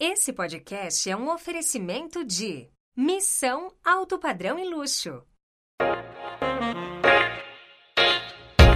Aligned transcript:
Esse 0.00 0.32
podcast 0.32 1.10
é 1.10 1.16
um 1.16 1.28
oferecimento 1.28 2.24
de 2.24 2.68
Missão 2.96 3.72
Alto 3.84 4.16
Padrão 4.16 4.56
e 4.56 4.64
Luxo. 4.64 5.24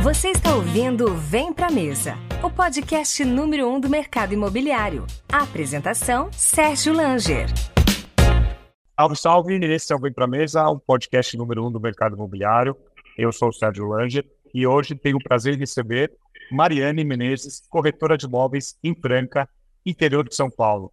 Você 0.02 0.30
está 0.30 0.52
ouvindo 0.56 1.14
Vem 1.14 1.52
Pra 1.52 1.70
Mesa, 1.70 2.16
o 2.42 2.50
podcast 2.50 3.24
número 3.24 3.68
um 3.68 3.78
do 3.78 3.88
mercado 3.88 4.34
imobiliário. 4.34 5.06
A 5.32 5.44
apresentação, 5.44 6.28
Sérgio 6.32 6.92
Langer. 6.92 7.46
Salve, 8.98 9.16
salve! 9.16 9.54
Esse 9.64 9.92
é 9.92 9.96
o 9.96 10.00
Vem 10.00 10.12
Pra 10.12 10.26
Mesa, 10.26 10.66
o 10.70 10.80
podcast 10.80 11.36
número 11.36 11.64
um 11.64 11.70
do 11.70 11.78
mercado 11.78 12.16
imobiliário. 12.16 12.76
Eu 13.16 13.30
sou 13.30 13.50
o 13.50 13.52
Sérgio 13.52 13.86
Langer 13.86 14.28
e 14.52 14.66
hoje 14.66 14.96
tenho 14.96 15.18
o 15.18 15.22
prazer 15.22 15.54
de 15.54 15.60
receber 15.60 16.12
Mariane 16.50 17.04
Menezes, 17.04 17.62
corretora 17.70 18.18
de 18.18 18.26
imóveis 18.26 18.76
em 18.82 18.92
Franca, 18.92 19.48
interior 19.86 20.28
de 20.28 20.34
São 20.34 20.50
Paulo. 20.50 20.92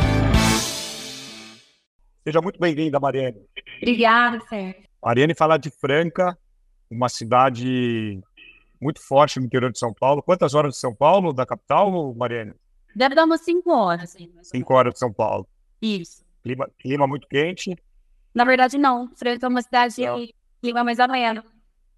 Seja 2.23 2.39
muito 2.41 2.59
bem-vinda, 2.59 2.99
Mariane. 2.99 3.41
Obrigada, 3.77 4.39
Sérgio. 4.47 4.83
Mariane 5.03 5.33
fala 5.35 5.57
de 5.57 5.71
Franca, 5.71 6.37
uma 6.89 7.09
cidade 7.09 8.19
muito 8.79 9.01
forte 9.01 9.39
no 9.39 9.45
interior 9.45 9.71
de 9.71 9.79
São 9.79 9.93
Paulo. 9.93 10.21
Quantas 10.21 10.53
horas 10.53 10.73
de 10.73 10.79
São 10.79 10.93
Paulo, 10.95 11.33
da 11.33 11.45
capital, 11.45 12.13
Mariane? 12.13 12.53
Deve 12.95 13.15
dar 13.15 13.25
umas 13.25 13.41
5 13.41 13.71
horas. 13.71 14.03
Assim, 14.15 14.29
Cinco 14.43 14.73
horas 14.73 14.93
de 14.93 14.99
São 14.99 15.11
Paulo. 15.11 15.47
Isso. 15.81 16.23
Clima, 16.43 16.69
clima 16.79 17.07
muito 17.07 17.27
quente, 17.27 17.75
Na 18.33 18.43
verdade, 18.45 18.77
não. 18.77 19.09
Franca 19.15 19.45
é 19.45 19.49
uma 19.49 19.61
cidade 19.61 20.01
Não. 20.05 20.25
clima 20.61 20.83
mais 20.83 20.99
ameno. 20.99 21.43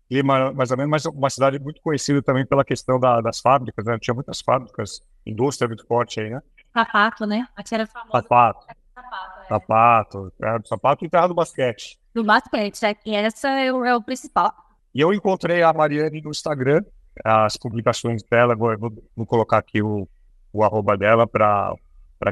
clima 0.09 0.53
mais 0.53 0.69
ou 0.71 0.77
menos, 0.77 0.91
mas 0.91 1.05
uma 1.05 1.29
cidade 1.29 1.57
muito 1.59 1.81
conhecida 1.81 2.21
também 2.21 2.45
pela 2.45 2.63
questão 2.63 2.99
da- 2.99 3.19
das 3.21 3.39
fábricas, 3.39 3.85
né? 3.85 3.97
Tinha 3.99 4.13
muitas 4.13 4.41
fábricas, 4.41 5.01
indústria 5.25 5.67
muito 5.67 5.85
forte 5.88 6.19
aí, 6.19 6.29
né? 6.29 6.41
Sapato, 6.73 7.25
né? 7.25 7.47
Aqui 7.55 7.75
era. 7.75 7.85
Sapato, 7.85 8.66
Sapato, 8.93 9.39
é. 9.41 9.47
sapato, 9.47 10.33
do 10.61 10.67
sapato 10.67 11.05
e 11.05 11.09
terra 11.09 11.27
do 11.27 11.33
basquete. 11.33 11.97
Do 12.13 12.23
basquete, 12.23 12.81
né? 12.81 12.95
E 13.05 13.16
essa 13.16 13.49
é 13.49 13.71
o, 13.71 13.83
é 13.85 13.95
o 13.95 14.02
principal. 14.02 14.53
E 14.94 15.01
eu 15.01 15.13
encontrei 15.13 15.63
a 15.63 15.73
Mariane 15.73 16.21
no 16.21 16.29
Instagram, 16.29 16.83
as 17.23 17.57
publicações 17.57 18.21
dela, 18.23 18.55
vou, 18.55 18.77
vou- 18.77 19.03
vou 19.16 19.25
colocar 19.25 19.57
aqui 19.57 19.81
o, 19.81 20.07
o 20.51 20.63
arroba 20.63 20.95
dela 20.97 21.27
para 21.27 21.75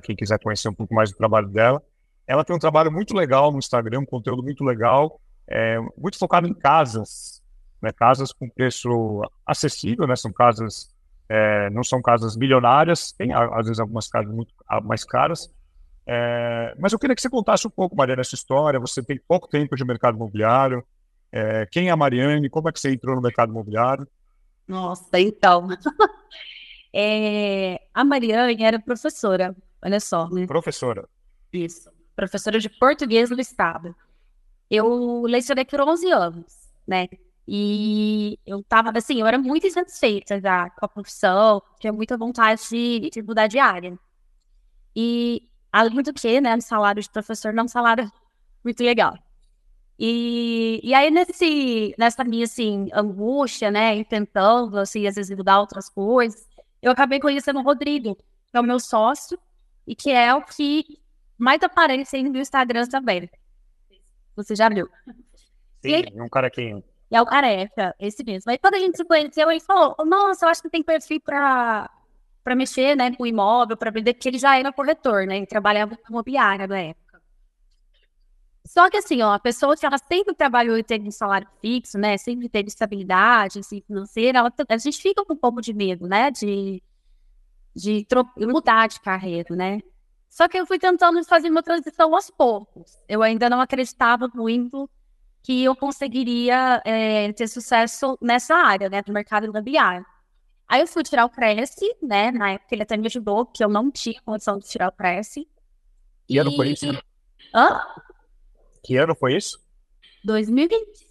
quem 0.03 0.16
quiser 0.16 0.39
conhecer 0.39 0.69
um 0.69 0.73
pouco 0.73 0.94
mais 0.94 1.12
do 1.12 1.17
trabalho 1.17 1.47
dela. 1.47 1.81
Ela 2.28 2.45
tem 2.45 2.56
um 2.56 2.59
trabalho 2.59 2.92
muito 2.92 3.16
legal 3.16 3.52
no 3.52 3.58
Instagram, 3.59 4.00
um 4.02 4.06
conteúdo 4.06 4.44
muito 4.44 4.64
legal, 4.64 5.19
é, 5.47 5.78
muito 5.97 6.17
focado 6.17 6.47
em 6.47 6.53
casas, 6.53 7.42
né? 7.81 7.92
Casas 7.92 8.31
com 8.31 8.47
preço 8.47 9.22
acessível, 9.45 10.06
né? 10.08 10.16
São 10.16 10.31
casas, 10.31 10.94
é, 11.34 11.70
não 11.70 11.82
são 11.82 12.02
casas 12.02 12.36
milionárias, 12.36 13.14
tem 13.14 13.32
às 13.34 13.66
vezes 13.66 13.80
algumas 13.80 14.10
casas 14.10 14.34
muito 14.34 14.54
mais 14.84 15.06
caras. 15.06 15.50
É, 16.06 16.76
mas 16.78 16.92
eu 16.92 17.00
queria 17.00 17.16
que 17.16 17.22
você 17.22 17.30
contasse 17.30 17.66
um 17.66 17.70
pouco, 17.70 17.96
Mariane, 17.96 18.20
essa 18.20 18.36
história. 18.36 18.78
Você 18.82 19.02
tem 19.02 19.18
pouco 19.26 19.48
tempo 19.48 19.74
de 19.78 19.86
mercado 19.86 20.16
imobiliário. 20.16 20.84
É, 21.32 21.66
quem 21.72 21.88
é 21.88 21.92
a 21.92 21.96
Mariane? 21.96 22.50
Como 22.50 22.68
é 22.68 22.72
que 22.74 22.82
você 22.82 22.91
entrou 22.91 23.16
no 23.16 23.22
mercado 23.22 23.50
imobiliário? 23.50 24.06
Nossa, 24.68 25.20
então. 25.20 25.70
É, 26.94 27.80
a 27.94 28.03
Mariane 28.03 28.62
era 28.62 28.78
professora, 28.78 29.56
olha 29.81 29.97
só, 30.02 30.30
né? 30.30 30.46
Professora. 30.46 31.08
Isso. 31.53 31.90
Professora 32.14 32.59
de 32.59 32.68
português 32.68 33.30
no 33.30 33.40
estado. 33.40 33.96
Eu 34.70 35.22
lecionei 35.22 35.64
por 35.64 35.80
11 35.80 36.12
anos, 36.12 36.53
né? 36.86 37.08
E 37.47 38.38
eu 38.46 38.63
tava, 38.63 38.91
assim, 38.96 39.19
eu 39.19 39.28
era 39.28 39.38
muito 39.38 39.68
insatisfeita 39.68 40.40
já 40.40 40.69
com 40.69 40.85
a 40.85 40.90
profissão, 40.90 41.62
tinha 41.79 41.91
muita 41.91 42.18
vontade 42.18 42.62
de, 42.69 43.09
de 43.09 43.22
mudar 43.22 43.47
de 43.47 43.59
área. 43.59 43.97
E, 44.96 45.50
além 45.72 46.02
do 46.02 46.13
que, 46.13 46.40
né, 46.40 46.56
o 46.56 46.62
salário 46.62 47.02
de 47.02 47.09
professor 47.09 47.53
não 47.53 47.63
é 47.63 47.66
um 47.66 47.68
salário 47.68 48.12
muito 48.63 48.84
legal. 48.84 49.18
E, 49.97 50.79
e 50.84 50.94
aí, 50.94 51.12
nesse, 51.12 51.94
nessa 51.97 52.24
minha, 52.24 52.46
assim, 52.46 52.90
angústia, 52.94 53.69
né, 53.69 53.97
e 53.97 54.06
tentando, 54.06 54.78
assim, 54.79 55.06
às 55.08 55.16
vezes 55.16 55.35
mudar 55.35 55.59
outras 55.59 55.90
coisas, 55.90 56.47
eu 56.81 56.91
acabei 56.91 57.19
conhecendo 57.19 57.59
o 57.59 57.63
Rodrigo, 57.63 58.16
que 58.16 58.58
é 58.58 58.59
o 58.59 58.63
meu 58.63 58.79
sócio, 58.79 59.38
e 59.85 59.96
que 59.96 60.12
é 60.12 60.34
o 60.34 60.41
que 60.41 61.00
mais 61.38 61.62
aparece 61.63 62.16
aí 62.16 62.23
no 62.23 62.31
meu 62.31 62.41
Instagram 62.41 62.88
também. 62.88 63.29
Você 64.35 64.56
já 64.56 64.69
viu? 64.69 64.88
Sim, 65.81 66.03
um 66.22 66.29
carequinho. 66.29 66.84
E 67.11 67.16
é 67.16 67.22
o 67.22 67.25
careca, 67.25 67.94
esse 67.99 68.23
mesmo. 68.23 68.49
Aí 68.49 68.57
quando 68.57 68.75
a 68.75 68.79
gente 68.79 68.95
se 68.95 69.03
conheceu, 69.03 69.51
ele 69.51 69.59
falou: 69.59 69.95
Nossa, 70.05 70.45
eu 70.45 70.49
acho 70.49 70.61
que 70.61 70.69
tem 70.69 70.81
perfil 70.81 71.19
pra, 71.19 71.89
pra 72.41 72.55
mexer, 72.55 72.95
né, 72.95 73.13
com 73.13 73.25
imóvel, 73.25 73.75
pra 73.75 73.91
vender, 73.91 74.13
porque 74.13 74.29
ele 74.29 74.39
já 74.39 74.57
era 74.57 74.72
corretor, 74.72 75.27
né? 75.27 75.38
Ele 75.38 75.45
trabalhava 75.45 75.97
com 75.97 76.09
imobiliária 76.09 76.66
na 76.67 76.79
época. 76.79 77.22
Só 78.66 78.89
que 78.89 78.95
assim, 78.95 79.22
ó, 79.22 79.33
a 79.33 79.39
pessoa 79.39 79.75
que 79.75 79.85
ela 79.85 79.97
sempre 79.97 80.33
trabalhou 80.33 80.77
e 80.77 80.83
teve 80.83 81.05
um 81.05 81.11
salário 81.11 81.47
fixo, 81.59 81.97
né? 81.97 82.17
Sempre 82.17 82.47
teve 82.47 82.69
estabilidade 82.69 83.59
assim, 83.59 83.81
financeira, 83.81 84.39
ela, 84.39 84.53
a 84.69 84.78
gente 84.78 85.01
fica 85.01 85.25
com 85.25 85.33
um 85.33 85.38
pouco 85.38 85.61
de 85.61 85.73
medo, 85.73 86.07
né? 86.07 86.31
De, 86.31 86.81
de 87.75 88.07
mudar 88.38 88.88
de 88.88 89.01
carreira, 89.01 89.53
né? 89.53 89.81
Só 90.29 90.47
que 90.47 90.57
eu 90.57 90.66
fui 90.66 90.79
tentando 90.79 91.22
fazer 91.25 91.49
uma 91.49 91.61
transição 91.61 92.16
aos 92.16 92.29
poucos. 92.29 92.97
Eu 93.09 93.22
ainda 93.22 93.49
não 93.49 93.59
acreditava 93.59 94.29
muito 94.33 94.89
que 95.44 95.63
eu 95.63 95.75
conseguiria 95.75 96.81
é, 96.85 97.31
ter 97.34 97.47
sucesso 97.47 98.18
nessa 98.22 98.56
área, 98.56 98.90
né, 98.90 99.02
do 99.02 99.12
mercado 99.12 99.46
imobiliário. 99.46 100.06
Aí 100.68 100.81
eu 100.81 100.88
fui 100.88 101.03
tirar 101.03 101.25
o 101.25 101.29
Cresce, 101.29 101.96
né, 102.02 102.31
na 102.31 102.52
época 102.52 102.74
ele 102.75 102.84
até 102.84 102.96
me 102.96 103.07
ajudou, 103.07 103.46
porque 103.46 103.63
eu 103.63 103.69
não 103.69 103.91
tinha 103.91 104.22
condição 104.24 104.57
de 104.57 104.68
tirar 104.68 104.90
o 104.90 104.91
Cresce. 104.91 105.47
Que 106.28 106.38
ano 106.38 106.52
foi 106.56 106.69
E- 106.69 106.74
isso? 106.74 106.85
Hã? 107.53 107.81
Que 108.84 108.97
ano 108.97 109.16
foi 109.16 109.35
isso? 109.35 109.59
2020. 110.24 111.07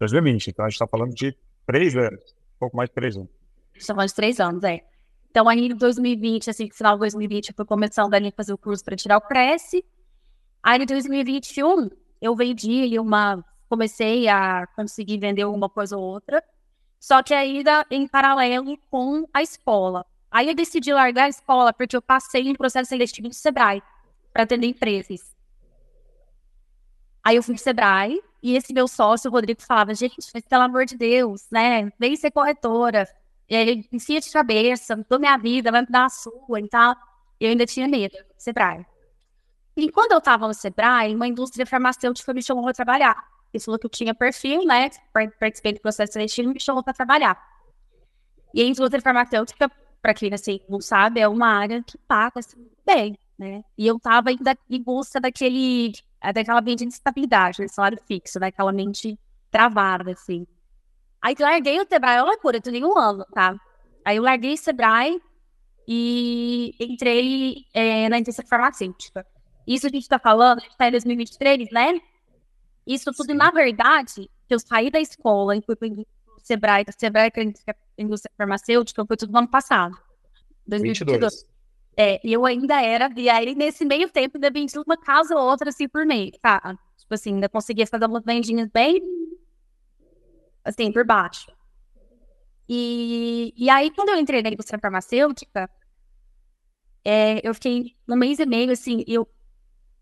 2020. 0.00 0.48
Então 0.48 0.64
a 0.64 0.68
gente 0.68 0.74
está 0.74 0.86
falando 0.86 1.14
de 1.14 1.36
três 1.66 1.96
anos. 1.96 2.20
Um 2.56 2.58
pouco 2.58 2.76
mais 2.76 2.88
de 2.90 2.94
três 2.94 3.16
anos. 3.16 3.30
Estamos 3.74 4.06
de 4.06 4.14
três 4.14 4.40
anos, 4.40 4.62
é. 4.64 4.84
Então, 5.30 5.48
aí 5.48 5.66
em 5.66 5.74
2020, 5.74 6.48
assim, 6.50 6.70
final 6.70 6.94
de 6.94 7.00
2020, 7.00 7.48
eu 7.48 7.54
fui 7.56 7.64
começando 7.64 8.14
ali 8.14 8.28
a 8.28 8.32
fazer 8.32 8.52
o 8.52 8.58
curso 8.58 8.84
para 8.84 8.94
tirar 8.96 9.16
o 9.16 9.20
Cresce. 9.20 9.84
Aí 10.62 10.80
em 10.80 10.86
2021, 10.86 11.90
eu 12.24 12.34
vendi 12.34 12.98
uma. 12.98 13.44
Comecei 13.68 14.28
a 14.28 14.66
conseguir 14.74 15.18
vender 15.18 15.44
uma 15.44 15.68
coisa 15.68 15.96
ou 15.96 16.02
outra. 16.02 16.42
Só 16.98 17.22
que 17.22 17.34
ainda 17.34 17.84
em 17.90 18.08
paralelo 18.08 18.78
com 18.90 19.28
a 19.32 19.42
escola. 19.42 20.06
Aí 20.30 20.48
eu 20.48 20.54
decidi 20.54 20.92
largar 20.92 21.24
a 21.24 21.28
escola 21.28 21.72
porque 21.72 21.94
eu 21.94 22.00
passei 22.00 22.48
em 22.48 22.54
processo 22.54 22.88
seletivo 22.88 23.28
do 23.28 23.34
Sebrae 23.34 23.82
para 24.32 24.44
atender 24.44 24.68
empresas. 24.68 25.34
Aí 27.22 27.36
eu 27.36 27.42
fui 27.42 27.54
pro 27.54 27.62
Sebrae 27.62 28.22
e 28.42 28.56
esse 28.56 28.72
meu 28.72 28.88
sócio, 28.88 29.30
o 29.30 29.32
Rodrigo, 29.32 29.60
falava: 29.60 29.94
gente, 29.94 30.16
mas 30.32 30.44
pelo 30.46 30.62
amor 30.62 30.86
de 30.86 30.96
Deus, 30.96 31.46
né? 31.50 31.92
Vem 31.98 32.16
ser 32.16 32.30
corretora. 32.30 33.06
E 33.50 33.54
aí, 33.54 33.86
enfia 33.92 34.20
de 34.20 34.30
cabeça, 34.30 34.96
mudou 34.96 35.18
minha 35.20 35.36
vida, 35.36 35.70
vai 35.70 35.82
mudar 35.82 36.06
a 36.06 36.08
sua 36.08 36.58
e 36.58 36.68
tal. 36.68 36.96
E 37.38 37.44
eu 37.44 37.50
ainda 37.50 37.66
tinha 37.66 37.86
medo, 37.86 38.16
Sebrae. 38.38 38.86
E 39.76 39.90
quando 39.90 40.12
eu 40.12 40.20
tava 40.20 40.46
no 40.46 40.54
Sebrae, 40.54 41.14
uma 41.14 41.26
indústria 41.26 41.66
farmacêutica 41.66 42.32
me 42.32 42.42
chamou 42.42 42.62
para 42.64 42.72
trabalhar. 42.72 43.16
Ele 43.52 43.62
falou 43.62 43.78
que 43.78 43.86
eu 43.86 43.90
tinha 43.90 44.14
perfil, 44.14 44.64
né? 44.64 44.90
par- 45.12 45.30
Participei 45.38 45.72
do 45.74 45.80
processo 45.80 46.12
seletivo 46.12 46.50
e 46.50 46.54
me 46.54 46.60
chamou 46.60 46.82
para 46.82 46.92
trabalhar. 46.92 47.36
E 48.52 48.62
a 48.62 48.64
indústria 48.64 49.00
farmacêutica, 49.02 49.70
para 50.00 50.14
quem 50.14 50.32
assim, 50.32 50.60
não 50.68 50.80
sabe, 50.80 51.20
é 51.20 51.28
uma 51.28 51.48
área 51.48 51.82
que 51.82 51.98
paga 51.98 52.38
assim, 52.40 52.68
bem, 52.86 53.18
né? 53.38 53.64
E 53.76 53.86
eu 53.86 53.98
tava 53.98 54.30
ainda 54.30 54.56
em 54.70 54.82
busca 54.82 55.20
daquele, 55.20 55.92
daquela 56.32 56.60
mente 56.60 56.86
de 56.86 56.92
estabilidade, 56.94 57.60
né? 57.60 57.68
salário 57.68 57.98
fixo, 58.06 58.38
né? 58.38 58.48
Aquela 58.48 58.72
mente 58.72 59.18
travada, 59.50 60.12
assim. 60.12 60.46
Aí 61.22 61.34
eu 61.38 61.46
larguei 61.46 61.80
o 61.80 61.86
Sebrae, 61.88 62.20
olha 62.20 62.30
loucura, 62.32 62.58
eu 62.58 62.62
tenho 62.62 62.88
um 62.88 62.98
ano, 62.98 63.24
tá? 63.34 63.56
Aí 64.04 64.16
eu 64.16 64.22
larguei 64.22 64.54
o 64.54 64.58
Sebrae 64.58 65.20
e 65.88 66.74
entrei 66.80 67.66
é, 67.74 68.08
na 68.08 68.18
indústria 68.18 68.48
farmacêutica. 68.48 69.26
Isso 69.66 69.86
a 69.86 69.90
gente 69.90 70.08
tá 70.08 70.18
falando, 70.18 70.58
a 70.58 70.62
gente 70.62 70.76
tá 70.76 70.88
em 70.88 70.90
2023, 70.90 71.70
né? 71.70 72.00
Isso 72.86 73.10
tudo, 73.12 73.32
Sim. 73.32 73.36
na 73.36 73.50
verdade, 73.50 74.30
que 74.46 74.54
eu 74.54 74.58
saí 74.58 74.90
da 74.90 75.00
escola 75.00 75.56
e 75.56 75.62
fui 75.62 75.74
pro 75.74 75.88
Sebrae, 76.42 76.84
do 76.84 76.92
Sebrae, 76.92 77.30
é 77.34 77.40
a 77.40 78.02
indústria 78.02 78.32
farmacêutica, 78.36 79.06
foi 79.06 79.16
tudo 79.16 79.32
no 79.32 79.38
ano 79.38 79.48
passado. 79.48 79.96
2022. 80.66 81.20
22. 81.20 81.54
É, 81.96 82.20
e 82.26 82.32
eu 82.32 82.44
ainda 82.44 82.82
era, 82.82 83.08
e 83.16 83.30
aí 83.30 83.54
nesse 83.54 83.84
meio 83.84 84.08
tempo 84.10 84.36
ainda 84.36 84.50
vendi 84.50 84.76
uma 84.78 84.96
casa 84.96 85.36
ou 85.36 85.48
outra 85.48 85.68
assim 85.68 85.88
por 85.88 86.04
mês, 86.04 86.32
tá? 86.42 86.76
Tipo 86.98 87.14
assim, 87.14 87.34
ainda 87.34 87.48
conseguia 87.48 87.86
fazer 87.86 88.06
umas 88.06 88.24
vendinhas 88.24 88.68
bem 88.68 89.00
assim, 90.64 90.90
por 90.90 91.04
baixo. 91.04 91.52
E, 92.68 93.52
e 93.56 93.68
aí, 93.68 93.90
quando 93.90 94.08
eu 94.08 94.18
entrei 94.18 94.42
na 94.42 94.48
indústria 94.48 94.78
farmacêutica, 94.78 95.70
é, 97.04 97.46
eu 97.46 97.52
fiquei 97.54 97.94
no 98.06 98.16
mês 98.16 98.38
e 98.38 98.46
meio, 98.46 98.72
assim, 98.72 99.04
eu 99.06 99.28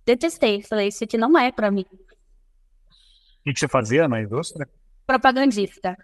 detestei. 0.05 0.63
Falei, 0.63 0.89
isso 0.89 1.05
aqui 1.05 1.17
não 1.17 1.37
é 1.39 1.51
para 1.51 1.71
mim. 1.71 1.87
O 1.91 3.53
que, 3.53 3.59
você 3.59 3.69
fazia 3.69 4.07
na 4.07 4.21
indústria? 4.21 4.69
Propagandista. 5.07 5.97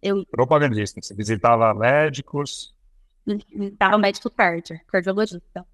Eu... 0.00 0.24
Propagandista. 0.26 1.00
Você 1.00 1.14
visitava 1.14 1.72
médicos? 1.74 2.74
Visitava 3.26 3.98
médico 3.98 4.30
cardio, 4.30 4.80
cardiologista. 4.88 5.66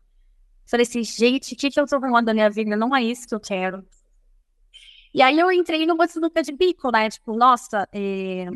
Falei 0.67 0.85
assim, 0.85 1.03
gente, 1.03 1.55
o 1.55 1.57
que, 1.57 1.71
que 1.71 1.81
eu 1.81 1.87
tô 1.87 1.97
arrumando 1.97 2.27
na 2.27 2.35
minha 2.35 2.51
vida? 2.51 2.77
Não 2.77 2.95
é 2.95 3.03
isso 3.03 3.27
que 3.27 3.35
eu 3.35 3.41
quero. 3.41 3.87
E 5.15 5.23
aí 5.23 5.39
eu 5.39 5.51
entrei 5.51 5.87
numa 5.87 6.07
sinuca 6.07 6.43
de 6.43 6.53
bico, 6.53 6.91
né? 6.91 7.09
Tipo, 7.09 7.35
nossa, 7.37 7.89
é... 7.93 8.47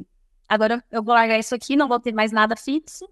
agora 0.49 0.85
eu 0.91 1.03
vou 1.03 1.15
largar 1.15 1.39
isso 1.39 1.55
aqui, 1.55 1.75
não 1.75 1.89
vou 1.89 1.99
ter 1.99 2.13
mais 2.13 2.31
nada 2.31 2.55
fixo. 2.55 3.09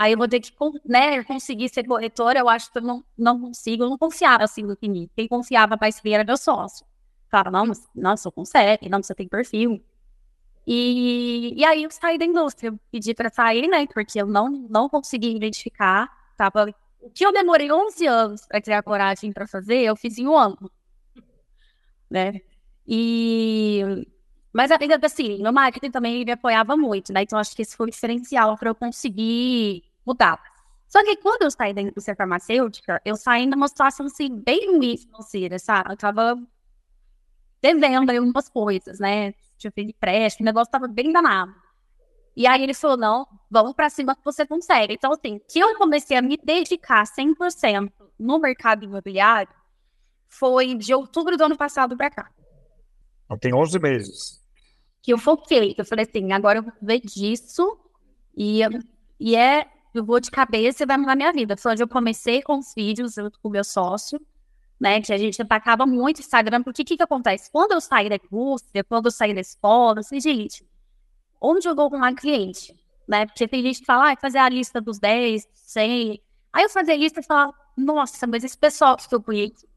Aí 0.00 0.12
eu 0.12 0.16
vou 0.16 0.26
ter 0.26 0.40
que 0.40 0.50
né, 0.82 1.22
conseguir 1.24 1.68
ser 1.68 1.84
corretora. 1.86 2.38
Eu 2.38 2.48
acho 2.48 2.72
que 2.72 2.78
eu 2.78 2.82
não, 2.82 3.04
não 3.18 3.38
consigo, 3.38 3.84
eu 3.84 3.90
não 3.90 3.98
confiava 3.98 4.44
assim 4.44 4.62
no 4.62 4.74
mim. 4.80 5.10
Quem 5.14 5.28
confiava 5.28 5.76
mais 5.78 6.00
bem 6.00 6.14
era 6.14 6.24
meu 6.24 6.38
sócio. 6.38 6.86
Fala, 7.30 7.50
não, 7.50 7.70
não, 7.94 8.16
você 8.16 8.30
consegue, 8.30 8.88
não, 8.88 9.02
você 9.02 9.14
tem 9.14 9.28
perfil. 9.28 9.84
E, 10.66 11.52
e 11.54 11.62
aí 11.66 11.82
eu 11.82 11.90
saí 11.90 12.16
da 12.16 12.24
indústria, 12.24 12.72
pedi 12.90 13.12
para 13.12 13.28
sair, 13.28 13.68
né? 13.68 13.86
Porque 13.88 14.22
eu 14.22 14.26
não, 14.26 14.48
não 14.70 14.88
consegui 14.88 15.36
identificar. 15.36 16.08
Tava, 16.34 16.74
o 16.98 17.10
que 17.10 17.26
eu 17.26 17.30
demorei 17.30 17.70
11 17.70 18.06
anos 18.06 18.46
para 18.46 18.62
criar 18.62 18.82
coragem 18.82 19.34
para 19.34 19.46
fazer, 19.46 19.82
eu 19.82 19.94
fiz 19.96 20.16
em 20.16 20.26
um 20.26 20.34
ano. 20.34 20.70
Né? 22.08 22.40
E 22.88 24.06
mas 24.52 24.70
assim, 24.70 25.42
meu 25.42 25.52
marketing 25.52 25.90
também 25.90 26.24
me 26.24 26.32
apoiava 26.32 26.76
muito, 26.76 27.12
né? 27.12 27.22
Então 27.22 27.38
acho 27.38 27.54
que 27.54 27.62
esse 27.62 27.76
foi 27.76 27.86
o 27.86 27.90
diferencial 27.90 28.56
para 28.56 28.70
eu 28.70 28.74
conseguir 28.74 29.89
mudar. 30.06 30.40
Só 30.88 31.04
que 31.04 31.16
quando 31.16 31.42
eu 31.42 31.50
saí 31.50 31.72
da 31.72 31.80
indústria 31.80 32.16
farmacêutica, 32.16 33.00
eu 33.04 33.16
saí 33.16 33.46
numa 33.46 33.68
situação 33.68 34.06
assim, 34.06 34.28
bem 34.40 34.76
ruim 34.76 34.96
financeira, 34.96 35.58
sabe? 35.58 35.92
Eu 35.92 35.96
tava 35.96 36.36
devendo 37.62 38.10
algumas 38.10 38.48
coisas, 38.48 38.98
né? 38.98 39.32
Tinha 39.56 39.70
feito 39.70 39.90
empréstimo, 39.90 40.44
o 40.44 40.46
negócio 40.46 40.70
tava 40.70 40.88
bem 40.88 41.12
danado. 41.12 41.54
E 42.36 42.46
aí 42.46 42.62
ele 42.62 42.74
falou: 42.74 42.96
não, 42.96 43.26
vamos 43.50 43.74
para 43.74 43.90
cima 43.90 44.16
que 44.16 44.24
você 44.24 44.46
consegue. 44.46 44.94
Então, 44.94 45.12
assim, 45.12 45.40
que 45.48 45.58
eu 45.58 45.76
comecei 45.76 46.16
a 46.16 46.22
me 46.22 46.36
dedicar 46.36 47.04
100% 47.04 47.92
no 48.18 48.38
mercado 48.38 48.84
imobiliário 48.84 49.52
foi 50.28 50.74
de 50.74 50.94
outubro 50.94 51.36
do 51.36 51.44
ano 51.44 51.56
passado 51.56 51.96
para 51.96 52.10
cá. 52.10 52.30
Tem 53.40 53.54
11 53.54 53.78
meses. 53.78 54.40
Que 55.02 55.12
eu 55.12 55.18
foquei, 55.18 55.74
que 55.74 55.80
eu 55.80 55.84
falei 55.84 56.06
assim: 56.08 56.32
agora 56.32 56.58
eu 56.58 56.62
vou 56.62 56.72
ver 56.80 57.00
disso 57.00 57.78
e, 58.36 58.60
e 59.18 59.36
é 59.36 59.66
eu 59.94 60.04
vou 60.04 60.20
de 60.20 60.30
cabeça 60.30 60.82
e 60.82 60.86
vai 60.86 60.96
mudar 60.96 61.16
minha 61.16 61.32
vida. 61.32 61.56
Foi 61.56 61.72
onde 61.72 61.82
eu 61.82 61.88
comecei 61.88 62.42
com 62.42 62.58
os 62.58 62.72
vídeos 62.74 63.14
junto 63.14 63.38
com 63.40 63.48
o 63.48 63.50
meu 63.50 63.64
sócio, 63.64 64.20
né? 64.80 65.00
Que 65.00 65.12
a 65.12 65.18
gente 65.18 65.40
atacava 65.42 65.84
muito 65.84 66.18
o 66.18 66.20
Instagram, 66.20 66.62
porque 66.62 66.82
o 66.82 66.84
que, 66.84 66.96
que 66.96 67.02
acontece? 67.02 67.50
Quando 67.50 67.72
eu 67.72 67.80
saí 67.80 68.08
da 68.08 68.16
indústria, 68.16 68.84
quando 68.84 69.06
eu 69.06 69.10
saí 69.10 69.34
da 69.34 69.40
escola, 69.40 70.00
eu 70.00 70.04
falei, 70.04 70.20
gente, 70.20 70.64
onde 71.40 71.68
eu 71.68 71.74
vou 71.74 71.86
arrumar 71.86 72.14
cliente? 72.14 72.74
Né? 73.08 73.26
Porque 73.26 73.48
tem 73.48 73.62
gente 73.62 73.80
que 73.80 73.86
fala, 73.86 74.12
ah, 74.12 74.16
fazer 74.16 74.38
a 74.38 74.48
lista 74.48 74.80
dos 74.80 74.98
10, 74.98 75.48
100. 75.52 76.22
Aí 76.52 76.62
eu 76.62 76.70
fazia 76.70 76.94
a 76.94 76.96
lista 76.96 77.20
e 77.20 77.24
falava, 77.24 77.52
nossa, 77.76 78.26
mas 78.26 78.44
esse 78.44 78.56
pessoal 78.56 78.96
que 78.96 79.14
eu 79.14 79.22
conheço 79.22 79.68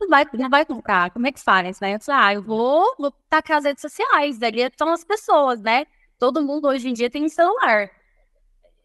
não 0.00 0.08
vai, 0.08 0.26
não 0.32 0.48
vai 0.48 0.64
comprar, 0.64 1.10
como 1.10 1.26
é 1.26 1.32
que 1.32 1.40
faz, 1.40 1.80
né? 1.80 1.96
Eu 1.96 2.00
falei, 2.00 2.24
ah, 2.24 2.34
eu 2.34 2.42
vou, 2.42 2.94
vou 2.98 3.10
tacar 3.28 3.58
as 3.58 3.64
redes 3.64 3.82
sociais, 3.82 4.40
ali 4.42 4.62
estão 4.62 4.92
as 4.92 5.04
pessoas, 5.04 5.60
né? 5.60 5.86
Todo 6.18 6.42
mundo 6.42 6.68
hoje 6.68 6.88
em 6.88 6.92
dia 6.92 7.10
tem 7.10 7.24
um 7.24 7.28
celular 7.28 7.90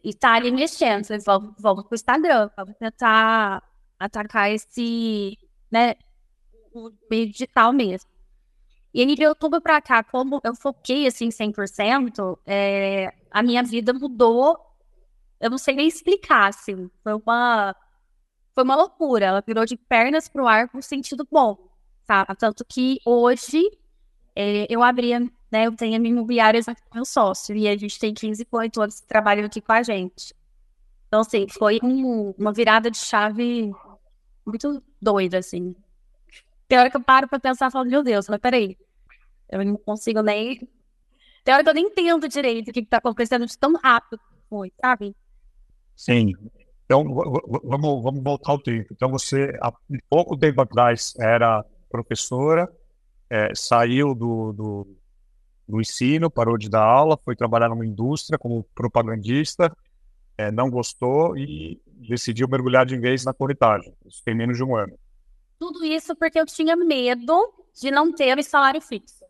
e 0.03 0.13
tá 0.13 0.33
ali 0.33 0.51
mexendo. 0.51 1.03
Vocês 1.05 1.23
vão, 1.23 1.55
vão 1.57 1.75
pro 1.83 1.95
Instagram, 1.95 2.49
vamos 2.57 2.75
tentar 2.77 3.63
atacar 3.97 4.51
esse, 4.51 5.37
né, 5.71 5.95
o 6.73 6.91
meio 7.09 7.31
digital 7.31 7.71
mesmo. 7.71 8.09
E 8.93 9.01
aí, 9.01 9.15
de 9.15 9.25
outubro 9.25 9.59
para 9.59 9.81
cá, 9.81 10.03
como 10.03 10.39
eu 10.43 10.55
foquei, 10.55 11.07
assim, 11.07 11.29
100%, 11.29 12.37
é, 12.45 13.11
a 13.31 13.41
minha 13.41 13.63
vida 13.63 13.91
mudou. 13.91 14.57
Eu 15.39 15.49
não 15.49 15.57
sei 15.57 15.75
nem 15.75 15.87
explicar, 15.87 16.49
assim. 16.49 16.89
Foi 17.03 17.13
uma, 17.13 17.75
foi 18.53 18.63
uma 18.63 18.75
loucura. 18.75 19.25
Ela 19.25 19.43
virou 19.45 19.65
de 19.65 19.75
pernas 19.75 20.27
pro 20.27 20.47
ar 20.47 20.69
com 20.69 20.81
sentido 20.81 21.27
bom, 21.29 21.57
sabe? 22.05 22.35
Tanto 22.37 22.63
que 22.63 22.99
hoje 23.03 23.63
é, 24.35 24.67
eu 24.69 24.83
abria, 24.83 25.19
né, 25.53 25.67
eu 25.67 25.75
tenho 25.75 25.95
a 25.95 25.99
minha 25.99 26.11
imobiliária 26.11 26.59
com 26.63 26.95
meu 26.95 27.05
sócio, 27.05 27.55
e 27.55 27.67
a 27.67 27.77
gente 27.77 27.99
tem 27.99 28.11
15 28.11 28.43
corretores 28.45 28.99
que 28.99 29.07
trabalham 29.07 29.45
aqui 29.45 29.61
com 29.61 29.71
a 29.71 29.83
gente. 29.83 30.33
Então, 31.07 31.21
assim, 31.21 31.47
foi 31.47 31.79
um, 31.83 32.33
uma 32.35 32.51
virada 32.51 32.89
de 32.89 32.97
chave 32.97 33.71
muito 34.43 34.81
doida, 34.99 35.37
assim. 35.37 35.75
Tem 36.67 36.79
hora 36.79 36.89
que 36.89 36.97
eu 36.97 37.03
paro 37.03 37.27
pra 37.27 37.39
pensar 37.39 37.67
e 37.67 37.71
falo, 37.71 37.87
meu 37.87 38.01
Deus, 38.01 38.27
mas 38.27 38.39
peraí, 38.39 38.75
eu 39.47 39.63
não 39.63 39.77
consigo 39.77 40.23
nem. 40.23 40.67
Tem 41.43 41.53
hora 41.53 41.63
que 41.63 41.69
eu 41.69 41.73
nem 41.75 41.85
entendo 41.85 42.27
direito 42.27 42.71
o 42.71 42.73
que, 42.73 42.81
que 42.81 42.89
tá 42.89 42.97
acontecendo 42.97 43.45
de 43.45 43.55
tão 43.55 43.75
rápido 43.75 44.19
foi, 44.49 44.73
sabe? 44.81 45.15
Sim. 45.95 46.33
Então, 46.85 47.03
vamos, 47.63 48.01
vamos 48.01 48.23
voltar 48.23 48.53
ao 48.53 48.59
tempo. 48.59 48.91
Então, 48.91 49.11
você, 49.11 49.55
há 49.61 49.71
pouco 50.09 50.35
tempo 50.35 50.61
atrás, 50.61 51.13
era 51.19 51.63
professora, 51.91 52.67
é, 53.29 53.53
saiu 53.53 54.15
do, 54.15 54.51
do, 54.51 54.97
do, 55.67 55.81
ensino, 55.81 56.29
parou 56.29 56.57
de 56.57 56.69
dar 56.69 56.83
aula, 56.83 57.17
foi 57.17 57.35
trabalhar 57.35 57.69
numa 57.69 57.85
indústria 57.85 58.37
como 58.37 58.63
propagandista, 58.75 59.75
é, 60.37 60.51
não 60.51 60.69
gostou 60.69 61.37
e 61.37 61.81
decidiu 61.85 62.47
mergulhar 62.47 62.85
de 62.85 62.97
vez 62.97 63.23
na 63.23 63.33
corretagem. 63.33 63.93
Isso 64.05 64.21
tem 64.23 64.35
menos 64.35 64.57
de 64.57 64.63
um 64.63 64.75
ano. 64.75 64.97
Tudo 65.59 65.85
isso 65.85 66.15
porque 66.15 66.39
eu 66.39 66.45
tinha 66.45 66.75
medo 66.75 67.53
de 67.79 67.91
não 67.91 68.11
ter 68.11 68.37
o 68.37 68.43
salário 68.43 68.81
fixo. 68.81 69.23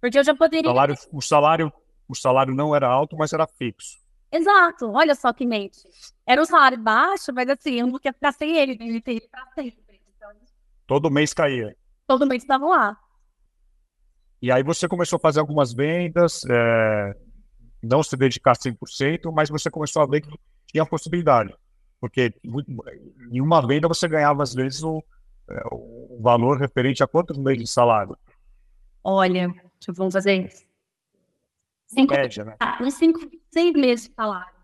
Porque 0.00 0.18
eu 0.18 0.24
já 0.24 0.34
poderia. 0.34 0.70
O 0.70 0.74
salário, 0.74 0.94
o 1.12 1.22
salário, 1.22 1.72
o 2.08 2.14
salário 2.14 2.54
não 2.54 2.74
era 2.74 2.88
alto, 2.88 3.16
mas 3.16 3.32
era 3.32 3.46
fixo. 3.46 3.98
Exato, 4.32 4.90
olha 4.90 5.14
só 5.14 5.32
que 5.32 5.46
mente. 5.46 5.78
Era 6.26 6.42
um 6.42 6.44
salário 6.44 6.78
baixo, 6.78 7.32
mas 7.32 7.48
assim, 7.48 7.80
eu 7.80 7.86
não 7.86 7.98
queria 7.98 8.12
ficar 8.12 8.32
sem 8.32 8.56
ele, 8.56 8.72
ele 8.72 9.00
ter 9.00 9.28
para 9.30 9.46
sempre. 9.54 10.00
Então... 10.16 10.30
Todo 10.86 11.10
mês 11.10 11.32
caía 11.32 11.76
todo 12.06 12.26
mês 12.26 12.42
estavam 12.42 12.70
lá. 12.70 12.96
E 14.40 14.52
aí 14.52 14.62
você 14.62 14.86
começou 14.86 15.16
a 15.16 15.20
fazer 15.20 15.40
algumas 15.40 15.72
vendas, 15.72 16.42
é, 16.48 17.16
não 17.82 18.02
se 18.02 18.16
dedicar 18.16 18.54
100%, 18.54 19.32
mas 19.32 19.48
você 19.48 19.70
começou 19.70 20.02
a 20.02 20.06
ver 20.06 20.20
que 20.20 20.30
tinha 20.66 20.84
possibilidade. 20.84 21.54
Porque 22.00 22.34
em 23.32 23.40
uma 23.40 23.66
venda 23.66 23.88
você 23.88 24.06
ganhava, 24.06 24.42
às 24.42 24.54
vezes, 24.54 24.82
o, 24.82 25.02
é, 25.48 25.60
o 25.72 26.20
valor 26.20 26.58
referente 26.58 27.02
a 27.02 27.06
quantos 27.06 27.38
meses 27.38 27.64
de 27.64 27.70
salário? 27.70 28.16
Olha, 29.02 29.48
vamos 29.88 30.12
fazer 30.12 30.46
isso. 30.46 30.66
Cinco, 31.86 32.14
média, 32.14 32.44
né? 32.44 32.56
Ah, 32.58 32.78
cinco, 32.90 33.20
seis 33.50 33.72
meses 33.72 34.08
de 34.08 34.14
salário. 34.14 34.54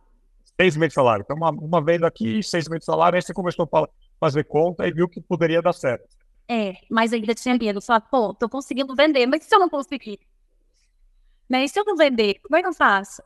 Seis 0.61 0.77
meses 0.77 0.91
de 0.91 0.95
salário. 0.95 1.23
Então, 1.23 1.37
uma, 1.37 1.51
uma 1.51 1.83
venda 1.83 2.07
aqui, 2.07 2.43
seis 2.43 2.69
meses 2.69 2.81
de 2.81 2.87
salário, 2.87 3.17
aí 3.17 3.23
você 3.23 3.33
começou 3.33 3.69
a 3.73 3.89
fazer 4.21 4.45
conta 4.45 4.87
e 4.87 4.93
viu 4.93 5.09
que 5.09 5.21
poderia 5.21 5.63
dar 5.63 5.73
certo. 5.73 6.07
É, 6.53 6.77
mas 6.91 7.15
ainda 7.15 7.35
tinha 7.35 7.57
medo. 7.57 7.81
Só, 7.81 7.99
pô, 7.99 8.35
tô 8.35 8.47
conseguindo 8.47 8.95
vender, 8.95 9.25
mas 9.25 9.43
se 9.43 9.55
eu 9.55 9.59
não 9.59 9.71
conseguir? 9.71 10.21
Né? 11.49 11.65
E 11.65 11.69
se 11.69 11.81
eu 11.81 11.85
não 11.85 11.97
vender, 11.97 12.41
como 12.43 12.57
é 12.57 12.61
que 12.61 12.69
eu 12.69 12.75
faço? 12.75 13.23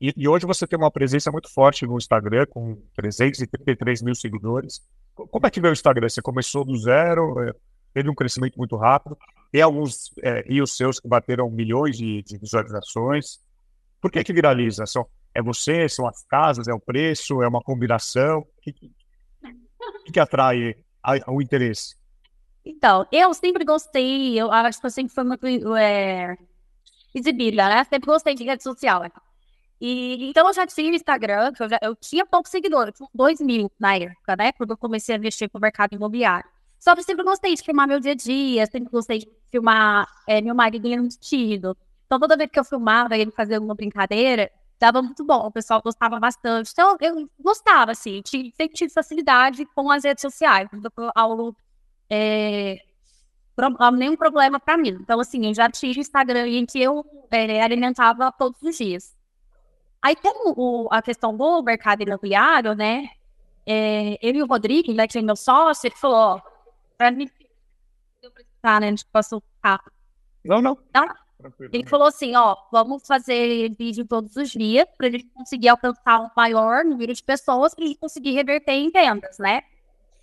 E, 0.00 0.14
e, 0.16 0.26
hoje 0.26 0.46
você 0.46 0.66
tem 0.66 0.78
uma 0.78 0.90
presença 0.90 1.30
muito 1.30 1.52
forte 1.52 1.86
no 1.86 1.98
Instagram, 1.98 2.46
com 2.46 2.80
333 2.94 4.00
mil 4.00 4.14
seguidores. 4.14 4.80
Como 5.14 5.46
é 5.46 5.50
que 5.50 5.60
veio 5.60 5.72
o 5.72 5.74
Instagram? 5.74 6.08
Você 6.08 6.22
começou 6.22 6.64
do 6.64 6.74
zero, 6.78 7.38
é, 7.42 7.52
teve 7.92 8.08
um 8.08 8.14
crescimento 8.14 8.56
muito 8.56 8.74
rápido. 8.76 9.18
Tem 9.52 9.60
alguns 9.60 10.14
é, 10.22 10.42
os 10.62 10.74
seus 10.74 10.98
que 10.98 11.06
bateram 11.08 11.50
milhões 11.50 11.98
de, 11.98 12.22
de 12.22 12.38
visualizações. 12.38 13.40
Por 14.00 14.10
que 14.10 14.24
que 14.24 14.32
viraliza? 14.32 14.86
São, 14.86 15.06
é 15.34 15.42
você, 15.42 15.86
são 15.86 16.06
as 16.06 16.24
casas, 16.24 16.66
é 16.66 16.72
o 16.72 16.80
preço, 16.80 17.42
é 17.42 17.48
uma 17.48 17.60
combinação? 17.60 18.38
O 18.38 18.60
que, 18.62 18.72
que, 18.72 18.90
que 20.12 20.20
atrai 20.20 20.76
o 21.26 21.40
interesse? 21.40 21.96
Então, 22.64 23.06
eu 23.12 23.32
sempre 23.32 23.64
gostei, 23.64 24.38
eu 24.40 24.50
acho 24.50 24.80
que 24.80 24.86
eu 24.86 24.90
sempre 24.90 25.14
fui 25.14 25.24
muito 25.24 25.76
é, 25.76 26.36
exibida, 27.14 27.68
né? 27.68 27.84
Sempre 27.84 28.06
gostei 28.06 28.34
de 28.34 28.42
rede 28.44 28.62
social. 28.62 29.04
E, 29.80 30.28
então, 30.28 30.48
eu 30.48 30.52
já 30.54 30.66
tinha 30.66 30.94
Instagram, 30.94 31.52
eu, 31.60 31.68
já, 31.68 31.78
eu 31.82 31.94
tinha 31.94 32.26
poucos 32.26 32.50
seguidores, 32.50 32.94
tinha 32.96 33.08
dois 33.14 33.40
mil 33.40 33.70
na 33.78 33.96
época, 33.96 34.34
né? 34.36 34.52
Quando 34.52 34.70
eu 34.70 34.76
comecei 34.76 35.14
a 35.14 35.18
mexer 35.18 35.48
com 35.48 35.58
o 35.58 35.60
mercado 35.60 35.94
imobiliário. 35.94 36.48
Só 36.78 36.94
que 36.94 37.00
eu 37.00 37.04
sempre 37.04 37.24
gostei 37.24 37.54
de 37.54 37.62
filmar 37.62 37.86
meu 37.86 38.00
dia 38.00 38.12
a 38.12 38.14
dia, 38.14 38.66
sempre 38.66 38.90
gostei 38.90 39.20
de 39.20 39.28
filmar 39.50 40.08
é, 40.26 40.40
meu 40.40 40.54
marido 40.54 40.88
no 40.88 41.04
vestido. 41.04 41.76
Então, 42.06 42.18
toda 42.18 42.36
vez 42.36 42.50
que 42.50 42.58
eu 42.58 42.64
filmava, 42.64 43.16
ele 43.16 43.30
fazia 43.30 43.56
alguma 43.56 43.74
brincadeira, 43.74 44.50
dava 44.78 45.02
muito 45.02 45.24
bom, 45.24 45.46
o 45.46 45.50
pessoal 45.50 45.80
gostava 45.82 46.18
bastante. 46.20 46.70
Então, 46.72 46.96
eu 47.00 47.28
gostava, 47.40 47.92
assim, 47.92 48.20
tinha, 48.22 48.50
sempre 48.54 48.76
tive 48.76 48.92
facilidade 48.92 49.64
com 49.74 49.90
as 49.90 50.04
redes 50.04 50.22
sociais, 50.22 50.68
algo, 51.14 51.56
é, 52.10 52.78
nenhum 53.94 54.16
problema 54.16 54.60
para 54.60 54.76
mim. 54.76 54.90
Então, 55.00 55.18
assim, 55.20 55.46
eu 55.46 55.54
já 55.54 55.70
tive 55.70 56.00
Instagram 56.00 56.46
em 56.48 56.66
que 56.66 56.80
eu 56.80 57.04
é, 57.30 57.62
alimentava 57.62 58.30
todos 58.32 58.60
os 58.62 58.76
dias. 58.76 59.16
Aí, 60.02 60.14
como 60.14 60.54
o, 60.56 60.88
a 60.92 61.02
questão 61.02 61.36
do 61.36 61.62
mercado 61.62 62.02
imobiliário, 62.02 62.74
né, 62.74 63.08
é, 63.64 64.18
eu 64.22 64.34
e 64.34 64.42
o 64.42 64.46
Rodrigo, 64.46 64.92
né, 64.92 65.08
que 65.08 65.18
é 65.18 65.22
meu 65.22 65.36
sócio, 65.36 65.88
ele 65.88 65.96
falou, 65.96 66.16
ó, 66.16 66.40
pra 66.96 67.10
mim, 67.10 67.28
eu 68.22 68.30
precisar, 68.30 68.80
né, 68.80 68.86
a 68.88 68.90
gente 68.90 69.06
passou 69.06 69.42
rápido. 69.64 69.92
Não, 70.44 70.62
não. 70.62 70.78
Não? 71.58 71.68
Ele 71.72 71.86
falou 71.86 72.06
assim, 72.06 72.34
ó, 72.34 72.56
vamos 72.70 73.06
fazer 73.06 73.74
vídeo 73.78 74.06
todos 74.06 74.36
os 74.36 74.50
dias 74.50 74.86
para 74.96 75.08
a 75.08 75.10
gente 75.10 75.26
conseguir 75.34 75.68
alcançar 75.68 76.20
um 76.20 76.30
maior 76.36 76.84
número 76.84 77.12
de 77.12 77.22
pessoas 77.22 77.74
para 77.74 77.84
a 77.84 77.88
gente 77.88 77.98
conseguir 77.98 78.32
reverter 78.32 78.72
em 78.72 78.90
vendas, 78.90 79.38
né? 79.38 79.62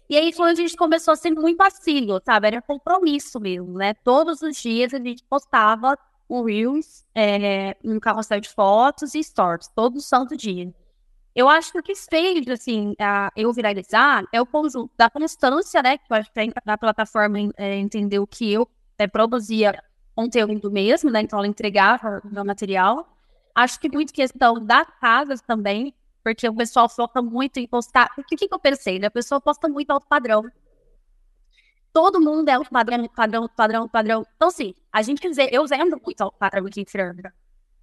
E 0.10 0.18
aí 0.18 0.34
foi 0.34 0.52
onde 0.52 0.62
a 0.62 0.68
gente 0.68 0.78
começou 0.78 1.14
a 1.14 1.16
ser 1.16 1.32
muito 1.32 1.62
assíduo, 1.62 2.22
sabe? 2.24 2.48
Era 2.48 2.62
compromisso 2.62 3.40
mesmo, 3.40 3.78
né? 3.78 3.94
Todos 3.94 4.42
os 4.42 4.58
dias 4.58 4.94
a 4.94 4.98
gente 4.98 5.24
postava 5.24 5.98
um 6.30 6.44
Reels, 6.44 7.06
é, 7.16 7.76
um 7.84 8.00
carrossel 8.00 8.40
de 8.40 8.50
fotos 8.50 9.16
e 9.16 9.24
stories, 9.24 9.70
todo 9.70 10.02
santo 10.02 10.36
dia. 10.36 10.74
Eu 11.36 11.50
acho 11.50 11.72
que 11.72 11.80
o 11.80 11.84
que 11.84 11.96
fez, 11.96 12.48
assim, 12.48 12.94
a, 13.00 13.32
eu 13.36 13.52
viralizar 13.52 14.24
é 14.32 14.40
o 14.40 14.46
conjunto 14.46 14.92
da 14.96 15.10
constância, 15.10 15.82
né? 15.82 15.98
Que 15.98 16.06
eu 16.12 16.18
acho 16.18 16.32
que 16.32 16.52
a 16.66 16.78
plataforma 16.78 17.40
é, 17.58 17.78
entendeu 17.78 18.28
que 18.28 18.52
eu 18.52 18.68
é, 18.98 19.08
produzia 19.08 19.82
conteúdo 20.16 20.72
mesmo, 20.72 21.10
né? 21.10 21.22
Então 21.22 21.40
ela 21.40 21.48
entregava 21.48 22.22
o 22.24 22.34
meu 22.34 22.46
material. 22.46 23.08
Acho 23.56 23.80
que 23.80 23.90
muito 23.90 24.14
questão 24.14 24.64
das 24.64 24.88
casas 25.00 25.42
também, 25.42 25.94
porque 26.24 26.48
o 26.48 26.56
pessoal 26.56 26.90
foca 26.90 27.22
muito 27.22 27.58
em 27.60 27.68
postar. 27.68 28.12
O 28.18 28.24
que, 28.24 28.36
que 28.36 28.54
eu 28.54 28.60
pensei, 28.60 29.00
né? 29.00 29.08
A 29.08 29.12
pessoa 29.12 29.40
posta 29.42 29.68
muito 29.68 29.92
alto 29.92 30.08
padrão. 30.08 30.44
Todo 31.92 32.20
mundo 32.20 32.50
é 32.50 32.54
alto 32.54 32.72
padrão, 32.72 33.08
padrão, 33.08 33.48
padrão, 33.56 33.88
padrão. 33.88 34.26
Então, 34.36 34.48
assim, 34.48 34.74
a 34.92 35.02
gente 35.02 35.22
dizer, 35.22 35.54
eu 35.54 35.68
vendo 35.68 36.02
muito 36.04 36.22
alto 36.22 36.38
padrão 36.38 36.66
aqui 36.66 36.82
em 36.82 36.86
Firanga. 36.86 37.34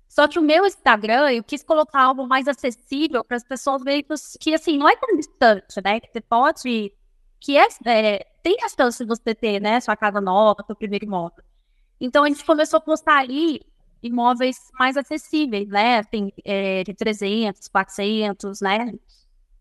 Só 0.09 0.27
que 0.27 0.41
o 0.41 0.43
meu 0.43 0.67
Instagram, 0.67 1.31
eu 1.31 1.45
quis 1.45 1.63
colocar 1.63 2.03
algo 2.03 2.27
mais 2.27 2.49
acessível 2.49 3.23
para 3.25 3.37
as 3.37 3.45
pessoas 3.45 3.85
verem 3.85 4.05
que, 4.41 4.53
assim, 4.53 4.77
não 4.77 4.89
é 4.89 4.97
tão 4.97 5.17
distante, 5.17 5.81
né? 5.85 6.01
Que 6.01 6.11
você 6.11 6.21
pode. 6.21 6.93
Que 7.39 7.57
é, 7.57 7.69
é 7.87 8.27
tem 8.43 8.57
a 8.65 8.69
chance 8.69 9.05
de 9.05 9.09
você 9.09 9.35
ter, 9.35 9.61
né? 9.61 9.79
Sua 9.81 9.95
casa 9.97 10.21
nova, 10.21 10.65
seu 10.67 10.75
primeiro 10.75 11.05
imóvel. 11.05 11.45
Então, 12.01 12.25
a 12.25 12.29
gente 12.29 12.45
começou 12.45 12.79
a 12.79 12.81
postar 12.81 13.19
ali 13.19 13.61
imóveis 14.03 14.71
mais 14.79 14.97
acessíveis, 14.97 15.69
né? 15.69 15.99
Assim, 15.99 16.33
é, 16.45 16.83
de 16.83 16.95
300, 16.95 17.69
400, 17.69 18.61
né? 18.61 18.95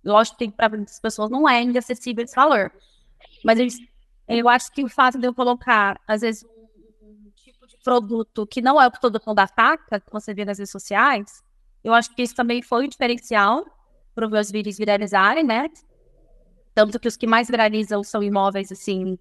Lógico 0.04 0.38
que 0.38 0.50
para 0.50 0.70
muitas 0.70 1.00
pessoas 1.00 1.30
não 1.30 1.48
é 1.48 1.58
ainda 1.58 1.80
acessível 1.80 2.24
esse 2.24 2.36
valor. 2.36 2.72
Mas 3.44 3.60
eu 4.28 4.48
acho 4.48 4.72
que 4.72 4.84
o 4.84 4.90
fato 4.90 5.18
de 5.18 5.28
eu 5.28 5.34
colocar, 5.34 6.00
às 6.08 6.22
vezes, 6.22 6.46
um, 7.02 7.32
tipo 7.36 7.68
de 7.68 7.78
produto 7.84 8.48
que 8.48 8.62
não 8.62 8.82
é 8.82 8.88
o 8.88 8.92
produto 8.92 9.34
da 9.34 9.48
faca, 9.48 10.00
que 10.00 10.12
você 10.12 10.34
vê 10.34 10.46
nas 10.46 10.58
redes 10.58 10.72
sociais, 10.72 11.44
eu 11.84 11.94
acho 11.94 12.14
que 12.16 12.22
isso 12.22 12.36
também 12.36 12.62
foi 12.62 12.86
um 12.86 12.90
diferencial 12.90 13.66
para 14.16 14.26
os 14.26 14.32
meus 14.32 14.52
vídeos 14.52 14.78
viralizarem, 14.78 15.44
né? 15.44 15.70
Tanto 16.74 17.00
que 17.00 17.08
os 17.08 17.18
que 17.18 17.28
mais 17.28 17.50
viralizam 17.50 18.04
são 18.04 18.24
imóveis, 18.24 18.72
assim, 18.72 19.18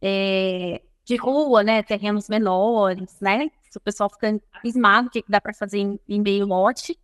é, 0.00 0.80
de 1.08 1.16
rua, 1.16 1.64
né? 1.64 1.82
Terrenos 1.82 2.28
menores, 2.28 3.16
né? 3.18 3.50
O 3.74 3.80
pessoal 3.80 4.10
fica 4.10 4.38
abismado 4.52 5.08
o 5.08 5.10
que 5.10 5.24
dá 5.26 5.40
para 5.40 5.54
fazer 5.54 5.78
em, 5.78 5.98
em 6.06 6.20
meio 6.20 6.46
lote. 6.46 6.98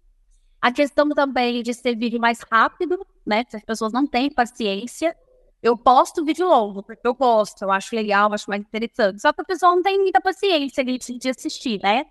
A 0.61 0.71
questão 0.71 1.09
também 1.09 1.63
de 1.63 1.73
ser 1.73 1.97
vídeo 1.97 2.21
mais 2.21 2.41
rápido, 2.51 3.05
né? 3.25 3.45
As 3.53 3.65
pessoas 3.65 3.93
não 3.93 4.07
têm 4.07 4.31
paciência. 4.31 5.17
Eu 5.63 5.77
posto 5.79 6.23
vídeo 6.23 6.47
longo, 6.47 6.83
porque 6.83 7.07
eu 7.07 7.15
gosto, 7.15 7.63
eu 7.63 7.73
acho 7.73 7.97
legal, 7.97 8.29
eu 8.29 8.35
acho 8.35 8.51
mais 8.51 8.61
interessante. 8.61 9.23
Só 9.23 9.33
que 9.33 9.41
a 9.41 9.45
pessoa 9.45 9.75
não 9.75 9.83
tem 9.83 9.99
muita 9.99 10.21
paciência 10.21 10.85
de, 10.85 10.99
de 10.99 11.29
assistir, 11.31 11.81
né? 11.83 12.05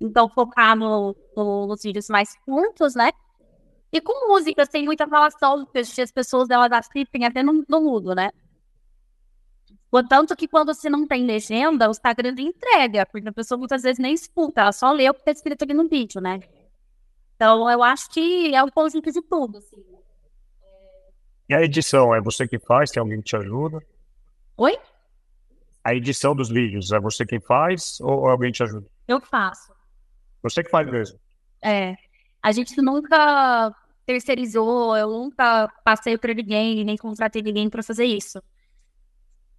Então, 0.00 0.28
focar 0.30 0.74
no, 0.74 1.14
no, 1.36 1.66
nos 1.66 1.82
vídeos 1.82 2.08
mais 2.08 2.34
curtos, 2.46 2.94
né? 2.94 3.10
E 3.92 4.00
com 4.00 4.28
música, 4.28 4.66
tem 4.66 4.86
muita 4.86 5.06
falação, 5.06 5.66
porque 5.66 6.00
as 6.00 6.10
pessoas 6.10 6.48
elas 6.48 6.72
assistem 6.72 7.26
até 7.26 7.42
no, 7.42 7.64
no 7.68 7.80
mudo, 7.82 8.14
né? 8.14 8.30
Tanto 10.02 10.34
que 10.34 10.48
quando 10.48 10.74
você 10.74 10.90
não 10.90 11.06
tem 11.06 11.24
legenda, 11.24 11.86
o 11.88 11.92
Instagram 11.92 12.34
entrega, 12.38 13.06
porque 13.06 13.28
a 13.28 13.32
pessoa 13.32 13.58
muitas 13.58 13.82
vezes 13.82 13.98
nem 13.98 14.12
escuta, 14.12 14.62
ela 14.62 14.72
só 14.72 14.90
lê 14.90 15.08
o 15.08 15.14
que 15.14 15.20
está 15.20 15.30
escrito 15.30 15.62
ali 15.62 15.74
no 15.74 15.88
vídeo, 15.88 16.20
né? 16.20 16.40
Então, 17.36 17.70
eu 17.70 17.82
acho 17.82 18.10
que 18.10 18.54
é 18.54 18.62
um 18.62 18.70
conjunto 18.70 19.12
de 19.12 19.22
tudo, 19.22 19.58
assim. 19.58 19.76
E 21.48 21.54
a 21.54 21.62
edição, 21.62 22.14
é 22.14 22.20
você 22.20 22.48
que 22.48 22.58
faz? 22.58 22.90
Tem 22.90 23.00
alguém 23.00 23.18
que 23.18 23.24
te 23.24 23.36
ajuda? 23.36 23.78
Oi? 24.56 24.78
A 25.84 25.94
edição 25.94 26.34
dos 26.34 26.48
vídeos, 26.48 26.90
é 26.90 26.98
você 26.98 27.26
quem 27.26 27.40
faz 27.40 28.00
ou 28.00 28.26
alguém 28.28 28.50
te 28.50 28.62
ajuda? 28.62 28.86
Eu 29.06 29.20
faço. 29.20 29.72
Você 30.42 30.64
que 30.64 30.70
faz 30.70 30.90
mesmo? 30.90 31.18
É. 31.62 31.94
A 32.42 32.52
gente 32.52 32.80
nunca 32.80 33.74
terceirizou, 34.06 34.96
eu 34.96 35.08
nunca 35.10 35.68
passei 35.84 36.16
para 36.16 36.32
ninguém, 36.32 36.84
nem 36.84 36.96
contratei 36.96 37.42
ninguém 37.42 37.68
para 37.68 37.82
fazer 37.82 38.06
isso. 38.06 38.42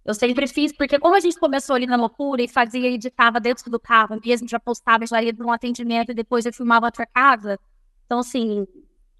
Eu 0.06 0.14
sempre 0.14 0.46
fiz, 0.46 0.72
porque 0.72 1.00
como 1.00 1.16
a 1.16 1.20
gente 1.20 1.36
começou 1.36 1.74
ali 1.74 1.84
na 1.84 1.96
loucura 1.96 2.40
e 2.40 2.46
fazia, 2.46 2.88
editava 2.88 3.40
dentro 3.40 3.68
do 3.68 3.80
carro 3.80 4.20
mesmo, 4.24 4.48
já 4.48 4.60
postava, 4.60 5.04
já 5.04 5.20
ia 5.20 5.34
para 5.34 5.44
um 5.44 5.50
atendimento 5.50 6.12
e 6.12 6.14
depois 6.14 6.46
eu 6.46 6.52
filmava 6.52 6.86
outra 6.86 7.04
casa. 7.04 7.58
Então, 8.04 8.20
assim, 8.20 8.64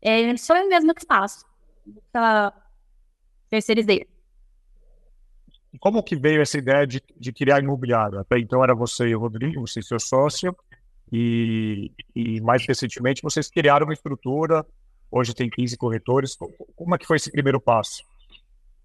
é, 0.00 0.36
sou 0.36 0.56
eu 0.56 0.68
mesma 0.68 0.94
que 0.94 1.04
faço. 1.04 1.44
Nunca 1.84 2.52
terceirizei. 3.50 4.06
Como 5.80 6.04
que 6.04 6.14
veio 6.14 6.40
essa 6.40 6.56
ideia 6.56 6.86
de, 6.86 7.02
de 7.16 7.32
criar 7.32 7.60
imobiliário? 7.60 8.20
Até 8.20 8.38
então 8.38 8.62
era 8.62 8.72
você 8.72 9.08
e 9.08 9.16
o 9.16 9.18
Rodrigo, 9.18 9.66
você 9.66 9.80
e 9.80 9.82
seu 9.82 9.98
sócio, 9.98 10.56
e, 11.12 11.90
e 12.14 12.40
mais 12.40 12.64
recentemente 12.64 13.22
vocês 13.22 13.50
criaram 13.50 13.86
uma 13.86 13.92
estrutura, 13.92 14.64
hoje 15.10 15.34
tem 15.34 15.50
15 15.50 15.76
corretores. 15.76 16.36
Como 16.76 16.94
é 16.94 16.98
que 16.98 17.06
foi 17.06 17.16
esse 17.16 17.32
primeiro 17.32 17.60
passo? 17.60 18.04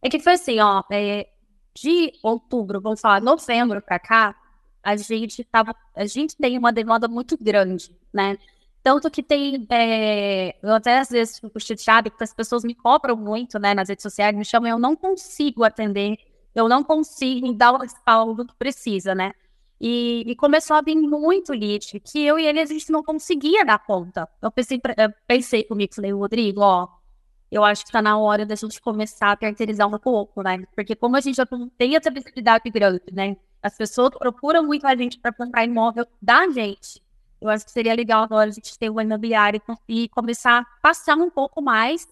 É 0.02 0.10
que 0.10 0.20
foi 0.20 0.34
assim, 0.34 0.60
ó, 0.60 0.84
é, 0.92 1.28
de 1.74 2.14
outubro, 2.22 2.82
vamos 2.82 3.02
falar, 3.02 3.22
novembro 3.22 3.82
para 3.82 4.00
cá, 4.00 4.36
a 4.84 4.96
gente 4.96 5.44
tava, 5.44 5.76
a 5.96 6.06
gente 6.06 6.36
tem 6.36 6.58
uma 6.58 6.72
demanda 6.72 7.08
muito 7.08 7.38
grande, 7.40 7.96
né? 8.14 8.38
Tanto 8.84 9.12
que 9.12 9.22
tem, 9.22 9.68
é, 9.70 10.56
eu 10.62 10.74
até 10.74 11.00
às 11.00 11.10
vezes 11.10 11.40
fico 11.40 11.60
chateada 11.60 12.10
porque 12.10 12.24
as 12.24 12.34
pessoas 12.34 12.64
me 12.64 12.74
cobram 12.74 13.16
muito, 13.16 13.60
né, 13.60 13.76
nas 13.76 13.90
redes 13.90 14.02
sociais, 14.02 14.36
me 14.36 14.44
chamam, 14.44 14.70
eu 14.72 14.80
não 14.80 14.96
consigo 14.96 15.64
atender, 15.64 16.18
eu 16.56 16.68
não 16.68 16.84
consigo 16.84 17.54
dar 17.54 17.74
o 17.74 17.78
respaldo 17.78 18.46
que 18.46 18.56
precisa, 18.56 19.14
né? 19.14 19.34
E, 19.80 20.24
e, 20.28 20.36
começou 20.36 20.76
a 20.76 20.82
vir 20.82 20.96
muito 20.96 21.54
lead, 21.54 22.00
que 22.02 22.24
eu 22.24 22.38
e 22.38 22.46
ele 22.46 22.60
a 22.60 22.66
gente 22.66 22.92
não 22.92 23.04
conseguia 23.04 23.66
dar 23.66 23.80
conta. 23.80 24.30
Eu 24.40 24.52
pensei, 24.52 24.80
eu 24.98 25.14
pensei 25.26 25.64
comigo, 25.64 25.96
falei, 25.96 26.12
Rodrigo, 26.12 26.62
ó, 26.62 26.88
eu 27.52 27.64
acho 27.66 27.84
que 27.84 27.90
está 27.90 28.02
na 28.02 28.18
hora 28.18 28.46
da 28.46 28.56
gente 28.56 28.80
começar 28.82 29.32
a 29.32 29.38
caracterizar 29.38 29.88
um 29.88 30.00
pouco, 30.00 30.42
né? 30.42 30.64
Porque 30.74 30.96
como 30.96 31.18
a 31.18 31.20
gente 31.20 31.36
já 31.36 31.46
tem 31.78 31.98
essa 31.98 32.10
visibilidade 32.10 32.70
grande, 32.70 33.04
né? 33.12 33.36
As 33.62 33.76
pessoas 33.76 34.12
procuram 34.18 34.64
muito 34.64 34.88
a 34.88 34.96
gente 34.96 35.20
para 35.20 35.34
comprar 35.34 35.66
imóvel 35.66 36.08
da 36.22 36.50
gente. 36.50 37.04
Eu 37.42 37.50
acho 37.50 37.66
que 37.66 37.72
seria 37.72 37.94
legal 37.94 38.24
agora 38.24 38.50
a 38.50 38.54
gente 38.54 38.78
ter 38.80 38.90
uma 38.90 39.04
imobiliária 39.04 39.62
e 39.88 40.08
começar 40.10 40.60
a 40.60 40.66
passar 40.82 41.18
um 41.18 41.30
pouco 41.30 41.62
mais 41.62 42.08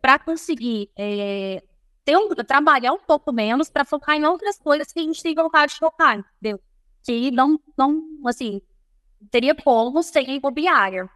para 0.00 0.18
conseguir 0.18 0.90
é, 0.96 1.62
ter 2.04 2.16
um, 2.16 2.28
trabalhar 2.28 2.92
um 2.92 2.98
pouco 2.98 3.30
menos 3.32 3.68
para 3.68 3.84
focar 3.84 4.16
em 4.16 4.24
outras 4.24 4.58
coisas 4.58 4.90
que 4.90 5.00
a 5.00 5.02
gente 5.02 5.22
tem 5.22 5.34
vontade 5.34 5.74
de 5.74 5.78
focar, 5.78 6.18
entendeu? 6.18 6.58
Que 7.04 7.30
não, 7.30 7.60
não 7.76 8.02
assim, 8.26 8.62
teria 9.30 9.54
como 9.54 10.02
sem 10.02 10.36
imobiliária. 10.36 11.10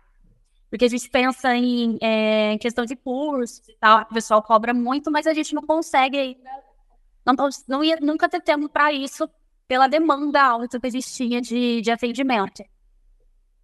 Porque 0.72 0.86
a 0.86 0.88
gente 0.88 1.10
pensa 1.10 1.54
em 1.54 1.98
é, 2.00 2.56
questão 2.56 2.86
de 2.86 2.96
cursos 2.96 3.68
e 3.68 3.76
tal, 3.78 4.00
o 4.00 4.14
pessoal 4.14 4.42
cobra 4.42 4.72
muito, 4.72 5.10
mas 5.10 5.26
a 5.26 5.34
gente 5.34 5.54
não 5.54 5.66
consegue 5.66 6.16
ainda. 6.16 6.50
Não, 7.26 7.34
não 7.68 7.84
ia 7.84 7.98
nunca 8.00 8.26
ter 8.26 8.40
tempo 8.40 8.70
para 8.70 8.90
isso 8.90 9.28
pela 9.68 9.86
demanda 9.86 10.42
alta 10.42 10.80
que 10.80 10.86
existia 10.86 11.42
de, 11.42 11.82
de 11.82 11.90
atendimento. 11.90 12.64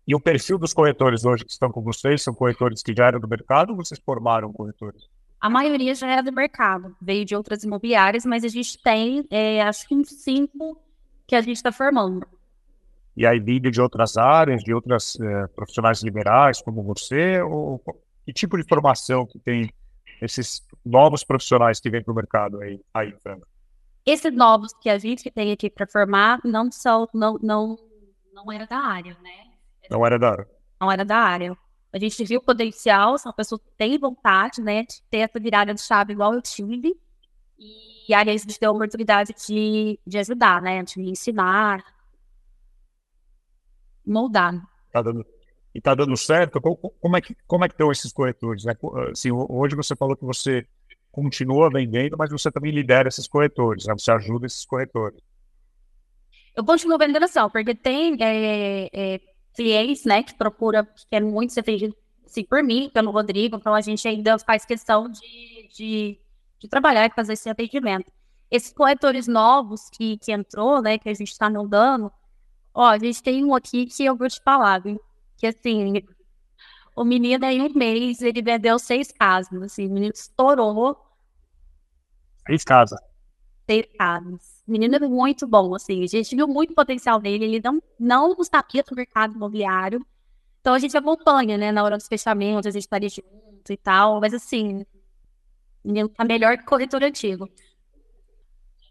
E 0.06 0.14
o 0.14 0.20
perfil 0.20 0.58
dos 0.58 0.74
corretores 0.74 1.24
hoje 1.24 1.46
que 1.46 1.50
estão 1.50 1.72
com 1.72 1.80
vocês 1.80 2.22
são 2.22 2.34
corretores 2.34 2.82
que 2.82 2.92
já 2.94 3.06
eram 3.06 3.20
do 3.20 3.26
mercado 3.26 3.70
ou 3.70 3.76
vocês 3.76 3.98
formaram 4.04 4.52
corretores? 4.52 5.08
A 5.40 5.48
maioria 5.48 5.94
já 5.94 6.08
era 6.08 6.22
do 6.22 6.30
mercado, 6.30 6.94
veio 7.00 7.24
de 7.24 7.34
outras 7.34 7.64
imobiliárias, 7.64 8.26
mas 8.26 8.44
a 8.44 8.48
gente 8.48 8.76
tem, 8.82 9.26
é, 9.30 9.62
acho 9.62 9.88
que 9.88 9.94
uns 9.94 10.10
cinco 10.10 10.78
que 11.26 11.34
a 11.34 11.40
gente 11.40 11.56
está 11.56 11.72
formando 11.72 12.26
e 13.18 13.26
aí 13.26 13.40
vídeo 13.40 13.68
de 13.68 13.80
outras 13.80 14.16
áreas, 14.16 14.62
de 14.62 14.72
outras 14.72 15.18
é, 15.20 15.48
profissionais 15.48 16.04
liberais 16.04 16.62
como 16.62 16.84
você, 16.84 17.42
ou 17.42 17.82
que 18.24 18.32
tipo 18.32 18.56
de 18.56 18.62
formação 18.62 19.26
que 19.26 19.40
tem 19.40 19.74
esses 20.22 20.64
novos 20.86 21.24
profissionais 21.24 21.80
que 21.80 21.90
vêm 21.90 22.00
para 22.00 22.12
o 22.12 22.14
mercado 22.14 22.60
aí, 22.60 22.80
aí 22.94 23.12
Esses 24.06 24.32
novos 24.32 24.72
que 24.80 24.88
a 24.88 24.98
gente 24.98 25.28
tem 25.32 25.50
aqui 25.50 25.68
para 25.68 25.84
formar 25.88 26.38
não 26.44 26.70
são, 26.70 27.08
não, 27.12 27.36
não, 27.42 27.76
não 28.32 28.52
era 28.52 28.66
da 28.66 28.78
área, 28.78 29.16
né? 29.20 29.48
Não 29.90 30.06
era 30.06 30.16
da 30.16 30.30
área. 30.30 30.48
Não 30.80 30.92
era 30.92 31.04
da 31.04 31.16
área. 31.16 31.56
A 31.92 31.98
gente 31.98 32.22
viu 32.22 32.38
o 32.38 32.44
potencial, 32.44 33.18
são 33.18 33.32
pessoas 33.32 33.60
que 33.62 33.70
têm 33.76 33.98
vontade, 33.98 34.60
né, 34.62 34.84
de 34.84 35.02
ter 35.10 35.18
essa 35.18 35.40
virada 35.40 35.74
de 35.74 35.80
chave 35.80 36.12
igual 36.12 36.34
eu 36.34 36.42
tive. 36.42 36.94
E 37.58 38.14
aí 38.14 38.30
a 38.30 38.36
gente 38.36 38.60
deu 38.60 38.70
a 38.70 38.74
oportunidade 38.74 39.34
de, 39.44 39.98
de 40.06 40.18
ajudar, 40.18 40.62
né, 40.62 40.84
de 40.84 41.00
ensinar, 41.00 41.82
moldar. 44.08 44.54
Tá 44.92 45.02
dando, 45.02 45.26
e 45.74 45.80
tá 45.80 45.94
dando 45.94 46.16
certo? 46.16 46.60
Como, 46.60 46.76
como, 46.76 47.16
é 47.16 47.20
que, 47.20 47.36
como 47.46 47.64
é 47.64 47.68
que 47.68 47.74
estão 47.74 47.92
esses 47.92 48.12
corretores? 48.12 48.64
Né? 48.64 48.74
Assim, 49.12 49.30
hoje 49.30 49.76
você 49.76 49.94
falou 49.94 50.16
que 50.16 50.24
você 50.24 50.66
continua 51.10 51.70
vendendo, 51.70 52.16
mas 52.16 52.30
você 52.30 52.50
também 52.50 52.72
lidera 52.72 53.08
esses 53.08 53.26
corretores, 53.26 53.86
né? 53.86 53.94
Você 53.96 54.10
ajuda 54.10 54.46
esses 54.46 54.64
corretores. 54.64 55.20
Eu 56.54 56.64
continuo 56.64 56.98
vendendo 56.98 57.24
assim, 57.24 57.40
porque 57.52 57.74
tem 57.74 58.16
é, 58.20 58.90
é, 58.92 59.20
clientes, 59.54 60.04
né, 60.04 60.22
que 60.22 60.34
procuram, 60.34 60.84
que 60.84 61.06
querem 61.08 61.28
muito 61.28 61.52
ser 61.52 61.60
atendido 61.60 61.96
assim, 62.26 62.44
por 62.44 62.62
mim, 62.62 62.90
pelo 62.92 63.10
Rodrigo, 63.10 63.56
então 63.56 63.74
a 63.74 63.80
gente 63.80 64.06
ainda 64.06 64.38
faz 64.38 64.64
questão 64.64 65.08
de, 65.08 65.68
de, 65.74 66.18
de 66.58 66.68
trabalhar 66.68 67.06
e 67.06 67.14
fazer 67.14 67.34
esse 67.34 67.48
atendimento. 67.48 68.10
Esses 68.50 68.72
corretores 68.72 69.26
novos 69.26 69.88
que, 69.90 70.18
que 70.18 70.32
entrou, 70.32 70.82
né, 70.82 70.98
que 70.98 71.08
a 71.08 71.14
gente 71.14 71.30
está 71.30 71.48
dando, 71.48 72.10
ó, 72.78 72.90
a 72.90 72.98
gente 72.98 73.22
tem 73.22 73.44
um 73.44 73.54
aqui 73.54 73.86
que 73.86 74.04
eu 74.04 74.16
vou 74.16 74.28
te 74.28 74.40
falar, 74.42 74.78
viu? 74.78 75.00
que 75.38 75.46
assim, 75.46 76.02
o 76.94 77.04
menino 77.04 77.44
em 77.44 77.62
um 77.62 77.72
mês, 77.72 78.20
ele 78.20 78.42
vendeu 78.42 78.78
seis 78.78 79.10
casas, 79.10 79.62
assim, 79.62 79.86
o 79.86 79.90
menino 79.90 80.12
estourou. 80.12 80.96
Seis 82.46 82.64
casas? 82.64 83.00
Seis 83.70 83.86
casas. 83.96 84.62
O 84.66 84.72
menino 84.72 84.96
é 84.96 85.08
muito 85.08 85.46
bom, 85.46 85.74
assim, 85.74 86.02
a 86.02 86.06
gente 86.06 86.34
viu 86.34 86.48
muito 86.48 86.74
potencial 86.74 87.20
nele, 87.20 87.44
ele 87.44 87.60
não, 87.64 87.80
não 87.98 88.44
sabia 88.44 88.82
do 88.82 88.96
mercado 88.96 89.34
imobiliário, 89.34 90.04
então 90.60 90.74
a 90.74 90.78
gente 90.78 90.96
acompanha, 90.96 91.56
né, 91.56 91.70
na 91.70 91.84
hora 91.84 91.96
dos 91.96 92.08
fechamentos, 92.08 92.66
a 92.66 92.70
gente 92.70 92.82
estaria 92.82 93.08
junto 93.08 93.72
e 93.72 93.76
tal, 93.76 94.20
mas 94.20 94.34
assim, 94.34 94.84
o 95.84 95.88
menino 95.88 96.08
tá 96.08 96.24
melhor 96.24 96.56
que 96.56 96.64
o 96.64 96.66
corretor 96.66 97.02
antigo. 97.04 97.48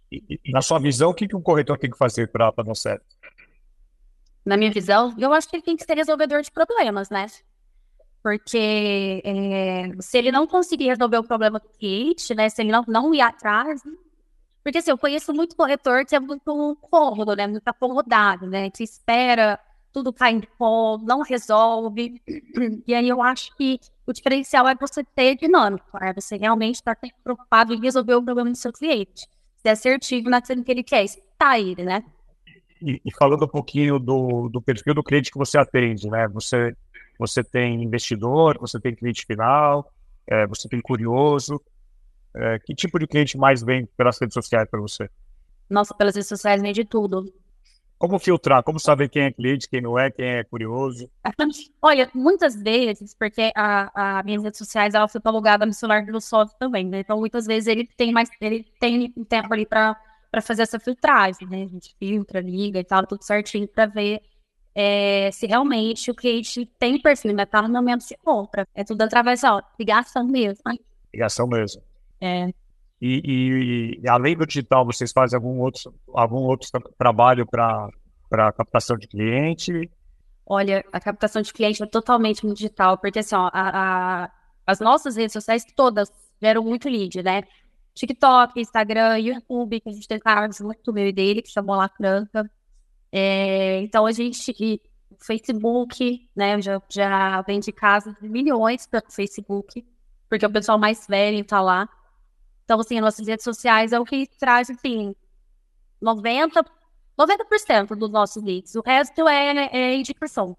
E, 0.10 0.40
e, 0.46 0.52
na 0.52 0.62
sua 0.62 0.80
visão, 0.80 1.10
o 1.10 1.14
que, 1.14 1.28
que 1.28 1.36
um 1.36 1.42
corretor 1.42 1.78
tem 1.78 1.92
que 1.92 1.98
fazer 1.98 2.32
para 2.32 2.52
dar 2.52 2.76
certo? 2.76 3.17
Na 4.48 4.56
minha 4.56 4.72
visão, 4.72 5.14
eu 5.18 5.34
acho 5.34 5.50
que 5.50 5.58
ele 5.58 5.64
tem 5.64 5.76
que 5.76 5.84
ser 5.84 5.96
resolvedor 5.96 6.42
de 6.42 6.50
problemas, 6.50 7.10
né? 7.10 7.28
Porque 8.24 9.22
é, 9.26 9.92
se 10.00 10.18
ele 10.18 10.32
não 10.32 10.48
conseguir 10.48 10.86
resolver 10.86 11.18
o 11.18 11.24
problema 11.24 11.60
do 11.60 11.68
cliente, 11.78 12.34
né? 12.34 12.48
Se 12.48 12.62
ele 12.62 12.72
não, 12.72 12.84
não 12.88 13.14
ir 13.14 13.20
atrás. 13.20 13.82
Porque 14.64 14.78
assim, 14.78 14.92
eu 14.92 14.98
conheço 14.98 15.34
muito 15.34 15.54
corretor 15.54 16.06
que 16.06 16.16
é 16.16 16.20
muito 16.20 16.78
cômodo, 16.82 17.36
né? 17.36 17.46
Muito 17.46 17.68
acomodado, 17.68 18.48
né? 18.48 18.70
Que 18.70 18.84
espera 18.84 19.60
tudo 19.92 20.14
cair 20.14 20.36
em 20.38 20.42
pó, 20.58 20.98
não 20.98 21.22
resolve. 21.24 22.22
E 22.88 22.96
aí 22.96 23.10
eu 23.10 23.22
acho 23.22 23.54
que 23.58 23.80
o 24.06 24.14
diferencial 24.14 24.66
é 24.68 24.76
você 24.76 25.04
ter 25.04 25.36
dinâmico, 25.36 25.98
é 26.02 26.14
você 26.14 26.38
realmente 26.38 26.76
estar 26.76 26.96
tá 26.96 27.08
preocupado 27.22 27.74
em 27.74 27.82
resolver 27.82 28.16
o 28.16 28.24
problema 28.24 28.50
do 28.50 28.56
seu 28.56 28.72
cliente. 28.72 29.28
Ser 29.58 29.70
assertivo 29.70 30.30
naquilo 30.30 30.64
que 30.64 30.72
ele 30.72 30.84
quer, 30.84 31.04
escutar 31.04 31.60
ele, 31.60 31.84
né? 31.84 32.04
E, 32.82 33.02
e, 33.04 33.14
falando 33.14 33.46
um 33.46 33.48
pouquinho 33.48 34.00
do, 34.00 34.50
do 34.50 34.62
perfil 34.62 34.94
do 34.94 35.04
cliente 35.04 35.32
que 35.32 35.38
você 35.38 35.58
atende, 35.58 36.10
né? 36.10 36.28
Você, 36.30 36.76
você 37.18 37.44
tem 37.44 37.84
investidor, 37.84 38.58
você 38.60 38.80
tem 38.80 38.96
cliente 38.96 39.26
final, 39.26 39.92
é, 40.28 40.46
você 40.48 40.68
tem 40.68 40.82
curioso. 40.82 41.62
É, 42.36 42.60
que 42.60 42.76
tipo 42.76 43.00
de 43.00 43.08
cliente 43.08 43.38
mais 43.38 43.64
vem 43.64 43.86
pelas 43.98 44.20
redes 44.20 44.34
sociais 44.34 44.70
para 44.70 44.80
você? 44.80 45.10
Nossa, 45.70 45.94
pelas 45.94 46.16
redes 46.16 46.30
sociais 46.30 46.62
vem 46.62 46.72
de 46.72 46.86
tudo. 46.86 47.32
Como 47.98 48.20
filtrar? 48.20 48.62
Como 48.62 48.80
saber 48.80 49.10
quem 49.10 49.24
é 49.24 49.32
cliente, 49.32 49.68
quem 49.68 49.82
não 49.82 49.98
é, 49.98 50.12
quem 50.12 50.26
é 50.26 50.44
curioso? 50.44 51.10
Olha, 51.82 52.10
muitas 52.14 52.56
vezes, 52.56 53.16
porque 53.16 53.52
a, 53.56 54.20
a 54.20 54.24
minhas 54.24 54.44
redes 54.44 54.60
sociais 54.60 54.94
ela 54.94 55.08
foi 55.08 55.20
alugada 55.24 55.66
no 55.66 55.74
celular 55.74 56.06
do 56.06 56.22
sócio 56.22 56.56
também, 56.60 56.86
né? 56.86 57.00
Então, 57.00 57.18
muitas 57.18 57.48
vezes 57.48 57.68
ele 57.68 57.90
tem 57.98 58.12
mais, 58.12 58.30
ele 58.40 58.64
tem 58.80 59.12
tempo 59.28 59.52
ali 59.52 59.66
para 59.66 60.00
para 60.38 60.42
fazer 60.42 60.62
essa 60.62 60.80
filtragem, 60.80 61.48
né? 61.48 61.64
A 61.64 61.68
gente 61.68 61.96
filtra, 61.98 62.40
liga 62.40 62.80
e 62.80 62.84
tal, 62.84 63.08
tudo 63.08 63.24
certinho 63.24 63.68
para 63.68 63.88
ver 63.88 64.22
é, 64.76 65.32
se 65.32 65.48
realmente 65.48 66.12
o 66.12 66.16
cliente 66.16 66.64
tem 66.78 67.02
perfil, 67.02 67.34
né? 67.34 67.44
Tá 67.44 67.64
no 67.64 67.70
momento 67.70 68.08
de 68.08 68.16
compra. 68.18 68.68
É 68.76 68.84
tudo 68.84 69.02
através, 69.02 69.44
ó, 69.44 69.60
ligação 69.80 70.24
mesmo. 70.28 70.62
Ligação 71.12 71.48
mesmo. 71.48 71.82
É. 72.22 72.50
E, 73.02 73.22
e, 73.26 74.00
e, 74.04 74.08
além 74.08 74.38
do 74.38 74.46
digital, 74.46 74.86
vocês 74.86 75.12
fazem 75.12 75.36
algum 75.36 75.60
outro, 75.60 75.92
algum 76.14 76.44
outro 76.44 76.70
trabalho 77.00 77.48
para 77.48 78.54
captação 78.54 78.96
de 78.96 79.08
cliente? 79.08 79.90
Olha, 80.46 80.86
a 80.94 81.00
captação 81.00 81.42
de 81.42 81.52
cliente 81.52 81.82
é 81.82 81.88
totalmente 81.88 82.46
no 82.46 82.54
digital, 82.54 83.00
porque 83.00 83.20
assim, 83.20 83.36
ó, 83.36 83.50
a, 83.52 84.26
a, 84.26 84.32
as 84.68 84.80
nossas 84.80 85.16
redes 85.16 85.34
sociais 85.34 85.66
todas 85.76 86.12
geram 86.40 86.64
muito 86.64 86.88
lead, 86.88 87.24
né? 87.24 87.42
TikTok, 87.98 88.60
Instagram, 88.60 89.18
YouTube, 89.18 89.82
que 89.82 89.90
a 89.90 89.92
gente 89.92 90.08
tem 90.08 90.20
canal 90.20 90.48
muito 90.62 90.94
meu 90.94 91.08
e 91.08 91.12
dele, 91.12 91.42
que 91.42 91.50
chamou 91.50 91.76
La 91.76 91.90
Franca. 91.90 92.50
É, 93.12 93.82
então 93.82 94.06
a 94.06 94.12
gente, 94.12 94.80
Facebook, 95.20 96.30
né, 96.36 96.62
já, 96.62 96.82
já 96.90 97.42
vende 97.42 97.72
casas 97.72 98.14
de 98.22 98.30
milhões 98.30 98.86
pelo 98.86 99.12
Facebook, 99.12 99.84
porque 100.30 100.46
o 100.46 100.52
pessoal 100.52 100.78
mais 100.78 101.08
velho 101.08 101.44
tá 101.44 101.60
lá. 101.60 101.90
Então, 102.64 102.80
assim, 102.80 103.00
nossas 103.00 103.28
redes 103.28 103.44
sociais 103.44 103.92
é 103.94 104.00
o 104.00 104.06
que 104.06 104.28
traz, 104.38 104.70
assim, 104.70 105.16
90%, 106.02 106.68
90 107.18 107.96
dos 107.96 108.12
nossos 108.12 108.44
leads. 108.44 108.76
O 108.76 108.82
resto 108.82 109.28
é, 109.28 109.70
é 109.72 109.96
indicação. 109.96 110.56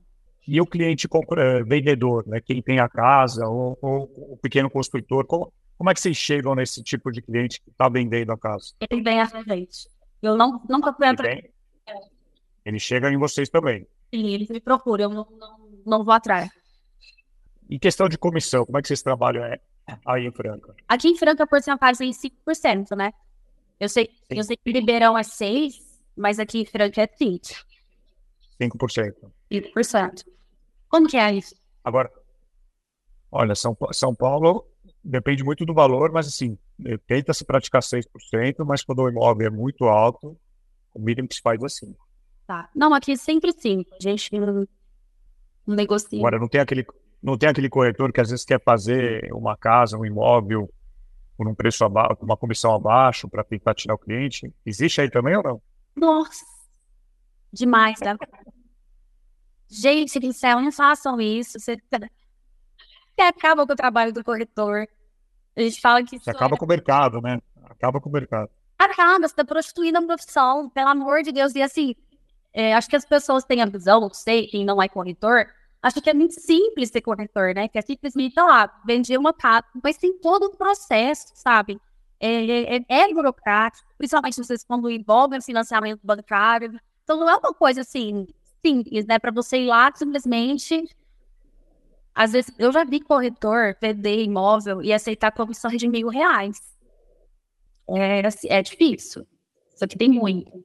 E 0.46 0.60
o 0.60 0.66
cliente 0.66 1.06
compra, 1.06 1.62
vendedor, 1.62 2.26
né? 2.26 2.40
Quem 2.40 2.62
tem 2.62 2.80
a 2.80 2.88
casa, 2.88 3.46
ou, 3.46 3.78
ou 3.82 4.32
o 4.32 4.38
pequeno 4.38 4.70
construtor, 4.70 5.26
como, 5.26 5.52
como 5.78 5.90
é 5.90 5.94
que 5.94 6.00
vocês 6.00 6.16
chegam 6.16 6.56
nesse 6.56 6.82
tipo 6.82 7.12
de 7.12 7.22
cliente 7.22 7.60
que 7.60 7.70
está 7.70 7.88
vendendo 7.88 8.32
a 8.32 8.36
casa? 8.36 8.74
Ele 8.90 9.00
vem 9.00 9.20
a 9.20 9.24
gente. 9.26 9.88
Eu 10.20 10.36
não, 10.36 10.60
nunca 10.68 10.92
fui 10.92 11.06
atrás. 11.06 11.38
Ele, 11.38 11.52
ele 12.64 12.78
chega 12.80 13.08
em 13.08 13.16
vocês 13.16 13.48
também. 13.48 13.86
Sim, 14.12 14.26
ele 14.26 14.48
me 14.50 14.60
procura, 14.60 15.04
eu 15.04 15.08
não, 15.08 15.26
não, 15.30 15.70
não 15.86 16.04
vou 16.04 16.12
atrás. 16.12 16.50
E 17.70 17.78
questão 17.78 18.08
de 18.08 18.18
comissão, 18.18 18.66
como 18.66 18.76
é 18.78 18.82
que 18.82 18.88
vocês 18.88 19.02
trabalham 19.02 19.44
aí 20.04 20.26
em 20.26 20.32
Franca? 20.32 20.74
Aqui 20.88 21.08
em 21.08 21.16
Franca 21.16 21.44
a 21.44 21.46
porcentagem 21.46 22.10
é 22.10 22.12
5%, 22.12 22.96
né? 22.96 23.12
Eu 23.78 23.88
sei, 23.88 24.10
eu 24.30 24.42
sei 24.42 24.56
que 24.56 24.72
Ribeirão 24.72 25.16
é 25.16 25.22
6%, 25.22 25.74
mas 26.16 26.40
aqui 26.40 26.62
em 26.62 26.66
Franca 26.66 27.02
é 27.02 27.06
5%. 27.06 27.54
5%. 28.60 29.14
5%. 29.52 30.24
Como 30.88 31.06
que 31.06 31.16
é 31.16 31.34
isso? 31.34 31.54
Agora, 31.84 32.10
olha, 33.30 33.54
São, 33.54 33.76
São 33.92 34.12
Paulo 34.12 34.66
depende 35.08 35.42
muito 35.42 35.64
do 35.64 35.72
valor, 35.72 36.12
mas 36.12 36.28
assim, 36.28 36.58
eh, 36.84 36.98
tenta 37.06 37.32
se 37.32 37.44
praticar 37.44 37.82
6%, 37.82 38.64
mas 38.64 38.84
quando 38.84 39.00
o 39.00 39.08
imóvel 39.08 39.46
é 39.46 39.50
muito 39.50 39.84
alto, 39.84 40.36
o 40.94 41.00
mínimo 41.00 41.26
que 41.26 41.36
se 41.36 41.40
faz 41.40 41.60
é 41.62 41.66
5%. 41.66 41.96
Tá. 42.46 42.68
Não, 42.74 42.92
aqui 42.94 43.16
sempre 43.16 43.52
5%. 43.52 43.86
A 43.92 44.02
gente 44.02 44.38
não, 44.38 44.66
negocia. 45.66 46.18
Agora, 46.18 46.38
não 46.38 46.48
tem, 46.48 46.60
aquele, 46.60 46.86
não 47.22 47.38
tem 47.38 47.48
aquele 47.48 47.68
corretor 47.68 48.12
que 48.12 48.20
às 48.20 48.30
vezes 48.30 48.44
quer 48.44 48.62
fazer 48.62 49.32
uma 49.32 49.56
casa, 49.56 49.96
um 49.96 50.04
imóvel, 50.04 50.70
por 51.36 51.48
um 51.48 51.54
preço 51.54 51.84
abaixo, 51.84 52.18
uma 52.20 52.36
comissão 52.36 52.74
abaixo, 52.74 53.28
para 53.28 53.44
tentar 53.44 53.74
tirar 53.74 53.94
o 53.94 53.98
cliente. 53.98 54.52
Existe 54.64 55.00
aí 55.00 55.10
também 55.10 55.36
ou 55.36 55.42
não? 55.42 55.62
Nossa! 55.96 56.44
Demais, 57.52 57.98
né? 58.00 58.16
Gente 59.70 60.18
do 60.20 60.32
céu, 60.32 60.60
não 60.60 60.72
façam 60.72 61.20
isso. 61.20 61.58
Você 61.58 61.78
acaba 63.18 63.66
com 63.66 63.72
o 63.72 63.76
trabalho 63.76 64.12
do 64.12 64.22
corretor. 64.22 64.86
A 65.58 65.62
gente 65.62 65.80
fala 65.80 66.04
que. 66.04 66.18
Você 66.18 66.30
acaba 66.30 66.54
é... 66.54 66.58
com 66.58 66.64
o 66.64 66.68
mercado, 66.68 67.20
né? 67.20 67.40
Acaba 67.64 68.00
com 68.00 68.08
o 68.08 68.12
mercado. 68.12 68.48
Acaba, 68.78 69.18
você 69.18 69.26
está 69.26 69.44
prostituindo 69.44 69.98
a 69.98 70.02
profissão, 70.02 70.70
pelo 70.70 70.88
amor 70.88 71.22
de 71.22 71.32
Deus. 71.32 71.52
E 71.56 71.60
assim, 71.60 71.96
é, 72.52 72.74
acho 72.74 72.88
que 72.88 72.94
as 72.94 73.04
pessoas 73.04 73.44
têm 73.44 73.60
a 73.60 73.66
visão, 73.66 74.00
não 74.00 74.14
sei, 74.14 74.46
quem 74.46 74.64
não 74.64 74.80
é 74.80 74.88
corretor, 74.88 75.48
acho 75.82 76.00
que 76.00 76.08
é 76.08 76.14
muito 76.14 76.40
simples 76.40 76.90
ser 76.90 77.00
corretor, 77.00 77.54
né? 77.54 77.66
Que 77.66 77.78
é 77.78 77.82
simplesmente, 77.82 78.34
lá, 78.36 78.72
vender 78.86 79.18
uma 79.18 79.32
casa, 79.32 79.66
mas 79.82 79.98
tem 79.98 80.16
todo 80.20 80.44
o 80.44 80.56
processo, 80.56 81.32
sabe? 81.34 81.80
É, 82.20 82.76
é, 82.76 82.84
é 82.88 83.12
burocrático, 83.12 83.88
principalmente 83.98 84.36
vocês 84.36 84.64
quando 84.64 84.88
envolvem 84.88 85.40
financiamento 85.40 86.00
bancário. 86.04 86.78
Então 87.02 87.18
não 87.18 87.28
é 87.28 87.36
uma 87.36 87.52
coisa 87.52 87.80
assim 87.80 88.28
simples, 88.64 89.06
né? 89.06 89.18
Para 89.18 89.32
você 89.32 89.58
ir 89.58 89.66
lá 89.66 89.90
simplesmente 89.92 90.84
às 92.18 92.32
vezes, 92.32 92.52
eu 92.58 92.72
já 92.72 92.82
vi 92.82 92.98
corretor 92.98 93.76
vender 93.80 94.24
imóvel 94.24 94.82
e 94.82 94.92
aceitar 94.92 95.30
comissão 95.30 95.70
de 95.70 95.86
mil 95.86 96.08
reais. 96.08 96.58
É, 97.88 98.26
assim, 98.26 98.48
é 98.50 98.60
difícil. 98.60 99.24
Só 99.76 99.86
que 99.86 99.96
tem 99.96 100.08
muito. 100.08 100.64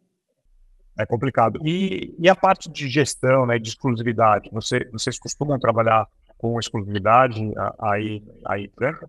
É 0.98 1.06
complicado. 1.06 1.60
E, 1.63 2.16
e 2.18 2.28
a 2.28 2.36
parte 2.36 2.72
de 2.72 2.89
gestão, 2.89 3.46
né, 3.46 3.60
de 3.60 3.70
exclusividade? 3.70 4.50
Você, 4.52 4.80
vocês 4.92 5.20
costumam 5.20 5.60
trabalhar 5.60 6.08
com 6.39 6.60
exclusividade 6.60 7.39
aí, 7.80 8.24
aí 8.48 8.66
em 8.66 8.70
Franca? 8.70 9.08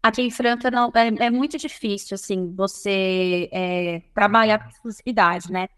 Aqui 0.00 0.22
em 0.22 0.30
Franca 0.30 0.70
não, 0.70 0.92
é, 0.94 1.26
é 1.26 1.30
muito 1.30 1.58
difícil, 1.58 2.14
assim, 2.14 2.54
você 2.54 3.48
é, 3.50 4.02
trabalhar 4.14 4.60
com 4.60 4.68
exclusividade, 4.68 5.50
né? 5.50 5.68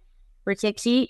Porque 0.45 0.67
aqui 0.67 1.09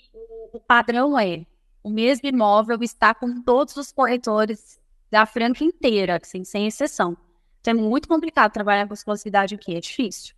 o 0.53 0.59
padrão 0.61 1.19
é 1.19 1.45
o 1.83 1.89
mesmo 1.89 2.27
imóvel 2.27 2.81
está 2.81 3.13
com 3.13 3.41
todos 3.41 3.75
os 3.75 3.91
corretores 3.91 4.79
da 5.09 5.25
franca 5.25 5.63
inteira, 5.63 6.19
assim, 6.21 6.43
sem 6.43 6.67
exceção. 6.67 7.17
Então 7.59 7.73
é 7.73 7.77
muito 7.77 8.07
complicado 8.07 8.51
trabalhar 8.51 8.87
com 8.87 8.93
exclusividade 8.93 9.55
aqui, 9.55 9.75
é 9.75 9.79
difícil. 9.79 10.35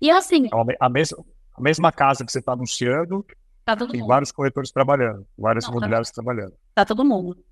E 0.00 0.10
assim. 0.10 0.46
Então, 0.46 0.64
a, 0.80 0.88
mesma, 0.88 1.24
a 1.56 1.60
mesma 1.60 1.92
casa 1.92 2.24
que 2.24 2.30
você 2.30 2.38
está 2.38 2.52
anunciando, 2.52 3.24
tá 3.64 3.76
tem 3.76 4.00
mundo. 4.00 4.06
vários 4.06 4.30
corretores 4.30 4.70
trabalhando, 4.70 5.26
várias 5.36 5.64
imobiliárias 5.64 6.10
tá, 6.10 6.22
trabalhando. 6.22 6.54
Tá 6.74 6.84
todo 6.84 7.04
mundo. 7.04 7.42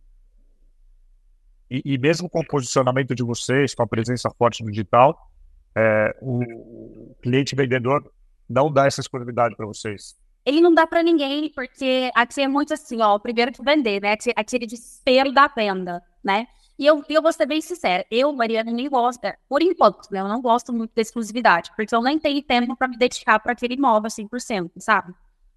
E, 1.70 1.94
e, 1.94 1.98
mesmo 1.98 2.28
com 2.28 2.40
o 2.40 2.46
posicionamento 2.46 3.14
de 3.14 3.22
vocês, 3.22 3.74
com 3.74 3.82
a 3.82 3.86
presença 3.86 4.30
forte 4.36 4.62
no 4.62 4.70
digital, 4.70 5.30
é, 5.74 6.14
o 6.20 7.16
cliente 7.22 7.56
vendedor 7.56 8.12
não 8.48 8.70
dá 8.70 8.86
essa 8.86 9.00
exclusividade 9.00 9.56
para 9.56 9.64
vocês. 9.64 10.14
Ele 10.44 10.60
não 10.60 10.74
dá 10.74 10.86
para 10.86 11.02
ninguém, 11.02 11.50
porque 11.50 12.10
aqui 12.14 12.40
é 12.40 12.48
muito 12.48 12.74
assim, 12.74 13.00
ó, 13.00 13.18
primeiro 13.18 13.52
que 13.52 13.62
vender, 13.62 14.00
né? 14.00 14.16
Aquele 14.34 14.66
desespero 14.66 15.32
da 15.32 15.46
venda, 15.46 16.02
né? 16.22 16.46
E 16.78 16.86
eu, 16.86 17.04
eu 17.08 17.22
vou 17.22 17.32
ser 17.32 17.46
bem 17.46 17.60
sincera, 17.60 18.04
eu, 18.10 18.32
Mariana, 18.32 18.72
nem 18.72 18.88
gosto, 18.88 19.24
é, 19.24 19.36
por 19.48 19.62
enquanto, 19.62 20.10
né? 20.10 20.20
Eu 20.20 20.28
não 20.28 20.40
gosto 20.40 20.72
muito 20.72 20.92
da 20.94 21.02
exclusividade, 21.02 21.70
porque 21.76 21.94
eu 21.94 22.02
nem 22.02 22.18
tenho 22.18 22.42
tempo 22.42 22.74
para 22.76 22.88
me 22.88 22.96
dedicar 22.96 23.38
para 23.38 23.52
aquele 23.52 23.74
imóvel 23.74 24.10
100%, 24.10 24.70
sabe? 24.78 25.14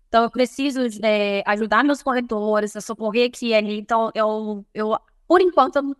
Então, 0.07 0.23
eu 0.23 0.29
preciso 0.29 0.81
é, 1.03 1.41
ajudar 1.45 1.83
meus 1.83 2.03
corretores, 2.03 2.75
a 2.75 2.81
socorrer 2.81 3.27
aqui 3.27 3.47
e 3.47 3.53
ali. 3.53 3.79
Então, 3.79 4.11
eu, 4.13 4.65
eu 4.73 4.97
por 5.27 5.41
enquanto, 5.41 5.95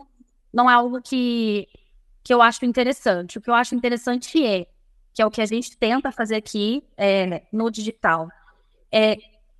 não 0.54 0.70
é 0.70 0.74
algo 0.74 1.02
que, 1.02 1.68
que 2.24 2.34
eu 2.34 2.42
acho 2.42 2.66
interessante. 2.66 3.38
O 3.38 3.42
que 3.42 3.50
eu 3.50 3.54
acho 3.54 3.76
interessante 3.76 4.46
é, 4.46 4.68
que 5.14 5.22
é 5.22 5.26
o 5.26 5.32
que 5.32 5.42
a 5.42 5.46
gente 5.46 5.78
tenta 5.78 6.12
fazer 6.12 6.36
aqui 6.36 6.84
é, 6.96 7.44
no 7.52 7.70
digital, 7.72 8.30
é 8.96 9.18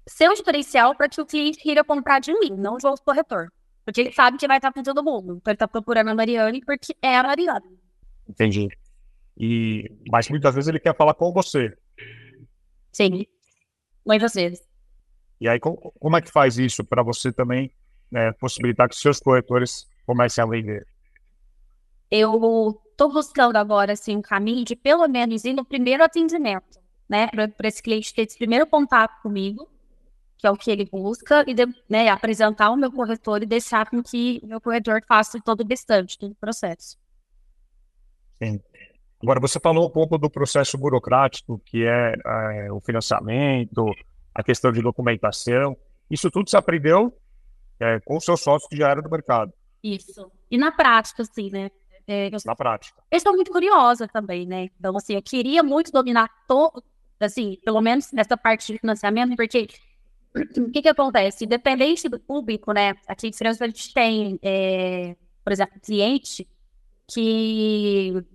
ser 0.08 0.30
um 0.30 0.34
diferencial 0.34 0.96
para 0.96 1.10
que 1.10 1.20
o 1.20 1.26
cliente 1.26 1.58
queira 1.58 1.84
comprar 1.84 2.20
de 2.20 2.32
mim, 2.40 2.52
não 2.52 2.78
de 2.78 2.88
outro 2.88 3.04
corretor. 3.04 3.52
Porque 3.84 4.02
ele 4.02 4.14
sabe 4.14 4.38
que 4.38 4.48
vai 4.48 4.58
estar 4.58 4.72
com 4.72 4.82
todo 4.82 5.04
mundo. 5.04 5.36
Então, 5.36 5.52
ele 5.52 5.56
está 5.56 5.68
procurando 5.68 6.10
a 6.10 6.16
Mariane 6.16 6.64
porque 6.64 6.96
é 7.02 7.18
a 7.18 7.24
Mariane. 7.24 7.78
Entendi. 8.28 8.70
E, 9.38 9.92
mas 10.10 10.30
muitas 10.30 10.56
vezes 10.56 10.70
ele 10.70 10.80
quer 10.80 10.96
falar 10.96 11.14
com 11.14 11.34
você. 11.34 11.76
Sim. 12.94 13.26
Muitas 14.06 14.34
vezes. 14.34 14.64
E 15.42 15.50
aí, 15.50 15.60
como, 15.60 16.16
é 16.16 16.22
que 16.22 16.32
faz 16.32 16.58
isso 16.58 16.84
para 16.84 17.04
você 17.04 17.32
também 17.32 17.70
né, 18.10 18.32
possibilitar 18.34 18.88
que 18.88 18.96
seus 18.96 19.20
corretores 19.20 19.86
comecem 20.06 20.42
a 20.42 20.48
vender? 20.48 20.88
Eu 22.10 22.80
estou 22.90 23.12
buscando 23.12 23.58
agora 23.58 23.94
assim, 23.94 24.16
um 24.16 24.22
caminho 24.22 24.64
de 24.64 24.76
pelo 24.76 25.08
menos 25.08 25.44
ir 25.44 25.54
no 25.54 25.66
primeiro 25.66 26.04
atendimento, 26.04 26.80
né? 27.10 27.28
Para 27.28 27.68
esse 27.68 27.82
cliente 27.82 28.14
ter 28.14 28.24
esse 28.24 28.38
primeiro 28.38 28.66
contato 28.68 29.22
comigo, 29.22 29.70
que 30.38 30.48
é 30.48 30.52
o 30.52 30.58
que 30.58 30.70
ele 30.70 30.86
busca, 30.86 31.44
e 31.48 31.54
de, 31.54 31.66
né, 31.90 32.10
apresentar 32.10 32.70
o 32.70 32.76
meu 32.76 32.92
corretor 32.92 33.42
e 33.42 33.46
deixar 33.46 33.90
com 33.90 34.04
que 34.04 34.40
o 34.44 34.48
meu 34.48 34.62
corretor 34.62 35.02
faça 35.08 35.40
todo 35.44 35.62
o 35.62 35.68
restante 35.68 36.20
do 36.20 36.36
processo. 36.36 36.98
Sim. 38.44 38.60
Agora, 39.24 39.40
você 39.40 39.60
falou 39.60 39.88
um 39.88 39.90
pouco 39.90 40.18
do 40.18 40.30
processo 40.30 40.78
burocrático, 40.78 41.60
que 41.66 41.86
é, 41.86 42.14
é 42.66 42.72
o 42.72 42.80
financiamento, 42.82 43.86
a 44.34 44.44
questão 44.44 44.72
de 44.72 44.82
documentação. 44.82 45.76
Isso 46.12 46.30
tudo 46.30 46.50
você 46.50 46.58
aprendeu 46.58 47.18
é, 47.80 48.00
com 48.02 48.18
o 48.18 48.22
seu 48.22 48.38
sócio 48.38 48.70
que 48.70 48.76
já 48.76 48.94
do 48.94 49.10
mercado. 49.10 49.52
Isso. 49.82 50.32
E 50.52 50.58
na 50.58 50.72
prática, 50.72 51.24
assim, 51.24 51.50
né? 51.50 51.72
É, 52.08 52.28
eu, 52.28 52.38
na 52.46 52.56
prática. 52.56 53.02
Eu 53.10 53.18
estou 53.18 53.34
muito 53.34 53.52
curiosa 53.52 54.08
também, 54.08 54.46
né? 54.46 54.70
Então, 54.78 54.96
assim, 54.96 55.16
eu 55.16 55.22
queria 55.22 55.64
muito 55.64 55.92
dominar 55.92 56.30
todo, 56.48 56.84
assim, 57.20 57.58
pelo 57.64 57.82
menos 57.82 58.12
nessa 58.12 58.36
parte 58.36 58.74
de 58.74 58.80
financiamento, 58.80 59.36
porque 59.36 59.68
o 60.58 60.70
que 60.70 60.82
que 60.82 60.90
acontece? 60.90 61.46
Independente 61.46 62.10
do 62.10 62.20
público, 62.20 62.74
né? 62.74 62.96
Aqui 63.08 63.28
em 63.28 63.34
França 63.34 63.64
a 63.64 63.68
gente 63.68 63.94
tem, 63.94 64.38
é, 64.44 65.16
por 65.44 65.54
exemplo, 65.54 65.80
cliente 65.80 66.48
que, 67.08 68.26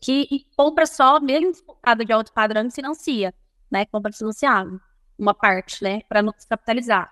que 0.00 0.46
compra 0.56 0.86
só, 0.86 1.18
mesmo 1.18 1.54
focado 1.54 2.04
de 2.04 2.12
alto 2.12 2.32
padrão, 2.32 2.66
e 2.66 2.70
financia, 2.70 3.32
né? 3.70 3.86
Compra 3.86 4.12
financiado, 4.12 4.80
uma 5.18 5.32
parte, 5.32 5.82
né? 5.82 6.02
Para 6.08 6.22
não 6.22 6.34
se 6.36 6.46
capitalizar. 6.46 7.10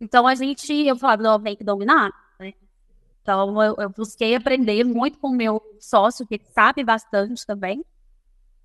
Então 0.00 0.26
a 0.26 0.34
gente, 0.34 0.72
eu 0.72 0.96
falava, 0.96 1.22
não, 1.22 1.40
tem 1.40 1.56
que 1.56 1.62
dominar, 1.62 2.10
né? 2.40 2.54
Então 3.22 3.62
eu, 3.62 3.76
eu 3.78 3.90
busquei 3.90 4.34
aprender 4.34 4.82
muito 4.82 5.18
com 5.18 5.28
o 5.28 5.36
meu 5.36 5.62
sócio, 5.78 6.26
que 6.26 6.40
sabe 6.52 6.82
bastante 6.82 7.46
também. 7.46 7.84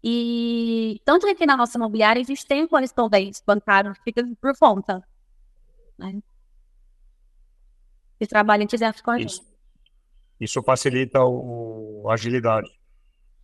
E 0.04 1.02
tanto 1.04 1.28
aqui 1.28 1.46
na 1.46 1.58
nossa 1.58 1.78
imobiliária, 1.78 2.22
a 2.22 2.26
gente 2.26 2.46
tem 2.46 2.64
um 2.64 2.68
correspondente 2.68 3.42
bancário 3.46 3.94
que 3.94 4.04
fica 4.04 4.24
por 4.40 4.58
conta. 4.58 5.04
Né? 5.98 6.22
Que 8.20 8.28
trabalha 8.28 8.66
dentro 8.66 9.04
com 9.04 9.12
a 9.12 9.20
gente. 9.20 9.32
Isso, 9.32 9.46
isso 10.40 10.64
facilita 10.64 11.20
o, 11.24 12.06
a 12.10 12.14
agilidade. 12.14 12.70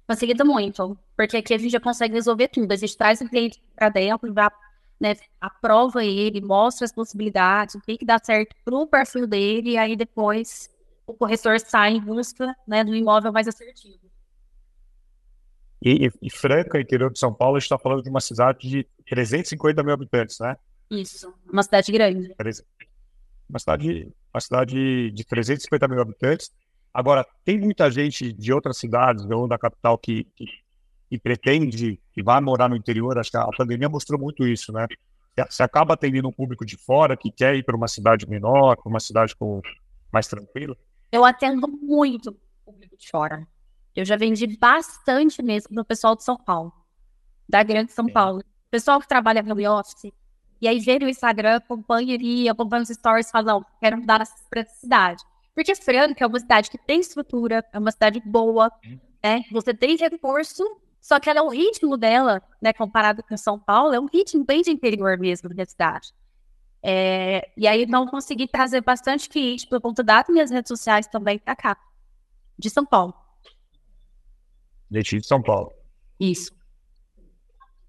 Facilita 0.05 0.43
muito, 0.43 0.97
porque 1.15 1.37
aqui 1.37 1.53
a 1.53 1.57
gente 1.57 1.71
já 1.71 1.79
consegue 1.79 2.13
resolver 2.13 2.49
tudo. 2.49 2.71
A 2.71 2.75
gente 2.75 2.97
traz 2.97 3.21
o 3.21 3.29
cliente 3.29 3.61
para 3.75 3.89
dentro, 3.89 4.33
já, 4.33 4.51
né, 4.99 5.15
aprova 5.39 6.03
ele, 6.03 6.41
mostra 6.41 6.85
as 6.85 6.91
possibilidades, 6.91 7.75
o 7.75 7.81
que, 7.81 7.97
que 7.97 8.05
dá 8.05 8.19
certo 8.21 8.55
para 8.65 8.75
o 8.75 8.85
perfil 8.85 9.25
dele, 9.25 9.71
e 9.71 9.77
aí 9.77 9.95
depois 9.95 10.69
o 11.07 11.13
corretor 11.13 11.59
sai 11.59 11.93
em 11.93 12.01
busca 12.01 12.55
né, 12.67 12.83
do 12.83 12.95
imóvel 12.95 13.31
mais 13.31 13.47
assertivo. 13.47 14.02
E, 15.83 16.09
e 16.21 16.29
Franca, 16.29 16.79
interior 16.79 17.11
de 17.11 17.19
São 17.19 17.33
Paulo, 17.33 17.57
a 17.57 17.59
gente 17.59 17.65
está 17.65 17.77
falando 17.77 18.01
de 18.01 18.09
uma 18.09 18.21
cidade 18.21 18.69
de 18.69 18.87
350 19.09 19.83
mil 19.83 19.93
habitantes, 19.93 20.39
né? 20.39 20.55
Isso, 20.89 21.33
uma 21.51 21.61
cidade 21.61 21.91
grande. 21.91 22.33
Uma 23.49 23.59
cidade, 23.59 24.13
uma 24.33 24.39
cidade 24.39 25.11
de 25.11 25.25
350 25.25 25.87
mil 25.89 26.01
habitantes. 26.01 26.51
Agora, 26.93 27.27
tem 27.43 27.59
muita 27.59 27.91
gente 27.91 28.31
de 28.31 28.53
outras 28.53 28.77
cidades 28.77 29.25
ou 29.25 29.45
da 29.45 29.57
capital 29.57 29.97
que, 29.97 30.23
que, 30.35 30.45
que 31.09 31.19
pretende, 31.19 31.99
que 32.13 32.23
vai 32.23 32.39
morar 32.39 32.69
no 32.69 32.77
interior. 32.77 33.17
Acho 33.17 33.31
que 33.31 33.37
a 33.37 33.47
pandemia 33.47 33.89
mostrou 33.89 34.17
muito 34.17 34.47
isso, 34.47 34.71
né? 34.71 34.87
Você 35.49 35.63
acaba 35.63 35.95
atendendo 35.95 36.29
um 36.29 36.31
público 36.31 36.65
de 36.65 36.77
fora 36.77 37.17
que 37.17 37.29
quer 37.29 37.55
ir 37.55 37.63
para 37.63 37.75
uma 37.75 37.89
cidade 37.89 38.29
menor, 38.29 38.77
para 38.77 38.89
uma 38.89 38.99
cidade 39.01 39.35
com, 39.35 39.61
mais 40.13 40.27
tranquila. 40.27 40.77
Eu 41.11 41.25
atendo 41.25 41.67
muito 41.67 42.37
público 42.63 42.95
de 42.95 43.09
fora. 43.09 43.45
Eu 43.95 44.05
já 44.05 44.15
vendi 44.15 44.47
bastante 44.57 45.41
mesmo 45.41 45.73
pro 45.73 45.85
pessoal 45.85 46.15
de 46.15 46.23
São 46.23 46.37
Paulo, 46.37 46.73
da 47.47 47.61
Grande 47.63 47.91
São 47.91 48.07
Paulo. 48.07 48.43
Pessoal 48.71 48.99
que 48.99 49.07
trabalha 49.07 49.43
no 49.43 49.71
office, 49.71 50.11
e 50.59 50.67
aí 50.67 50.79
vê 50.79 50.97
no 50.97 51.09
Instagram, 51.09 51.57
acompanha 51.57 52.15
ali, 52.15 52.47
acompanha 52.47 52.83
os 52.83 52.89
stories 52.89 53.29
fala, 53.29 53.53
não, 53.53 53.65
quero 53.79 53.97
mudar 53.97 54.25
para 54.49 54.61
essa 54.61 54.75
cidade. 54.75 55.23
Porque 55.53 55.75
Franca 55.75 56.23
é 56.23 56.27
uma 56.27 56.39
cidade 56.39 56.71
que 56.71 56.77
tem 56.77 57.01
estrutura, 57.01 57.63
é 57.71 57.77
uma 57.77 57.91
cidade 57.91 58.21
boa, 58.25 58.71
né? 59.23 59.43
Você 59.51 59.73
tem 59.73 59.95
recurso, 59.97 60.63
só 60.99 61.19
que 61.19 61.29
ela 61.29 61.39
é 61.39 61.41
o 61.41 61.49
ritmo 61.49 61.97
dela, 61.97 62.41
né, 62.61 62.71
comparado 62.71 63.21
com 63.21 63.35
São 63.35 63.59
Paulo, 63.59 63.93
é 63.93 63.99
um 63.99 64.05
ritmo 64.05 64.45
bem 64.45 64.61
de 64.61 64.71
interior 64.71 65.17
mesmo 65.19 65.49
da 65.49 65.65
cidade. 65.65 66.13
É, 66.81 67.49
e 67.55 67.67
aí 67.67 67.85
não 67.85 68.07
consegui 68.07 68.47
trazer 68.47 68.81
bastante 68.81 69.29
cliente 69.29 69.67
por 69.67 69.79
conta 69.79 70.01
das 70.01 70.27
minhas 70.29 70.49
redes 70.49 70.69
sociais 70.69 71.07
também 71.07 71.37
para 71.37 71.55
cá, 71.55 71.77
de 72.57 72.69
São 72.69 72.85
Paulo. 72.85 73.13
Leite 74.93 75.19
de 75.19 75.25
São 75.25 75.41
Paulo. 75.41 75.73
Isso. 76.19 76.51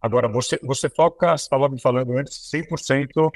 Agora, 0.01 0.27
você, 0.27 0.59
você 0.63 0.89
foca, 0.89 1.37
você 1.37 1.45
estava 1.45 1.69
me 1.69 1.79
falando 1.79 2.17
antes, 2.17 2.51
100% 2.51 3.31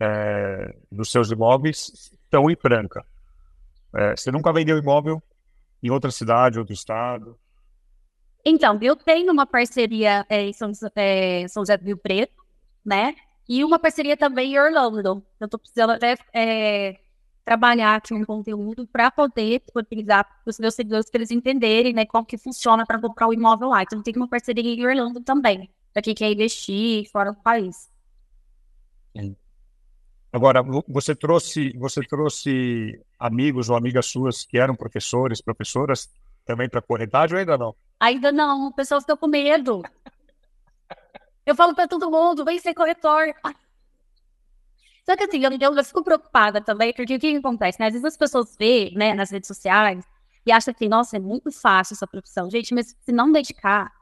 é, 0.00 0.74
dos 0.90 1.10
seus 1.10 1.30
imóveis 1.30 2.10
estão 2.24 2.50
em 2.50 2.56
Franca. 2.56 3.04
É, 3.94 4.16
você 4.16 4.32
nunca 4.32 4.52
vendeu 4.52 4.78
imóvel 4.78 5.22
em 5.82 5.90
outra 5.90 6.10
cidade, 6.10 6.58
outro 6.58 6.72
estado? 6.72 7.38
Então, 8.42 8.78
eu 8.80 8.96
tenho 8.96 9.30
uma 9.30 9.46
parceria 9.46 10.24
é, 10.28 10.42
em 10.44 10.52
São, 10.54 10.72
é, 10.94 11.46
São 11.48 11.62
José 11.62 11.76
do 11.76 11.84
Rio 11.84 11.98
Preto, 11.98 12.42
né? 12.84 13.14
E 13.46 13.62
uma 13.62 13.78
parceria 13.78 14.16
também 14.16 14.54
em 14.54 14.58
Orlando. 14.58 15.22
Eu 15.38 15.44
estou 15.44 15.60
precisando 15.60 15.90
até 15.90 16.16
é, 16.32 16.98
trabalhar 17.50 17.96
aqui 17.96 18.14
um 18.14 18.24
conteúdo 18.24 18.86
para 18.86 19.10
poder 19.10 19.60
utilizar 19.74 20.24
para 20.24 20.48
os 20.48 20.56
meus 20.60 20.72
seguidores 20.72 21.10
para 21.10 21.18
eles 21.18 21.32
entenderem 21.32 21.92
né, 21.92 22.06
como 22.06 22.24
que 22.24 22.38
funciona 22.38 22.86
para 22.86 23.00
comprar 23.00 23.26
o 23.26 23.34
imóvel 23.34 23.70
lá. 23.70 23.82
Então 23.82 24.00
tem 24.00 24.14
uma 24.14 24.28
parceria 24.28 24.62
em 24.62 24.86
Orlando 24.86 25.20
também, 25.20 25.68
para 25.92 26.00
quem 26.00 26.14
quer 26.14 26.30
investir 26.30 27.10
fora 27.10 27.32
do 27.32 27.42
país. 27.42 27.90
Agora, 30.32 30.62
você 30.86 31.12
trouxe, 31.12 31.76
você 31.76 32.00
trouxe 32.02 33.04
amigos 33.18 33.68
ou 33.68 33.76
amigas 33.76 34.06
suas 34.06 34.44
que 34.44 34.56
eram 34.56 34.76
professores, 34.76 35.42
professoras 35.42 36.08
também 36.46 36.68
para 36.68 36.80
corretagem 36.80 37.34
ou 37.34 37.40
ainda 37.40 37.58
não? 37.58 37.74
Ainda 37.98 38.30
não, 38.30 38.68
o 38.68 38.72
pessoal 38.72 39.00
fica 39.00 39.16
com 39.16 39.26
medo. 39.26 39.82
Eu 41.44 41.56
falo 41.56 41.74
para 41.74 41.88
todo 41.88 42.12
mundo, 42.12 42.44
vem 42.44 42.60
ser 42.60 42.74
corretor. 42.74 43.34
Só 45.04 45.16
que 45.16 45.24
assim, 45.24 45.42
eu, 45.44 45.50
eu, 45.52 45.84
fico 45.84 46.04
preocupada 46.04 46.60
também, 46.60 46.92
porque 46.92 47.14
o 47.14 47.18
que, 47.18 47.32
que 47.32 47.36
acontece, 47.36 47.80
né? 47.80 47.86
Às 47.86 47.92
vezes 47.92 48.04
as 48.04 48.16
pessoas 48.16 48.56
vê, 48.58 48.92
né, 48.94 49.14
nas 49.14 49.30
redes 49.30 49.48
sociais 49.48 50.04
e 50.44 50.52
acham 50.52 50.72
que, 50.74 50.88
nossa, 50.88 51.16
é 51.16 51.20
muito 51.20 51.50
fácil 51.50 51.94
essa 51.94 52.06
profissão. 52.06 52.50
Gente, 52.50 52.74
mas 52.74 52.96
se 53.00 53.12
não 53.12 53.30
dedicar, 53.32 53.92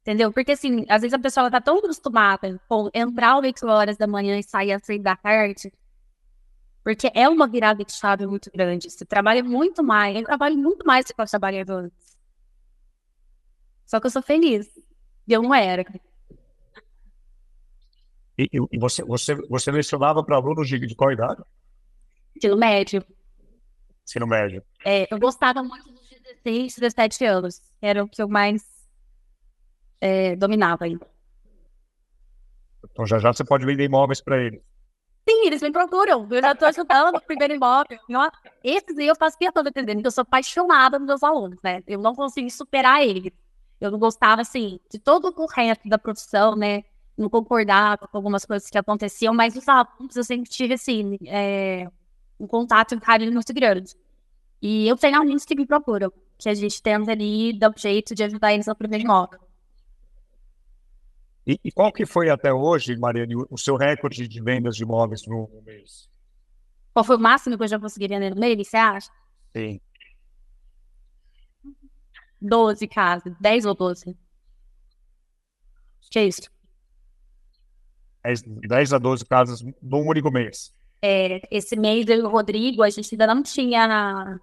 entendeu? 0.00 0.32
Porque 0.32 0.52
assim, 0.52 0.84
às 0.88 1.02
vezes 1.02 1.14
a 1.14 1.18
pessoa 1.18 1.50
tá 1.50 1.60
tão 1.60 1.78
acostumada 1.78 2.60
com 2.68 2.90
entrar 2.94 3.36
às 3.38 3.44
8 3.44 3.66
horas 3.66 3.96
da 3.96 4.06
manhã 4.06 4.38
e 4.38 4.42
sair 4.42 4.72
às 4.72 4.84
6 4.84 5.02
da 5.02 5.16
tarde, 5.16 5.72
Porque 6.84 7.10
é 7.14 7.28
uma 7.28 7.46
virada 7.46 7.84
de 7.84 7.92
chave 7.92 8.26
muito 8.26 8.50
grande. 8.52 8.90
Você 8.90 9.04
trabalha 9.04 9.42
muito 9.44 9.82
mais. 9.84 10.16
Eu 10.16 10.24
trabalho 10.24 10.56
muito 10.58 10.84
mais 10.86 11.04
do 11.06 11.14
que 11.14 11.20
eu 11.20 11.26
trabalhava 11.26 11.74
antes. 11.74 12.16
Só 13.86 14.00
que 14.00 14.06
eu 14.06 14.10
sou 14.10 14.22
feliz. 14.22 14.68
E 15.28 15.32
eu 15.32 15.42
não 15.42 15.54
era. 15.54 15.84
E, 18.52 18.58
e 18.72 18.78
você, 18.78 19.02
você, 19.02 19.34
você 19.34 19.70
lecionava 19.70 20.22
para 20.24 20.36
alunos 20.36 20.68
de, 20.68 20.78
de 20.78 20.94
qual 20.94 21.12
idade? 21.12 21.42
Ensino 22.36 22.56
médio. 22.56 23.04
Ensino 24.04 24.26
médio. 24.26 24.62
É, 24.84 25.12
eu 25.12 25.18
gostava 25.18 25.62
muito 25.62 25.90
dos 25.92 26.08
16, 26.44 26.76
17 26.78 27.24
anos. 27.24 27.60
Era 27.80 28.02
o 28.02 28.08
que 28.08 28.22
eu 28.22 28.28
mais 28.28 28.62
é, 30.00 30.34
dominava 30.36 30.84
ainda. 30.84 31.06
Então 32.90 33.06
já 33.06 33.18
já 33.18 33.32
você 33.32 33.44
pode 33.44 33.64
vender 33.64 33.84
imóveis 33.84 34.20
para 34.20 34.42
eles. 34.42 34.60
Sim, 35.28 35.46
eles 35.46 35.62
me 35.62 35.70
procuram. 35.70 36.26
Eu 36.28 36.40
já 36.40 36.52
estou 36.52 36.66
ajudando 36.68 37.16
o 37.16 37.20
primeiro 37.20 37.54
imóvel. 37.54 37.98
Esses 38.64 38.98
aí 38.98 39.06
eu 39.06 39.14
faço 39.14 39.38
questão 39.38 39.62
de 39.62 39.68
entender, 39.68 39.94
porque 39.94 40.08
eu 40.08 40.12
sou 40.12 40.22
apaixonada 40.22 40.98
nos 40.98 41.06
meus 41.06 41.22
alunos, 41.22 41.58
né? 41.62 41.82
Eu 41.86 42.00
não 42.00 42.14
consigo 42.14 42.50
superar 42.50 43.02
eles. 43.04 43.32
Eu 43.80 43.90
não 43.90 43.98
gostava, 43.98 44.42
assim, 44.42 44.80
de 44.90 44.98
todo 44.98 45.32
o 45.36 45.46
resto 45.46 45.88
da 45.88 45.98
profissão, 45.98 46.56
né? 46.56 46.84
Não 47.22 47.30
concordava 47.30 48.08
com 48.08 48.16
algumas 48.16 48.44
coisas 48.44 48.68
que 48.68 48.76
aconteciam, 48.76 49.32
mas 49.32 49.54
os 49.54 49.68
alunos 49.68 50.16
eu 50.16 50.24
sempre 50.24 50.50
tive, 50.50 50.74
assim, 50.74 51.16
é, 51.26 51.88
um 52.38 52.48
contato, 52.48 52.96
um 52.96 52.98
carinho 52.98 53.32
muito 53.32 53.54
grande. 53.54 53.94
E 54.60 54.88
eu 54.88 54.96
tenho 54.96 55.16
alunos 55.16 55.44
que 55.44 55.54
me 55.54 55.64
procuram, 55.64 56.12
que 56.36 56.48
a 56.48 56.54
gente 56.54 56.82
tenta 56.82 57.12
ali, 57.12 57.56
dar 57.56 57.70
um 57.70 57.78
jeito 57.78 58.12
de 58.12 58.24
ajudar 58.24 58.52
eles 58.52 58.66
no 58.66 58.74
primeiro 58.74 59.04
imóvel. 59.04 59.38
E, 61.46 61.60
e, 61.62 61.70
qual 61.70 61.92
que 61.92 62.04
foi 62.04 62.28
até 62.28 62.52
hoje, 62.52 62.96
Mariane, 62.96 63.36
o 63.36 63.56
seu 63.56 63.76
recorde 63.76 64.26
de 64.26 64.42
vendas 64.42 64.76
de 64.76 64.82
imóveis 64.82 65.24
no, 65.24 65.48
mês? 65.64 66.08
Qual 66.92 67.04
foi 67.04 67.16
o 67.16 67.20
máximo 67.20 67.56
que 67.56 67.62
eu 67.62 67.68
já 67.68 67.78
consegui 67.78 68.08
vender 68.08 68.34
no 68.34 68.40
mês, 68.40 68.66
você 68.66 68.76
acha? 68.76 69.10
Sim. 69.56 69.80
12 72.40 72.88
casas, 72.88 73.32
10 73.40 73.64
ou 73.64 73.74
12. 73.74 74.16
Que 76.10 76.18
é 76.18 76.26
isso? 76.26 76.50
10, 78.24 78.42
10 78.42 78.92
a 78.92 78.98
12 78.98 79.24
casas 79.24 79.62
num 79.82 80.06
único 80.06 80.30
mês. 80.30 80.72
É, 81.00 81.40
esse 81.50 81.74
mês, 81.74 82.06
eu 82.08 82.18
e 82.18 82.22
o 82.22 82.28
Rodrigo, 82.28 82.82
a 82.82 82.90
gente 82.90 83.12
ainda 83.12 83.26
não 83.26 83.42
tinha 83.42 84.38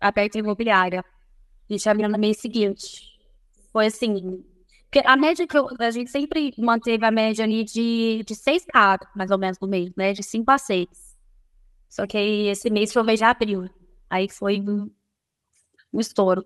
aberto 0.00 0.36
imobiliária. 0.36 1.04
A 1.70 1.72
gente 1.72 1.88
abriu 1.88 2.08
no 2.08 2.18
mês 2.18 2.38
seguinte. 2.38 3.00
Foi 3.72 3.86
assim, 3.86 4.44
a 5.04 5.16
média 5.16 5.46
que 5.46 5.56
eu, 5.56 5.68
a 5.78 5.90
gente 5.90 6.10
sempre 6.10 6.52
manteve 6.58 7.04
a 7.04 7.10
média 7.10 7.44
ali 7.44 7.64
de, 7.64 8.22
de 8.24 8.34
seis 8.34 8.64
carros, 8.64 9.08
mais 9.14 9.30
ou 9.30 9.38
menos, 9.38 9.58
no 9.60 9.68
mês, 9.68 9.92
né? 9.96 10.12
De 10.12 10.22
cinco 10.22 10.50
a 10.50 10.58
seis. 10.58 10.88
Só 11.88 12.06
que 12.06 12.18
esse 12.18 12.68
mês 12.70 12.92
foi 12.92 13.02
o 13.02 13.04
mês 13.04 13.18
de 13.20 13.24
abril. 13.24 13.68
Aí 14.10 14.28
foi 14.28 14.60
um, 14.60 14.90
um 15.92 16.00
estouro. 16.00 16.44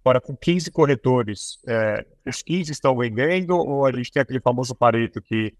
Agora, 0.00 0.20
com 0.20 0.36
15 0.36 0.70
corretores, 0.70 1.58
é, 1.66 2.06
os 2.26 2.42
15 2.42 2.72
estão 2.72 2.96
vendendo 2.96 3.56
ou 3.56 3.84
a 3.84 3.92
gente 3.92 4.10
tem 4.10 4.22
aquele 4.22 4.40
famoso 4.40 4.74
pareto 4.74 5.20
que 5.20 5.54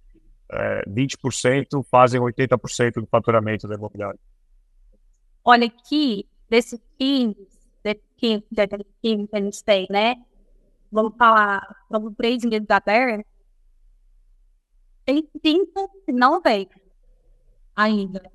é, 0.51 0.83
20% 0.89 1.85
fazem 1.91 2.21
80% 2.21 2.95
do 2.95 3.07
faturamento 3.07 3.69
da 3.69 3.75
imobiliária? 3.75 4.19
Olha 5.45 5.67
aqui, 5.67 6.27
desse 6.49 6.81
15, 6.99 7.37
desse 7.83 8.03
15, 8.17 8.45
desse 8.51 8.87
15 9.03 9.29
que 9.29 9.37
a 9.37 9.41
gente 9.41 9.65
tem, 9.65 9.87
né? 9.91 10.15
vamos 10.91 11.17
falar, 11.17 11.77
vamos 11.89 12.15
três 12.17 12.43
meses 12.45 12.67
da 12.67 12.81
Terra, 12.81 13.25
tem 15.05 15.27
cinco 15.45 15.89
que 16.05 16.13
não 16.13 16.41
vem 16.41 16.69
ainda. 17.75 18.31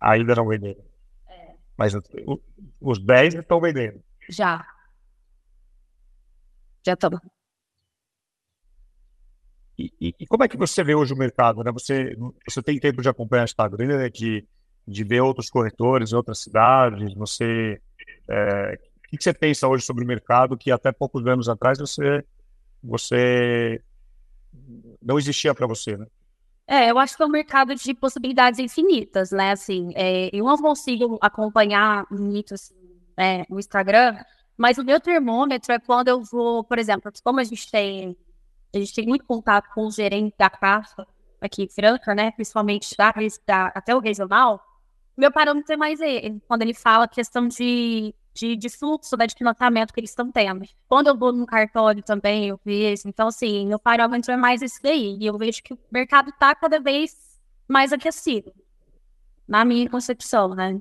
Ainda 0.00 0.34
não 0.34 0.48
venderam. 0.48 0.84
É. 1.28 1.54
Mas 1.76 1.94
os 2.80 2.98
dez 2.98 3.34
estão 3.34 3.60
vendendo. 3.60 4.02
Já. 4.28 4.66
Já 6.86 6.92
estão. 6.92 7.10
E, 9.76 9.92
e, 10.00 10.14
e, 10.20 10.26
como 10.26 10.44
é 10.44 10.48
que 10.48 10.56
você 10.56 10.84
vê 10.84 10.94
hoje 10.94 11.12
o 11.12 11.18
mercado? 11.18 11.64
Né? 11.64 11.72
Você, 11.72 12.16
você 12.48 12.62
tem 12.62 12.78
tempo 12.78 13.02
de 13.02 13.08
acompanhar 13.08 13.42
o 13.42 13.44
Instagram, 13.44 14.08
de, 14.10 14.46
de 14.86 15.04
ver 15.04 15.20
outros 15.20 15.50
corretores 15.50 16.12
em 16.12 16.16
outras 16.16 16.40
cidades? 16.40 17.12
Você 17.14 17.80
é, 18.28 18.78
o 19.06 19.08
que 19.08 19.22
você 19.22 19.34
pensa 19.34 19.68
hoje 19.68 19.84
sobre 19.84 20.04
o 20.04 20.06
mercado 20.06 20.56
que 20.56 20.70
até 20.70 20.92
poucos 20.92 21.26
anos 21.26 21.48
atrás 21.48 21.78
você, 21.78 22.24
você 22.82 23.82
não 25.02 25.18
existia 25.18 25.54
para 25.54 25.66
você, 25.66 25.96
né? 25.96 26.06
É, 26.68 26.90
eu 26.90 26.98
acho 26.98 27.16
que 27.16 27.22
é 27.22 27.26
um 27.26 27.30
mercado 27.30 27.74
de 27.74 27.94
possibilidades 27.94 28.58
infinitas, 28.58 29.30
né? 29.30 29.52
Assim, 29.52 29.92
é, 29.94 30.28
eu 30.32 30.44
não 30.44 30.58
consigo 30.58 31.16
acompanhar 31.20 32.04
muito 32.10 32.54
assim, 32.54 32.74
é, 33.16 33.44
no 33.48 33.60
Instagram, 33.60 34.16
mas 34.56 34.78
o 34.78 34.84
meu 34.84 35.00
termômetro 35.00 35.72
é 35.72 35.78
quando 35.78 36.08
eu 36.08 36.22
vou, 36.22 36.64
por 36.64 36.78
exemplo, 36.78 37.12
como 37.22 37.40
a 37.40 37.44
gente 37.44 37.70
tem, 37.70 38.16
a 38.74 38.78
gente 38.78 38.94
tem 38.94 39.06
muito 39.06 39.24
contato 39.24 39.68
com 39.74 39.86
o 39.86 39.90
gerente 39.90 40.34
da 40.38 40.50
caixa 40.50 41.06
aqui 41.40 41.64
em 41.64 41.68
Franca, 41.68 42.14
né? 42.14 42.30
Principalmente 42.32 42.96
da, 42.96 43.12
da, 43.46 43.66
até 43.68 43.94
o 43.94 44.00
regional, 44.00 44.60
meu 45.16 45.32
parâmetro 45.32 45.72
é 45.72 45.76
mais 45.76 46.00
ele, 46.00 46.40
quando 46.46 46.62
ele 46.62 46.74
fala 46.74 47.08
questão 47.08 47.48
de 47.48 48.14
de, 48.36 48.54
de 48.54 48.68
fluxo 48.68 49.16
né, 49.16 49.26
de 49.26 49.34
financiamento 49.34 49.92
que 49.92 49.98
eles 50.00 50.10
estão 50.10 50.30
tendo. 50.30 50.64
Quando 50.86 51.06
eu 51.08 51.16
vou 51.16 51.32
no 51.32 51.46
cartório 51.46 52.02
também, 52.02 52.48
eu 52.48 52.60
vejo. 52.64 53.08
Então, 53.08 53.28
assim, 53.28 53.66
meu 53.66 53.78
parâmetro 53.78 54.30
é 54.30 54.36
mais 54.36 54.60
esse 54.62 54.80
daí. 54.82 55.16
E 55.18 55.26
eu 55.26 55.36
vejo 55.38 55.62
que 55.62 55.72
o 55.72 55.78
mercado 55.90 56.28
está 56.28 56.54
cada 56.54 56.78
vez 56.78 57.16
mais 57.66 57.92
aquecido. 57.92 58.52
Na 59.48 59.64
minha 59.64 59.88
concepção, 59.88 60.54
né? 60.54 60.80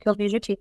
Que 0.00 0.08
eu 0.08 0.14
vejo 0.14 0.36
aqui. 0.36 0.58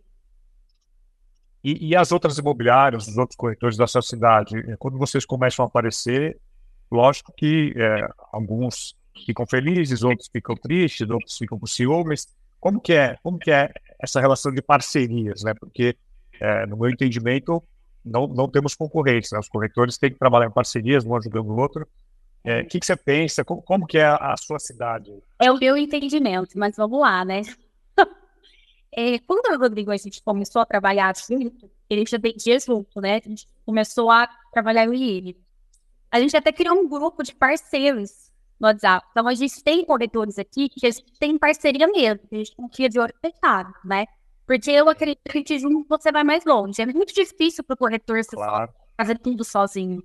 E, 1.64 1.90
e, 1.90 1.96
as 1.96 2.12
outras 2.12 2.38
imobiliárias, 2.38 3.08
os 3.08 3.18
outros 3.18 3.38
corretores 3.38 3.78
da 3.78 3.88
sua 3.88 4.02
cidade, 4.02 4.58
é, 4.58 4.76
quando 4.78 4.98
vocês 4.98 5.26
começam 5.26 5.64
a 5.64 5.68
aparecer, 5.68 6.38
lógico 6.92 7.32
que 7.32 7.74
é, 7.78 8.08
alguns 8.32 8.96
ficam 9.26 9.46
felizes, 9.46 10.04
outros 10.04 10.28
ficam 10.28 10.56
tristes, 10.56 11.10
outros 11.10 11.38
ficam 11.38 11.58
com 11.58 11.66
ciúmes. 11.66 12.28
Como 12.60 12.82
que 12.82 12.94
é? 12.94 13.18
Como 13.24 13.40
que 13.40 13.52
é 13.52 13.72
essa 14.00 14.20
relação 14.20 14.52
de 14.52 14.62
parcerias, 14.62 15.44
né? 15.44 15.54
Porque 15.54 15.96
é, 16.40 16.66
no 16.66 16.76
meu 16.76 16.90
entendimento, 16.90 17.64
não, 18.04 18.28
não 18.28 18.50
temos 18.50 18.76
concorrência. 18.76 19.36
Né? 19.36 19.40
Os 19.40 19.48
corretores 19.48 19.98
têm 19.98 20.12
que 20.12 20.20
trabalhar 20.20 20.48
em 20.48 20.52
parcerias, 20.52 21.06
um 21.06 21.16
ajudando 21.16 21.48
o 21.48 21.58
outro. 21.58 21.88
É, 22.44 22.62
o 22.62 22.68
que, 22.68 22.80
que, 22.80 22.86
você 22.86 22.96
pensa? 22.96 23.46
Como, 23.46 23.62
como 23.62 23.88
que 23.88 23.98
é 23.98 24.04
a, 24.04 24.34
a, 24.34 24.38
sua 24.38 24.60
cidade? 24.60 25.14
É 25.40 25.50
o 25.50 25.58
meu 25.58 25.78
entendimento, 25.78 26.60
mas 26.60 26.76
vamos 26.76 27.00
lá, 27.00 27.24
né? 27.24 27.42
É, 28.96 29.20
quando 29.20 29.46
o 29.54 29.60
Rodrigo 29.60 29.92
a 29.92 29.98
gente 29.98 30.22
começou 30.24 30.62
a 30.62 30.66
trabalhar 30.66 31.14
junto, 31.16 31.70
ele 31.90 32.06
já 32.06 32.18
vendia 32.18 32.60
junto, 32.60 33.02
né? 33.02 33.22
A 33.24 33.30
gente 33.30 33.48
começou 33.66 34.10
a 34.10 34.28
trabalhar 34.52 34.88
em 34.88 35.04
ele. 35.04 35.38
A 36.12 36.20
gente 36.20 36.36
até 36.38 36.52
criou 36.52 36.78
um 36.78 36.88
grupo 36.88 37.24
de 37.24 37.34
parceiros 37.34 38.32
no 38.60 38.68
WhatsApp. 38.68 39.06
Então, 39.12 39.28
a 39.28 39.34
gente 39.34 39.64
tem 39.64 39.84
corretores 39.84 40.38
aqui 40.38 40.70
que 40.70 40.86
a 40.86 40.92
gente 40.92 41.06
tem 41.20 41.38
parceria 41.38 41.88
mesmo, 41.88 42.20
que 42.28 42.36
a 42.36 42.38
gente 42.38 42.56
confia 42.56 42.88
de 42.88 43.00
olho 43.00 43.14
fechado, 43.20 43.74
né? 43.84 44.06
Porque 44.46 44.72
eu 44.72 44.90
acredito 44.90 45.22
que 45.46 45.60
junto 45.60 45.88
você 45.88 46.12
vai 46.12 46.24
mais 46.24 46.46
longe. 46.46 46.82
É 46.82 46.86
muito 46.86 47.14
difícil 47.14 47.64
para 47.64 47.74
o 47.74 47.78
corretor 47.78 48.22
claro. 48.26 48.72
fazer 48.98 49.18
tudo 49.18 49.44
sozinho. 49.44 50.04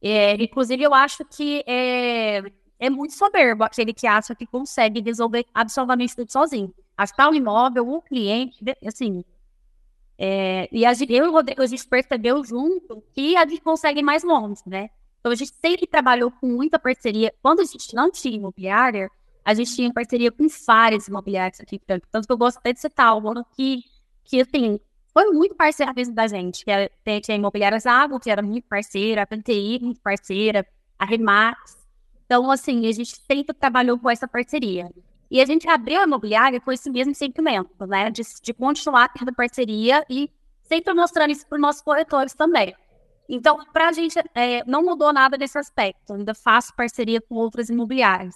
É, 0.00 0.34
inclusive, 0.34 0.82
eu 0.82 0.94
acho 0.94 1.24
que 1.24 1.64
é, 1.66 2.42
é 2.78 2.88
muito 2.88 3.14
soberbo 3.14 3.64
aquele 3.64 3.92
que 3.92 4.06
acha 4.06 4.34
que 4.34 4.46
consegue 4.46 5.00
resolver 5.00 5.46
absolutamente 5.52 6.14
tudo 6.14 6.30
sozinho. 6.30 6.72
Achar 6.96 7.30
o 7.30 7.34
imóvel, 7.34 7.88
o 7.88 8.02
cliente, 8.02 8.58
assim. 8.86 9.24
É, 10.16 10.68
e 10.72 10.84
a 10.84 10.92
eu 10.92 11.24
e 11.24 11.28
o 11.28 11.32
Rodrigo, 11.32 11.62
a 11.62 11.66
gente 11.66 11.86
percebeu 11.86 12.44
junto 12.44 13.02
que 13.14 13.36
a 13.36 13.46
gente 13.46 13.60
consegue 13.60 14.00
ir 14.00 14.02
mais 14.02 14.24
longe, 14.24 14.62
né? 14.66 14.90
Então, 15.20 15.32
a 15.32 15.34
gente 15.34 15.52
sempre 15.54 15.86
trabalhou 15.86 16.30
com 16.30 16.46
muita 16.46 16.78
parceria. 16.78 17.32
Quando 17.42 17.60
a 17.60 17.64
gente 17.64 17.94
não 17.94 18.10
tinha 18.10 18.36
imobiliária, 18.36 19.10
a 19.44 19.54
gente 19.54 19.74
tinha 19.74 19.92
parceria 19.92 20.30
com 20.30 20.46
várias 20.66 21.08
imobiliárias 21.08 21.60
aqui 21.60 21.76
em 21.76 22.00
Tanto 22.10 22.26
que 22.26 22.32
eu 22.32 22.38
gosto 22.38 22.58
até 22.58 22.72
de 22.72 22.80
citar 22.80 23.16
uma 23.16 23.44
que, 23.56 23.82
que 24.24 24.40
assim, 24.40 24.78
foi 25.12 25.30
muito 25.32 25.54
parceira 25.54 25.92
mesmo 25.94 26.14
da 26.14 26.26
gente. 26.26 26.64
Que 26.64 26.70
era, 26.70 26.90
tinha 27.20 27.34
a 27.34 27.38
Imobiliária 27.38 27.78
Zago, 27.78 28.20
que 28.20 28.30
era 28.30 28.42
muito 28.42 28.68
parceira, 28.68 29.22
a 29.22 29.26
PTI, 29.26 29.78
muito 29.80 30.00
parceira, 30.00 30.66
a 30.98 31.04
Remax. 31.04 31.77
Então, 32.28 32.50
assim, 32.50 32.86
a 32.86 32.92
gente 32.92 33.16
sempre 33.16 33.54
trabalhou 33.54 33.98
com 33.98 34.10
essa 34.10 34.28
parceria. 34.28 34.90
E 35.30 35.40
a 35.40 35.46
gente 35.46 35.66
abriu 35.66 35.98
a 35.98 36.04
imobiliária 36.04 36.60
com 36.60 36.70
esse 36.70 36.90
mesmo 36.90 37.14
sentimento, 37.14 37.86
né? 37.86 38.10
De, 38.10 38.20
de 38.42 38.52
continuar 38.52 39.08
tendo 39.08 39.34
parceria 39.34 40.04
e 40.10 40.30
sempre 40.60 40.92
mostrando 40.92 41.30
isso 41.30 41.46
para 41.46 41.56
os 41.56 41.62
nossos 41.62 41.80
corretores 41.80 42.34
também. 42.34 42.76
Então, 43.30 43.64
para 43.72 43.88
a 43.88 43.92
gente, 43.92 44.18
é, 44.34 44.62
não 44.66 44.82
mudou 44.82 45.10
nada 45.10 45.38
nesse 45.38 45.56
aspecto. 45.56 46.12
Ainda 46.12 46.34
faço 46.34 46.76
parceria 46.76 47.18
com 47.18 47.34
outras 47.36 47.70
imobiliárias. 47.70 48.34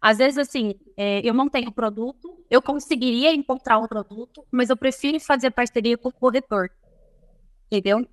Às 0.00 0.16
vezes, 0.16 0.38
assim, 0.38 0.74
é, 0.96 1.20
eu 1.22 1.34
não 1.34 1.46
tenho 1.46 1.70
produto, 1.70 2.42
eu 2.50 2.62
conseguiria 2.62 3.34
encontrar 3.34 3.78
um 3.78 3.86
produto, 3.86 4.42
mas 4.50 4.70
eu 4.70 4.76
prefiro 4.76 5.20
fazer 5.20 5.50
parceria 5.50 5.98
com 5.98 6.08
o 6.08 6.12
corretor. 6.12 6.70
Entendeu? 7.70 8.08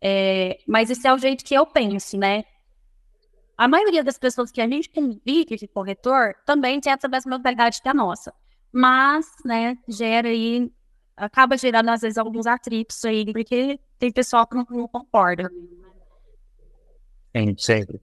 É, 0.00 0.58
mas 0.64 0.90
esse 0.90 1.08
é 1.08 1.12
o 1.12 1.18
jeito 1.18 1.44
que 1.44 1.54
eu 1.54 1.66
penso, 1.66 2.16
né? 2.16 2.44
A 3.60 3.68
maioria 3.68 4.02
das 4.02 4.16
pessoas 4.16 4.50
que 4.50 4.58
a 4.58 4.66
gente 4.66 4.88
convive 4.88 5.54
de 5.54 5.68
corretor 5.68 6.34
também 6.46 6.80
tem 6.80 6.94
essa 6.94 7.06
mesma 7.06 7.36
mentalidade 7.36 7.82
que 7.82 7.88
a 7.90 7.92
nossa. 7.92 8.32
mas, 8.72 9.26
né, 9.44 9.76
gera 9.86 10.28
aí, 10.28 10.72
acaba 11.14 11.58
gerando 11.58 11.90
às 11.90 12.00
vezes 12.00 12.16
alguns 12.16 12.46
atritos 12.46 13.04
aí, 13.04 13.30
porque 13.30 13.78
tem 13.98 14.10
pessoal 14.10 14.46
que 14.46 14.56
não, 14.56 14.66
não 14.70 14.88
concorda. 14.88 15.50
Sim, 17.36 17.54
sempre. 17.58 18.00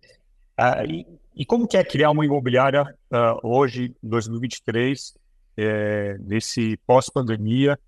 Ah, 0.55 0.85
e, 0.85 1.07
e, 1.35 1.43
como 1.43 1.67
que 1.67 1.75
é 1.75 1.83
criar 1.83 2.11
uma 2.11 2.23
imobiliária 2.23 2.83
uh, 3.11 3.39
hoje, 3.41 3.95
em 4.03 4.07
2023, 4.07 5.17
é, 5.57 6.19
nesse 6.19 6.77
pós-pandemia? 6.85 7.79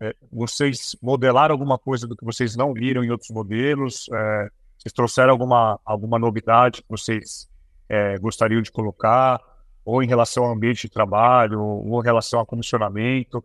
É, 0.00 0.12
vocês 0.32 0.96
modelaram 1.00 1.52
alguma 1.52 1.78
coisa 1.78 2.04
do 2.04 2.16
que 2.16 2.24
vocês 2.24 2.56
não 2.56 2.74
viram 2.74 3.04
em 3.04 3.10
outros 3.12 3.30
modelos? 3.30 4.06
É, 4.12 4.48
vocês 4.82 4.92
trouxeram 4.92 5.30
alguma, 5.30 5.78
alguma 5.84 6.18
novidade 6.18 6.82
que 6.82 6.88
vocês 6.88 7.48
é, 7.88 8.18
gostariam 8.18 8.60
de 8.60 8.72
colocar? 8.72 9.40
Ou 9.84 10.02
em 10.02 10.08
relação 10.08 10.44
ao 10.44 10.52
ambiente 10.52 10.82
de 10.82 10.90
trabalho, 10.92 11.60
ou 11.60 12.00
em 12.00 12.04
relação 12.04 12.40
ao 12.40 12.46
comissionamento? 12.46 13.44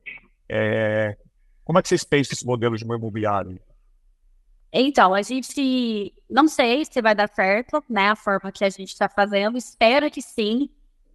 É, 0.49 1.15
como 1.63 1.77
é 1.77 1.81
que 1.81 1.89
vocês 1.89 2.03
pensam 2.03 2.33
esse 2.33 2.45
modelo 2.45 2.75
de 2.75 2.83
imobiliário? 2.83 3.59
Então, 4.73 5.13
a 5.13 5.21
gente 5.21 6.13
não 6.29 6.47
sei 6.47 6.85
se 6.85 7.01
vai 7.01 7.13
dar 7.13 7.29
certo, 7.29 7.83
né? 7.89 8.09
A 8.09 8.15
forma 8.15 8.51
que 8.51 8.63
a 8.63 8.69
gente 8.69 8.89
está 8.89 9.07
fazendo, 9.07 9.57
espero 9.57 10.09
que 10.09 10.21
sim. 10.21 10.69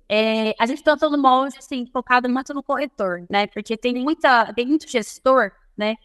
É, 0.08 0.54
a 0.58 0.66
gente 0.66 0.78
está 0.78 0.96
todo 0.96 1.20
molde, 1.20 1.56
assim, 1.58 1.86
focado 1.86 2.28
muito 2.28 2.54
no 2.54 2.62
corretor, 2.62 3.24
né? 3.28 3.46
Porque 3.48 3.76
tem 3.76 3.94
muita, 3.94 4.52
tem 4.52 4.66
muito 4.66 4.88
gestor, 4.88 5.50
né? 5.76 5.96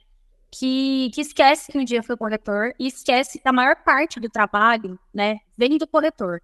Que, 0.50 1.12
que 1.14 1.22
esquece 1.22 1.72
que 1.72 1.78
um 1.78 1.84
dia 1.84 2.02
foi 2.02 2.16
corretor 2.16 2.74
e 2.80 2.88
esquece 2.88 3.40
que 3.40 3.48
a 3.48 3.52
maior 3.52 3.76
parte 3.84 4.20
do 4.20 4.30
trabalho, 4.30 4.98
né, 5.14 5.40
vem 5.58 5.78
do 5.78 5.86
corretor. 5.86 6.42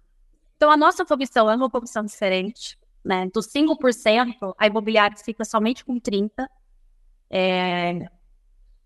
Então, 0.56 0.70
a 0.70 0.76
nossa 0.76 1.04
comissão 1.04 1.50
é 1.50 1.56
uma 1.56 1.70
comissão 1.70 2.04
diferente, 2.04 2.78
né? 3.04 3.28
Dos 3.32 3.48
5%, 3.48 4.54
a 4.56 4.66
imobiliária 4.66 5.16
fica 5.16 5.44
somente 5.44 5.84
com 5.84 6.00
30%. 6.00 6.46
É... 7.30 8.06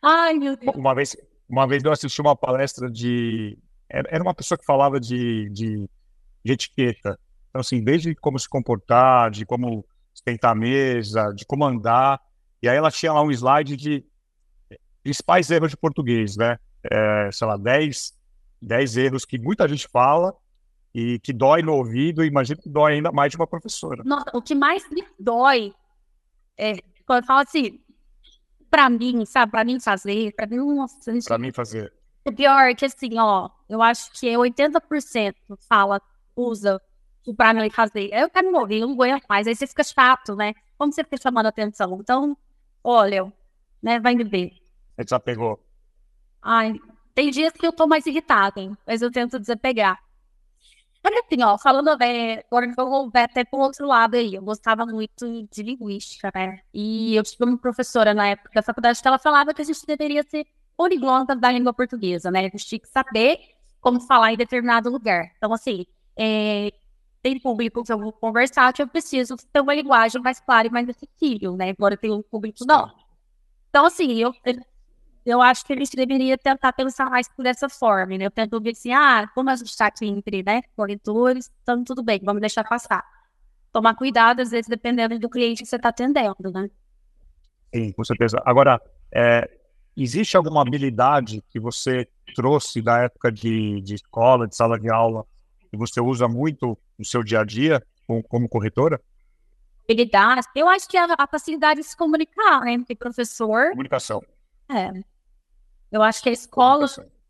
Ai, 0.00 0.34
meu 0.34 0.56
Deus. 0.56 0.76
Uma 0.76 0.94
vez, 0.94 1.16
uma 1.48 1.66
vez 1.66 1.82
eu 1.82 1.90
assisti 1.90 2.20
uma 2.20 2.36
palestra 2.36 2.88
de... 2.88 3.58
Era 3.88 4.22
uma 4.22 4.34
pessoa 4.34 4.56
que 4.56 4.64
falava 4.64 5.00
de, 5.00 5.50
de, 5.50 5.90
de 6.44 6.52
etiqueta. 6.52 7.18
Então, 7.48 7.60
assim, 7.60 7.82
desde 7.82 8.14
como 8.14 8.38
se 8.38 8.48
comportar, 8.48 9.32
de 9.32 9.44
como 9.44 9.84
esquentar 10.14 10.52
a 10.52 10.54
mesa, 10.54 11.32
de 11.34 11.44
como 11.44 11.64
andar. 11.64 12.20
E 12.62 12.68
aí 12.68 12.76
ela 12.76 12.92
tinha 12.92 13.12
lá 13.12 13.22
um 13.22 13.32
slide 13.32 13.76
de 13.76 14.04
principais 15.04 15.50
erros 15.50 15.70
de 15.70 15.76
português, 15.76 16.36
né? 16.36 16.58
É, 16.90 17.30
sei 17.30 17.46
lá, 17.46 17.56
10, 17.56 18.12
10 18.60 18.96
erros 18.96 19.24
que 19.24 19.38
muita 19.38 19.68
gente 19.68 19.86
fala 19.86 20.34
e 20.94 21.18
que 21.20 21.32
dói 21.32 21.62
no 21.62 21.74
ouvido, 21.74 22.24
e 22.24 22.26
imagino 22.26 22.60
que 22.60 22.68
dói 22.68 22.94
ainda 22.94 23.12
mais 23.12 23.30
de 23.30 23.36
uma 23.36 23.46
professora. 23.46 24.02
Nossa, 24.04 24.30
o 24.32 24.40
que 24.42 24.54
mais 24.54 24.88
me 24.90 25.04
dói 25.18 25.74
é 26.56 26.74
quando 27.06 27.26
fala 27.26 27.42
assim, 27.42 27.80
pra 28.70 28.88
mim, 28.88 29.26
sabe, 29.26 29.52
pra 29.52 29.64
mim 29.64 29.78
fazer, 29.78 30.34
pra 30.34 30.46
mim, 30.46 30.56
nossa, 30.56 31.12
gente... 31.12 31.24
Pra 31.24 31.38
mim 31.38 31.52
fazer. 31.52 31.92
O 32.24 32.32
pior 32.32 32.70
é 32.70 32.74
que 32.74 32.86
assim, 32.86 33.18
ó, 33.18 33.50
eu 33.68 33.82
acho 33.82 34.10
que 34.12 34.26
80% 34.26 35.34
fala, 35.68 36.00
usa 36.34 36.80
pra 37.36 37.52
mim 37.52 37.68
fazer. 37.70 38.08
Eu 38.12 38.30
quero 38.30 38.50
morrer, 38.50 38.78
eu 38.78 38.86
não 38.86 38.94
aguento 38.94 39.24
mais. 39.28 39.46
Aí 39.46 39.54
você 39.54 39.66
fica 39.66 39.84
chato, 39.84 40.34
né? 40.34 40.54
Como 40.78 40.92
você 40.92 41.04
fica 41.04 41.18
chamando 41.18 41.46
atenção? 41.46 41.98
Então, 42.00 42.36
olha, 42.82 43.30
né, 43.82 44.00
vai 44.00 44.14
me 44.14 44.24
ver. 44.24 44.52
Você 44.94 45.04
desapegou? 45.04 45.60
Ai, 46.42 46.78
tem 47.14 47.30
dias 47.30 47.52
que 47.52 47.66
eu 47.66 47.72
tô 47.72 47.86
mais 47.86 48.06
irritada, 48.06 48.76
mas 48.86 49.02
eu 49.02 49.10
tento 49.10 49.38
desapegar. 49.38 49.98
Olha 51.06 51.20
assim, 51.20 51.42
ó, 51.42 51.58
falando, 51.58 52.02
é, 52.02 52.42
agora 52.50 52.66
eu 52.66 52.88
vou 52.88 53.10
até 53.14 53.44
pro 53.44 53.58
outro 53.60 53.86
lado 53.86 54.14
aí. 54.14 54.34
Eu 54.34 54.42
gostava 54.42 54.86
muito 54.86 55.46
de 55.52 55.62
linguística, 55.62 56.32
né? 56.34 56.60
E 56.72 57.14
eu 57.14 57.22
tive 57.22 57.44
uma 57.44 57.58
professora 57.58 58.14
na 58.14 58.28
época 58.28 58.50
da 58.54 58.62
faculdade 58.62 59.02
que 59.02 59.06
ela 59.06 59.18
falava 59.18 59.52
que 59.52 59.60
a 59.60 59.64
gente 59.64 59.84
deveria 59.86 60.22
ser 60.22 60.46
poliglota 60.76 61.36
da 61.36 61.52
língua 61.52 61.74
portuguesa, 61.74 62.30
né? 62.30 62.40
A 62.40 62.42
gente 62.44 62.64
tinha 62.64 62.78
que 62.80 62.88
saber 62.88 63.38
como 63.82 64.00
falar 64.00 64.32
em 64.32 64.36
determinado 64.36 64.88
lugar. 64.88 65.30
Então, 65.36 65.52
assim, 65.52 65.84
é, 66.16 66.72
tem 67.22 67.38
público 67.38 67.84
que 67.84 67.92
eu 67.92 67.98
vou 67.98 68.12
conversar 68.12 68.72
que 68.72 68.80
eu 68.80 68.88
preciso 68.88 69.36
ter 69.52 69.60
uma 69.60 69.74
linguagem 69.74 70.22
mais 70.22 70.40
clara 70.40 70.68
e 70.68 70.70
mais 70.70 70.88
acessível, 70.88 71.54
né? 71.54 71.70
Agora 71.70 71.98
tem 71.98 72.12
um 72.12 72.22
público 72.22 72.64
não. 72.66 72.90
Então, 73.68 73.84
assim, 73.84 74.12
eu, 74.14 74.32
eu 75.24 75.40
acho 75.40 75.64
que 75.64 75.72
a 75.72 75.76
gente 75.76 75.96
deveria 75.96 76.36
tentar 76.36 76.72
pensar 76.72 77.08
mais 77.08 77.28
por 77.28 77.46
essa 77.46 77.68
forma, 77.68 78.18
né? 78.18 78.26
Eu 78.26 78.30
tento 78.30 78.60
ver 78.60 78.70
assim, 78.70 78.92
ah, 78.92 79.28
como 79.34 79.48
a 79.48 79.56
gente 79.56 79.68
está 79.68 79.86
aqui 79.86 80.06
entre, 80.06 80.42
né, 80.42 80.62
corretores, 80.76 81.50
então 81.62 81.82
tudo 81.82 82.02
bem, 82.02 82.20
vamos 82.22 82.40
deixar 82.40 82.64
passar. 82.64 83.04
Tomar 83.72 83.94
cuidado, 83.94 84.40
às 84.40 84.50
vezes, 84.50 84.68
dependendo 84.68 85.18
do 85.18 85.28
cliente 85.28 85.62
que 85.62 85.68
você 85.68 85.76
está 85.76 85.88
atendendo, 85.88 86.50
né? 86.52 86.70
Sim, 87.74 87.90
com 87.92 88.04
certeza. 88.04 88.40
Agora, 88.44 88.80
é, 89.12 89.50
existe 89.96 90.36
alguma 90.36 90.62
habilidade 90.62 91.42
que 91.48 91.58
você 91.58 92.06
trouxe 92.34 92.82
da 92.82 93.02
época 93.02 93.32
de, 93.32 93.80
de 93.80 93.94
escola, 93.94 94.46
de 94.46 94.54
sala 94.54 94.78
de 94.78 94.90
aula, 94.90 95.24
que 95.70 95.76
você 95.76 96.00
usa 96.00 96.28
muito 96.28 96.78
no 96.98 97.04
seu 97.04 97.22
dia 97.22 97.40
a 97.40 97.44
dia 97.44 97.82
como, 98.06 98.22
como 98.22 98.48
corretora? 98.48 99.00
Habilidade. 99.84 100.46
Eu 100.54 100.68
acho 100.68 100.88
que 100.88 100.96
a, 100.96 101.06
a, 101.18 101.26
facilidade 101.26 101.80
de 101.80 101.86
se 101.86 101.96
comunicar, 101.96 102.60
né? 102.60 102.78
Porque 102.78 102.94
professor. 102.94 103.70
Comunicação. 103.70 104.22
É. 104.68 105.13
Eu 105.94 106.02
acho 106.02 106.20
que 106.20 106.28
a 106.28 106.32
escola 106.32 106.86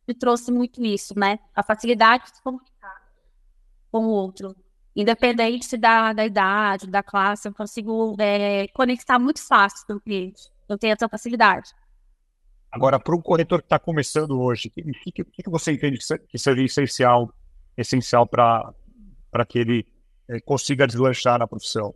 me 0.09 0.15
trouxe 0.15 0.51
muito 0.51 0.83
isso, 0.83 1.13
né? 1.19 1.39
A 1.55 1.63
facilidade 1.63 2.25
de 2.25 2.37
se 2.37 2.43
comunicar 2.43 3.03
com 3.93 4.07
o 4.07 4.09
outro. 4.09 4.57
Independente 4.97 5.77
da, 5.77 6.15
da 6.15 6.25
idade, 6.25 6.87
da 6.87 7.03
classe, 7.03 7.47
eu 7.47 7.53
consigo 7.53 8.17
é, 8.19 8.67
conectar 8.69 9.19
muito 9.19 9.47
fácil 9.47 9.87
com 9.87 9.93
o 9.93 10.01
cliente. 10.01 10.51
Eu 10.67 10.79
tenho 10.79 10.95
essa 10.95 11.07
facilidade. 11.11 11.73
Agora, 12.73 12.99
para 12.99 13.15
um 13.15 13.21
corretor 13.21 13.61
que 13.61 13.67
está 13.67 13.79
começando 13.79 14.41
hoje, 14.41 14.69
o 14.69 14.71
que, 14.71 15.13
que, 15.13 15.25
que, 15.25 15.51
você 15.51 15.73
entende 15.73 15.99
que 16.27 16.39
seria 16.39 16.65
essencial 16.65 17.31
essencial 17.77 18.27
para 18.27 18.73
que 19.47 19.59
ele 19.59 19.87
eh, 20.27 20.41
consiga 20.41 20.87
deslanchar 20.87 21.39
na 21.39 21.47
profissão? 21.47 21.95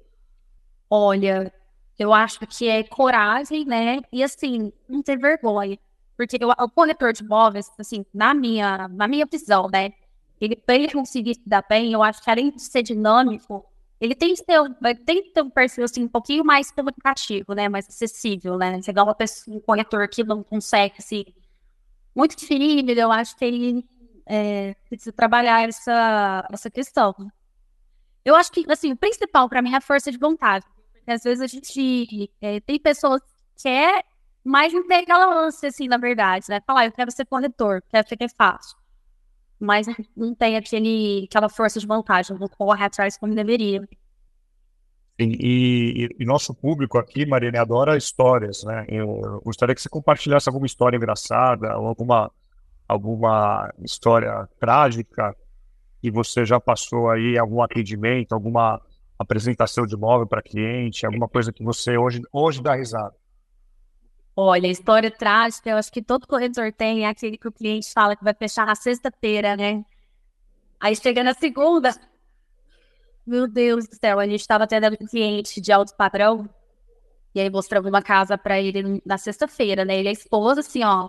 Olha, 0.90 1.50
eu 1.98 2.12
acho 2.12 2.40
que 2.40 2.68
é 2.68 2.82
coragem, 2.82 3.64
né? 3.64 4.00
E 4.12 4.22
assim, 4.22 4.70
não 4.86 5.02
ter 5.02 5.16
vergonha. 5.16 5.78
Porque 6.18 6.36
eu, 6.40 6.48
o 6.48 6.68
corretor 6.68 7.12
de 7.12 7.22
imóveis, 7.22 7.70
assim, 7.78 8.04
na 8.12 8.34
minha, 8.34 8.88
na 8.88 9.06
minha 9.06 9.24
visão, 9.24 9.68
né? 9.72 9.92
Ele, 10.40 10.56
para 10.56 10.74
ele 10.74 10.90
conseguir 10.90 11.36
se 11.36 11.48
dar 11.48 11.64
bem, 11.68 11.92
eu 11.92 12.02
acho 12.02 12.20
que 12.20 12.28
além 12.28 12.50
de 12.50 12.60
ser 12.60 12.82
dinâmico, 12.82 13.64
ele 14.00 14.16
tem 14.16 14.34
que 14.34 14.44
ter, 14.44 14.60
tem 15.06 15.22
que 15.22 15.30
ter 15.30 15.42
um 15.42 15.50
perfil 15.50 15.84
assim, 15.84 16.02
um 16.02 16.08
pouquinho 16.08 16.44
mais 16.44 16.72
comunicativo, 16.72 17.54
né? 17.54 17.68
Mais 17.68 17.86
acessível, 17.88 18.58
né? 18.58 18.82
Chegar 18.82 19.04
uma 19.04 19.14
pessoa, 19.14 19.56
um 19.56 19.60
corretor 19.60 20.08
que 20.08 20.24
não 20.24 20.42
consegue, 20.42 20.96
assim, 20.98 21.24
muito 22.12 22.34
tímido, 22.34 23.00
eu 23.00 23.12
acho 23.12 23.36
que 23.36 23.44
ele 23.44 23.86
é, 24.26 24.74
precisa 24.88 25.12
trabalhar 25.12 25.68
essa, 25.68 26.48
essa 26.52 26.68
questão. 26.68 27.14
Eu 28.24 28.34
acho 28.34 28.50
que, 28.50 28.64
assim, 28.68 28.90
o 28.90 28.96
principal 28.96 29.48
para 29.48 29.62
mim 29.62 29.72
é 29.72 29.76
a 29.76 29.80
força 29.80 30.10
de 30.10 30.18
vontade. 30.18 30.66
Porque 30.92 31.12
às 31.12 31.22
vezes 31.22 31.40
a 31.40 31.46
gente 31.46 32.28
é, 32.40 32.58
tem 32.58 32.76
pessoas 32.80 33.22
que 33.56 33.68
é 33.68 34.02
mais 34.48 34.72
não 34.72 34.86
tem 34.86 35.00
aquela 35.00 35.46
ânsia, 35.46 35.68
assim, 35.68 35.86
na 35.88 35.98
verdade, 35.98 36.46
né? 36.48 36.60
Falar, 36.66 36.86
eu 36.86 36.92
quero 36.92 37.10
ser 37.10 37.26
corretor, 37.26 37.82
quero 37.90 38.08
ser 38.08 38.16
que 38.16 38.24
é 38.24 38.28
fácil. 38.28 38.78
Mas 39.60 39.86
não 40.16 40.34
tem 40.34 40.56
aquele, 40.56 41.26
aquela 41.28 41.50
força 41.50 41.78
de 41.78 41.86
vontade, 41.86 42.32
não 42.32 42.48
corre 42.48 42.82
atrás 42.82 43.18
como 43.18 43.34
deveria. 43.34 43.86
E, 45.18 45.24
e, 45.24 46.16
e, 46.18 46.24
nosso 46.24 46.54
público 46.54 46.96
aqui, 46.96 47.26
Marina, 47.26 47.60
adora 47.60 47.96
histórias, 47.96 48.62
né? 48.64 48.86
Eu 48.88 49.42
gostaria 49.44 49.74
que 49.74 49.82
você 49.82 49.88
compartilhasse 49.88 50.48
alguma 50.48 50.66
história 50.66 50.96
engraçada, 50.96 51.72
alguma, 51.72 52.30
alguma 52.86 53.70
história 53.84 54.48
trágica 54.58 55.36
que 56.00 56.10
você 56.10 56.46
já 56.46 56.58
passou 56.58 57.10
aí, 57.10 57.36
algum 57.36 57.60
atendimento, 57.60 58.32
alguma 58.32 58.80
apresentação 59.18 59.84
de 59.84 59.94
imóvel 59.94 60.26
para 60.26 60.40
cliente, 60.40 61.04
alguma 61.04 61.28
coisa 61.28 61.52
que 61.52 61.62
você 61.62 61.98
hoje, 61.98 62.22
hoje 62.32 62.62
dá 62.62 62.74
risada. 62.74 63.17
Olha, 64.40 64.68
história 64.68 65.10
trágica, 65.10 65.68
eu 65.68 65.76
acho 65.76 65.90
que 65.90 66.00
todo 66.00 66.24
corretor 66.24 66.72
tem, 66.72 67.04
é 67.04 67.08
aquele 67.08 67.36
que 67.36 67.48
o 67.48 67.50
cliente 67.50 67.92
fala 67.92 68.14
que 68.14 68.22
vai 68.22 68.32
fechar 68.32 68.64
na 68.64 68.76
sexta-feira, 68.76 69.56
né? 69.56 69.84
Aí 70.78 70.94
chega 70.94 71.24
na 71.24 71.34
segunda, 71.34 71.92
meu 73.26 73.48
Deus 73.48 73.88
do 73.88 73.96
céu, 73.96 74.20
a 74.20 74.26
gente 74.28 74.38
estava 74.38 74.62
atendendo 74.62 74.96
um 75.00 75.08
cliente 75.08 75.60
de 75.60 75.72
alto 75.72 75.92
padrão, 75.96 76.48
e 77.34 77.40
aí 77.40 77.50
mostrava 77.50 77.88
uma 77.88 78.00
casa 78.00 78.38
para 78.38 78.60
ele 78.60 79.02
na 79.04 79.18
sexta-feira, 79.18 79.84
né? 79.84 79.98
Ele 79.98 80.08
é 80.08 80.12
esposa, 80.12 80.60
assim, 80.60 80.84
ó. 80.84 81.08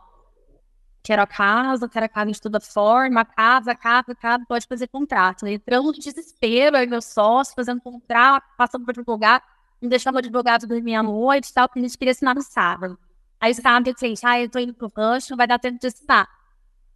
Quero 1.03 1.21
a 1.21 1.27
casa, 1.27 1.87
quero 1.87 2.07
a 2.07 2.09
casa 2.09 2.31
de 2.31 2.41
toda 2.41 2.59
forma, 2.59 3.23
casa, 3.23 3.75
casa, 3.75 4.15
casa, 4.15 4.43
pode 4.47 4.65
fazer 4.65 4.87
contrato. 4.87 5.45
Entrando 5.45 5.93
de 5.93 5.99
desespero, 5.99 6.77
aí 6.77 6.87
meu 6.87 6.99
sócio 6.99 7.53
fazendo 7.53 7.79
contrato, 7.79 8.47
passando 8.57 8.85
por 8.85 8.97
advogado, 8.97 9.43
não 9.79 9.87
deixava 9.87 10.15
o 10.15 10.17
advogado 10.17 10.65
dormir 10.65 10.95
à 10.95 11.03
noite 11.03 11.49
e 11.49 11.53
tal, 11.53 11.67
porque 11.67 11.77
a 11.77 11.83
gente 11.83 11.95
queria 11.95 12.13
assinar 12.13 12.33
no 12.33 12.41
sábado. 12.41 12.97
Aí 13.39 13.53
sábado, 13.53 13.89
o 13.89 13.95
cliente, 13.95 14.25
ah, 14.25 14.39
eu 14.41 14.49
tô 14.49 14.59
indo 14.59 14.73
pro 14.73 14.91
rancho, 14.95 15.31
não 15.31 15.37
vai 15.37 15.47
dar 15.47 15.59
tempo 15.59 15.79
de 15.79 15.87
assinar. 15.87 16.27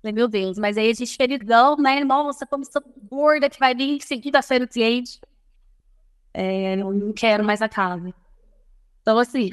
Falei, 0.02 0.14
meu 0.14 0.28
Deus, 0.28 0.58
mas 0.58 0.78
aí 0.78 0.90
a 0.90 0.94
gente 0.94 1.16
felizão, 1.16 1.78
né? 1.78 2.04
Nossa, 2.04 2.46
como 2.46 2.64
estou 2.64 2.84
gorda 3.10 3.50
que 3.50 3.58
vai 3.58 3.74
vir 3.74 4.02
segunda-feira 4.02 4.66
o 4.66 4.68
cliente. 4.68 5.22
É, 6.34 6.76
eu 6.76 6.94
não 6.94 7.14
quero 7.14 7.44
mais 7.44 7.62
a 7.62 7.70
casa. 7.70 8.14
Então, 9.02 9.18
assim. 9.18 9.50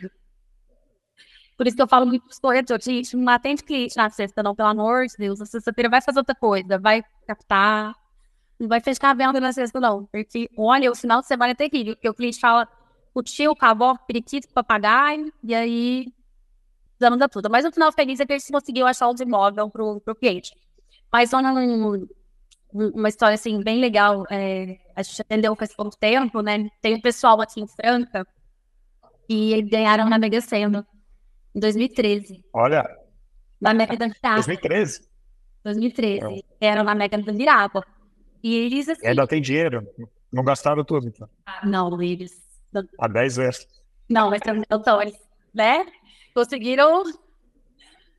Por 1.56 1.66
isso 1.66 1.76
que 1.76 1.82
eu 1.82 1.86
falo 1.86 2.06
muito 2.06 2.24
pros 2.24 2.38
corretores, 2.38 2.84
gente, 2.84 3.16
não 3.16 3.30
atende 3.32 3.62
cliente 3.62 3.96
na 3.96 4.08
sexta, 4.10 4.42
não, 4.42 4.54
pelo 4.54 4.70
amor 4.70 5.06
de 5.06 5.16
Deus. 5.16 5.38
Na 5.38 5.46
sexta-feira 5.46 5.90
vai 5.90 6.00
fazer 6.00 6.18
outra 6.18 6.34
coisa, 6.34 6.78
vai 6.78 7.04
captar. 7.26 7.94
Não 8.58 8.66
vai 8.66 8.80
fechar 8.80 9.10
a 9.10 9.14
venda 9.14 9.40
na 9.40 9.52
sexta, 9.52 9.78
não. 9.78 10.06
Porque, 10.06 10.50
olha, 10.56 10.90
o 10.90 10.96
final 10.96 11.20
de 11.20 11.28
semana 11.28 11.52
é 11.52 11.54
terrível, 11.54 11.94
porque 11.94 12.08
o 12.08 12.14
cliente 12.14 12.40
fala 12.40 12.66
o 13.14 13.22
tio, 13.22 13.52
o 13.52 13.56
cavó, 13.56 13.96
periquito, 14.06 14.48
papagaio, 14.48 15.32
e 15.44 15.54
aí 15.54 16.12
da 17.00 17.28
tudo. 17.28 17.48
Mas 17.50 17.64
o 17.64 17.72
final 17.72 17.92
feliz 17.92 18.20
é 18.20 18.26
que 18.26 18.32
eles 18.32 18.46
conseguiu 18.48 18.86
achar 18.86 19.08
um 19.08 19.14
imóvel 19.20 19.70
pro, 19.70 20.00
pro 20.00 20.14
cliente. 20.14 20.54
Mas 21.12 21.32
uma, 21.32 21.52
uma 22.72 23.08
história, 23.08 23.34
assim, 23.34 23.62
bem 23.62 23.80
legal. 23.80 24.24
É, 24.30 24.78
a 24.94 25.02
gente 25.02 25.22
atendeu 25.22 25.56
faz 25.56 25.74
pouco 25.74 25.96
tempo, 25.98 26.40
né? 26.40 26.68
Tem 26.80 26.94
um 26.94 27.00
pessoal 27.00 27.40
aqui 27.40 27.60
em 27.60 27.66
Franca 27.66 28.26
e 29.28 29.52
eles 29.52 29.70
ganharam 29.70 30.08
na 30.08 30.18
Mega 30.18 30.40
Sena 30.40 30.86
em 31.54 31.60
2013. 31.60 32.44
Olha! 32.52 32.84
Na 33.60 33.74
Mega 33.74 33.96
da 33.96 34.06
Virapa. 34.06 34.34
2013? 34.36 35.08
2013. 35.64 36.44
Era 36.60 36.82
na 36.82 36.94
Mega 36.94 37.18
da 37.18 37.32
Virapa. 37.32 37.84
E 38.42 38.54
eles, 38.54 38.88
assim... 38.88 39.06
Ainda 39.06 39.26
tem 39.26 39.42
dinheiro. 39.42 39.86
Não 40.32 40.44
gastaram 40.44 40.84
tudo, 40.84 41.08
então. 41.08 41.28
Não, 41.64 42.00
eles... 42.00 42.32
Há 42.98 43.08
10 43.08 43.36
vezes. 43.36 43.66
Não, 44.08 44.30
mas 44.30 44.40
então, 44.70 45.02
eles, 45.02 45.18
né? 45.52 45.86
Conseguiram 46.34 47.04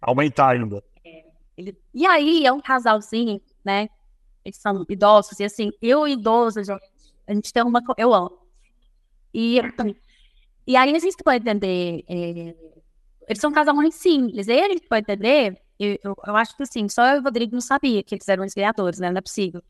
aumentar 0.01 0.49
ainda. 0.49 0.83
É, 1.03 1.25
ele... 1.57 1.77
E 1.93 2.05
aí 2.05 2.45
é 2.45 2.51
um 2.51 2.61
casalzinho, 2.61 3.41
né? 3.63 3.89
Eles 4.43 4.57
são 4.57 4.85
idosos, 4.89 5.39
e 5.39 5.43
assim, 5.43 5.71
eu 5.81 6.07
idoso, 6.07 6.59
a 7.27 7.33
gente 7.33 7.53
tem 7.53 7.63
uma. 7.63 7.81
Eu 7.97 8.13
amo. 8.13 8.41
E, 9.33 9.59
e 10.67 10.75
aí 10.75 10.95
a 10.95 10.99
gente 10.99 11.23
pode 11.23 11.37
entender. 11.37 12.03
É... 12.07 12.55
Eles 13.27 13.39
são 13.39 13.49
um 13.49 13.53
casal 13.53 13.73
muito 13.75 13.95
simples. 13.95 14.47
E 14.47 14.51
ele 14.51 14.79
pode 14.81 15.01
entender. 15.01 15.61
Eu, 15.79 15.97
eu, 16.03 16.15
eu, 16.27 16.35
acho 16.35 16.55
que 16.55 16.63
assim, 16.63 16.87
só 16.89 17.05
eu 17.07 17.17
e 17.17 17.19
o 17.19 17.23
Rodrigo 17.23 17.53
não 17.53 17.61
sabia 17.61 18.03
que 18.03 18.13
eles 18.13 18.27
eram 18.27 18.45
os 18.45 18.53
criadores, 18.53 18.99
né? 18.99 19.09
Não 19.09 19.17
é 19.17 19.21
possível. 19.21 19.63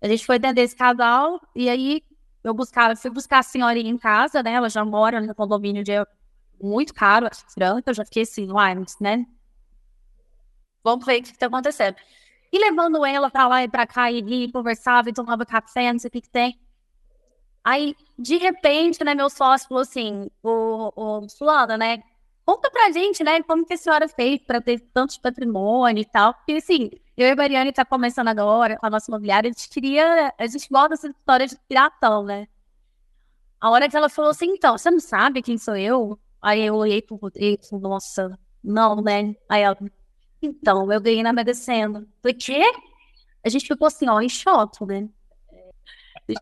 A 0.00 0.08
gente 0.08 0.26
foi 0.26 0.36
entender 0.36 0.62
esse 0.62 0.76
casal, 0.76 1.40
e 1.54 1.68
aí 1.68 2.02
eu 2.44 2.54
buscava, 2.54 2.94
fui 2.94 3.10
buscar 3.10 3.38
a 3.38 3.42
senhorinha 3.42 3.90
em 3.90 3.98
casa, 3.98 4.42
né? 4.42 4.52
Ela 4.52 4.68
já 4.68 4.84
mora 4.84 5.20
no 5.20 5.34
condomínio 5.34 5.82
de 5.82 5.92
muito 6.60 6.94
caro, 6.94 7.26
acho 7.30 7.44
Franca, 7.52 7.90
eu 7.90 7.94
já 7.94 8.04
fiquei 8.04 8.22
assim, 8.22 8.50
uai, 8.50 8.74
né? 9.00 9.26
Vamos 10.82 11.04
ver 11.04 11.20
o 11.20 11.22
que 11.22 11.30
está 11.30 11.46
acontecendo. 11.46 11.96
E 12.52 12.58
levando 12.58 13.04
ela 13.04 13.30
para 13.30 13.46
lá 13.48 13.62
e 13.62 13.68
para 13.68 13.86
cá, 13.86 14.10
e, 14.10 14.50
conversava 14.50 15.10
e 15.10 15.12
tomava 15.12 15.44
café, 15.44 15.92
não 15.92 15.98
sei 15.98 16.08
o 16.08 16.12
que, 16.12 16.22
que 16.22 16.30
tem. 16.30 16.58
Aí, 17.62 17.94
de 18.18 18.36
repente, 18.38 19.04
né, 19.04 19.14
meu 19.14 19.28
sócio 19.28 19.68
falou 19.68 19.82
assim, 19.82 20.30
o, 20.42 20.92
o 20.96 21.28
Fulana, 21.28 21.76
né, 21.76 22.02
conta 22.46 22.70
pra 22.70 22.90
gente, 22.90 23.22
né, 23.22 23.42
como 23.42 23.66
que 23.66 23.74
a 23.74 23.76
senhora 23.76 24.08
fez 24.08 24.40
para 24.40 24.60
ter 24.60 24.80
tanto 24.94 25.20
patrimônio 25.20 26.00
e 26.00 26.04
tal. 26.06 26.32
Porque, 26.32 26.52
assim, 26.52 26.90
eu 27.16 27.26
e 27.26 27.30
a 27.30 27.36
Mariane 27.36 27.72
tá 27.72 27.84
começando 27.84 28.28
agora 28.28 28.78
com 28.78 28.86
a 28.86 28.90
nossa 28.90 29.10
imobiliária, 29.10 29.50
a 29.50 29.52
gente 29.52 29.68
queria, 29.68 30.34
a 30.38 30.46
gente 30.46 30.68
gosta 30.70 30.90
dessa 30.90 31.08
história 31.08 31.46
de 31.46 31.56
piratão, 31.68 32.24
né. 32.24 32.48
A 33.60 33.70
hora 33.70 33.88
que 33.88 33.96
ela 33.96 34.08
falou 34.08 34.30
assim, 34.30 34.46
então, 34.46 34.78
você 34.78 34.90
não 34.90 35.00
sabe 35.00 35.42
quem 35.42 35.58
sou 35.58 35.76
eu? 35.76 36.18
Aí 36.40 36.64
eu 36.64 36.74
olhei 36.74 37.02
pro 37.02 37.16
Rodrigo 37.16 37.62
e 37.62 37.68
falei, 37.68 37.82
nossa, 37.82 38.38
não, 38.62 39.02
né? 39.02 39.34
Aí 39.48 39.62
ela, 39.62 39.76
então, 40.40 40.90
eu 40.92 41.00
ganhei 41.00 41.22
na 41.22 41.32
Mega 41.32 41.54
Sena. 41.54 42.06
Falei, 42.22 42.34
quê? 42.34 42.62
A 43.44 43.48
gente 43.48 43.66
ficou 43.66 43.86
assim, 43.86 44.08
ó, 44.08 44.20
em 44.20 44.28
choque, 44.28 44.84
né? 44.84 45.08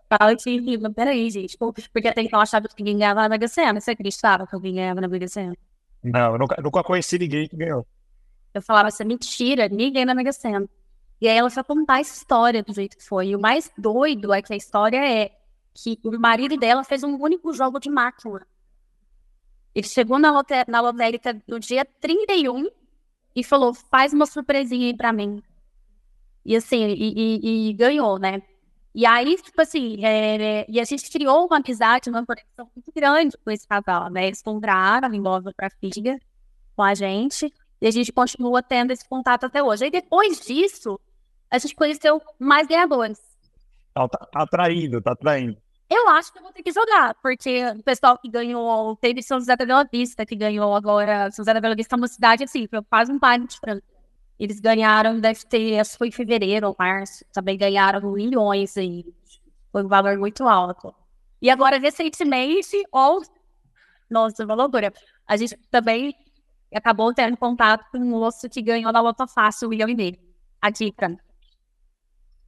Fala 0.08 0.34
que, 0.34 0.78
peraí, 0.94 1.30
gente, 1.30 1.56
porque 1.56 2.08
até 2.08 2.22
então 2.22 2.38
eu 2.38 2.42
achava 2.42 2.66
que 2.68 2.74
ninguém 2.78 2.98
ganhava 2.98 3.22
na 3.22 3.28
Mega 3.28 3.46
Sena. 3.46 3.80
Você 3.80 3.92
acreditava 3.92 4.46
que 4.46 4.54
alguém 4.54 4.74
ganhava 4.74 5.00
na 5.00 5.08
Mega 5.08 5.28
Sena? 5.28 5.56
Não, 6.02 6.32
eu 6.32 6.38
nunca, 6.38 6.60
nunca 6.60 6.82
conheci 6.82 7.18
ninguém 7.18 7.48
que 7.48 7.56
ganhou. 7.56 7.86
Eu 8.52 8.62
falava, 8.62 8.88
isso 8.88 9.02
é 9.02 9.04
mentira, 9.04 9.68
ninguém 9.68 10.04
na 10.04 10.14
Mega 10.14 10.32
Sena. 10.32 10.68
E 11.20 11.28
aí 11.28 11.36
ela 11.36 11.48
foi 11.48 11.62
contar 11.62 12.00
essa 12.00 12.14
história 12.14 12.62
do 12.62 12.74
jeito 12.74 12.96
que 12.96 13.04
foi. 13.04 13.28
E 13.28 13.36
o 13.36 13.40
mais 13.40 13.70
doido 13.78 14.32
é 14.32 14.42
que 14.42 14.52
a 14.52 14.56
história 14.56 14.98
é 14.98 15.30
que 15.72 15.98
o 16.02 16.18
marido 16.18 16.56
dela 16.56 16.82
fez 16.84 17.02
um 17.02 17.16
único 17.22 17.52
jogo 17.52 17.78
de 17.78 17.88
máquina. 17.88 18.46
Ele 19.76 19.86
chegou 19.86 20.18
na, 20.18 20.32
na 20.66 20.80
lotérica 20.80 21.38
no 21.46 21.60
dia 21.60 21.84
31 22.00 22.66
e 23.34 23.44
falou: 23.44 23.74
faz 23.74 24.14
uma 24.14 24.24
surpresinha 24.24 24.86
aí 24.86 24.96
pra 24.96 25.12
mim. 25.12 25.42
E 26.42 26.56
assim, 26.56 26.86
e, 26.86 27.12
e, 27.14 27.68
e 27.68 27.72
ganhou, 27.74 28.18
né? 28.18 28.40
E 28.94 29.04
aí, 29.04 29.36
tipo 29.36 29.60
assim, 29.60 30.02
é, 30.02 30.64
e 30.66 30.80
a 30.80 30.84
gente 30.84 31.10
criou 31.10 31.46
uma 31.46 31.58
amizade, 31.58 32.08
uma 32.08 32.24
conexão 32.24 32.70
muito 32.74 32.90
grande 32.94 33.36
com 33.36 33.50
esse 33.50 33.68
casal, 33.68 34.08
né? 34.08 34.28
Eles 34.28 34.40
compraram 34.40 35.12
imóvel 35.12 35.52
pra 35.54 35.68
filha 35.68 36.18
com 36.74 36.82
a 36.82 36.94
gente 36.94 37.52
e 37.78 37.86
a 37.86 37.90
gente 37.90 38.10
continua 38.10 38.62
tendo 38.62 38.92
esse 38.92 39.06
contato 39.06 39.44
até 39.44 39.62
hoje. 39.62 39.84
E 39.84 39.90
depois 39.90 40.40
disso, 40.40 40.98
a 41.50 41.58
gente 41.58 41.74
conheceu 41.74 42.22
mais 42.38 42.66
ganhadores. 42.66 43.20
Tá, 43.92 44.08
tá 44.08 44.42
atraindo, 44.42 45.02
tá 45.02 45.12
atraindo. 45.12 45.58
Eu 45.88 46.08
acho 46.08 46.32
que 46.32 46.38
eu 46.38 46.42
vou 46.42 46.52
ter 46.52 46.64
que 46.64 46.72
jogar, 46.72 47.14
porque 47.22 47.64
o 47.64 47.82
pessoal 47.82 48.18
que 48.18 48.28
ganhou, 48.28 48.96
teve 48.96 49.22
São 49.22 49.38
José 49.38 49.56
da 49.56 49.64
Bela 49.64 49.88
Vista, 49.90 50.26
que 50.26 50.34
ganhou 50.34 50.74
agora, 50.74 51.30
São 51.30 51.44
José 51.44 51.54
da 51.54 51.60
Bela 51.60 51.76
Vista 51.76 51.94
é 51.94 51.98
uma 51.98 52.08
cidade 52.08 52.42
assim, 52.42 52.66
quase 52.90 53.12
um 53.12 53.18
bairro 53.18 53.46
de 53.46 53.58
Franca. 53.58 53.84
Eles 54.38 54.58
ganharam, 54.58 55.20
deve 55.20 55.44
ter, 55.46 55.78
acho 55.78 55.92
que 55.92 55.98
foi 55.98 56.08
em 56.08 56.12
fevereiro 56.12 56.66
ou 56.66 56.76
março, 56.76 57.24
também 57.32 57.56
ganharam 57.56 58.12
milhões 58.12 58.76
aí. 58.76 59.04
Foi 59.70 59.84
um 59.84 59.88
valor 59.88 60.18
muito 60.18 60.46
alto. 60.48 60.92
E 61.40 61.48
agora, 61.48 61.78
recentemente, 61.78 62.82
ou, 62.90 63.22
nossa, 64.10 64.44
uma 64.44 64.54
loucura, 64.54 64.92
a 65.26 65.36
gente 65.36 65.56
também 65.70 66.14
acabou 66.74 67.14
tendo 67.14 67.36
contato 67.36 67.88
com 67.92 67.98
um 67.98 68.10
moço 68.10 68.48
que 68.48 68.60
ganhou 68.60 68.92
na 68.92 69.00
Lota 69.00 69.26
Fácil, 69.26 69.68
um 69.68 69.70
milhão 69.70 69.88
e 69.88 69.94
meio, 69.94 70.18
em 70.80 70.92
Franca. 70.92 71.22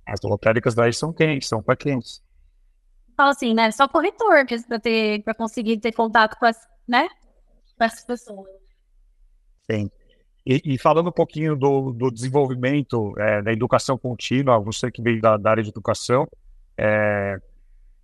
As 0.04 0.20
lotéricas 0.22 0.74
daí 0.74 0.92
são 0.92 1.12
quentes, 1.12 1.48
são 1.48 1.62
para 1.62 1.76
quentes. 1.76 2.22
Falo 3.18 3.30
assim, 3.30 3.52
né? 3.52 3.72
Só 3.72 3.88
corretor 3.88 4.46
para 4.68 4.78
ter, 4.78 5.24
para 5.24 5.34
conseguir 5.34 5.78
ter 5.78 5.90
contato 5.90 6.38
com 6.38 6.46
as, 6.46 6.56
né? 6.86 7.08
Com 7.76 7.84
essas 7.84 8.04
pessoas. 8.04 8.48
Sim. 9.68 9.90
E, 10.46 10.62
e 10.64 10.78
falando 10.78 11.08
um 11.08 11.12
pouquinho 11.12 11.56
do, 11.56 11.92
do 11.92 12.12
desenvolvimento 12.12 13.12
é, 13.18 13.42
da 13.42 13.52
educação 13.52 13.98
contínua, 13.98 14.60
você 14.60 14.88
que 14.88 15.02
veio 15.02 15.20
da, 15.20 15.36
da 15.36 15.50
área 15.50 15.62
de 15.64 15.68
educação, 15.68 16.28
é, 16.76 17.40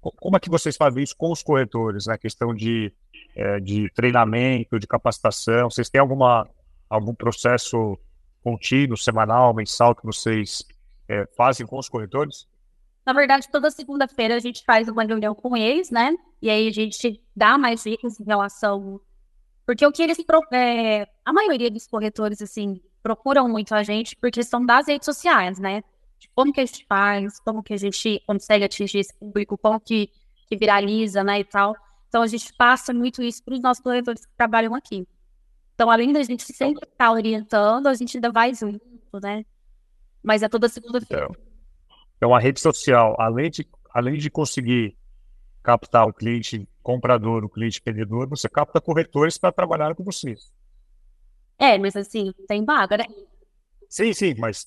como 0.01 0.37
é 0.37 0.41
que 0.41 0.51
vocês 0.51 0.77
fazem 0.77 1.05
isso 1.05 1.17
com 1.17 1.31
os 1.31 1.45
corretores, 1.45 2.07
né? 2.07 2.19
Questão 2.19 2.53
de, 2.53 2.93
é, 3.37 3.61
de 3.61 3.89
treinamento, 3.95 4.81
de 4.81 4.87
capacitação, 4.87 5.71
vocês 5.71 5.89
têm 5.89 6.01
alguma, 6.01 6.47
algum 6.91 7.15
processo 7.15 7.97
contínuo, 8.43 8.97
semanal, 8.97 9.55
mensal 9.55 9.95
que 9.95 10.05
vocês 10.05 10.67
é, 11.09 11.25
fazem 11.37 11.65
com 11.65 11.79
os 11.79 11.89
corretores? 11.89 12.49
Na 13.05 13.13
verdade, 13.13 13.49
toda 13.51 13.71
segunda-feira 13.71 14.35
a 14.35 14.39
gente 14.39 14.65
faz 14.65 14.89
uma 14.89 15.05
reunião 15.05 15.35
com 15.35 15.57
eles, 15.57 15.91
né? 15.91 16.17
E 16.41 16.49
aí 16.49 16.69
a 16.69 16.73
gente 16.73 17.23
dá 17.37 17.59
mais 17.59 17.83
dicas 17.83 18.19
em 18.19 18.25
relação. 18.25 19.01
Porque 19.67 19.85
o 19.87 19.93
que 19.93 20.03
eles. 20.03 20.19
É... 20.53 21.07
A 21.25 21.33
maioria 21.33 21.71
dos 21.71 21.87
corretores, 21.87 22.41
assim, 22.41 22.81
procuram 23.03 23.49
muito 23.49 23.75
a 23.75 23.83
gente 23.83 24.17
porque 24.17 24.43
são 24.43 24.65
das 24.65 24.87
redes 24.87 25.05
sociais, 25.05 25.59
né? 25.59 25.83
De 26.19 26.29
como 26.35 26.53
que 26.53 26.61
a 26.61 26.65
gente 26.65 26.87
faz, 26.87 27.39
como 27.41 27.63
que 27.63 27.75
a 27.75 27.77
gente 27.77 28.23
consegue 28.27 28.65
atingir 28.65 29.01
esse 29.01 29.15
público, 29.19 29.59
como 29.59 29.79
que, 29.79 30.09
que 30.49 30.57
viraliza, 30.57 31.23
né? 31.23 31.41
E 31.41 31.45
tal. 31.45 31.77
Então 32.09 32.23
a 32.23 32.27
gente 32.27 32.53
passa 32.55 32.95
muito 32.95 33.23
isso 33.23 33.43
para 33.45 33.55
os 33.55 33.61
nossos 33.61 33.83
corretores 33.83 34.25
que 34.25 34.33
trabalham 34.35 34.75
aqui. 34.75 35.07
Então, 35.75 35.91
além 35.91 36.13
da 36.13 36.23
gente 36.23 36.45
sempre 36.45 36.89
estar 36.89 37.11
orientando, 37.11 37.89
a 37.89 37.95
gente 37.95 38.17
ainda 38.17 38.31
vai 38.31 38.55
junto, 38.55 38.81
né? 39.21 39.45
Mas 40.23 40.43
é 40.43 40.49
toda 40.49 40.69
segunda-feira. 40.69 41.29
Então. 41.31 41.54
Então, 42.17 42.35
a 42.35 42.39
rede 42.39 42.61
social, 42.61 43.17
além 43.19 43.51
de, 43.51 43.69
além 43.93 44.19
de 44.19 44.31
conseguir 44.31 44.97
captar 45.63 46.07
o 46.07 46.13
cliente 46.13 46.69
comprador, 46.83 47.45
o 47.45 47.49
cliente 47.49 47.81
vendedor, 47.85 48.29
você 48.29 48.49
capta 48.49 48.81
corretores 48.81 49.39
para 49.39 49.53
trabalhar 49.53 49.95
com 49.95 50.05
vocês. 50.05 50.53
É, 51.59 51.79
mas 51.79 51.97
assim, 51.97 52.33
tem 52.47 52.65
vaga, 52.65 52.99
né? 52.99 53.05
Sim, 53.89 54.13
sim, 54.13 54.35
mas 54.39 54.67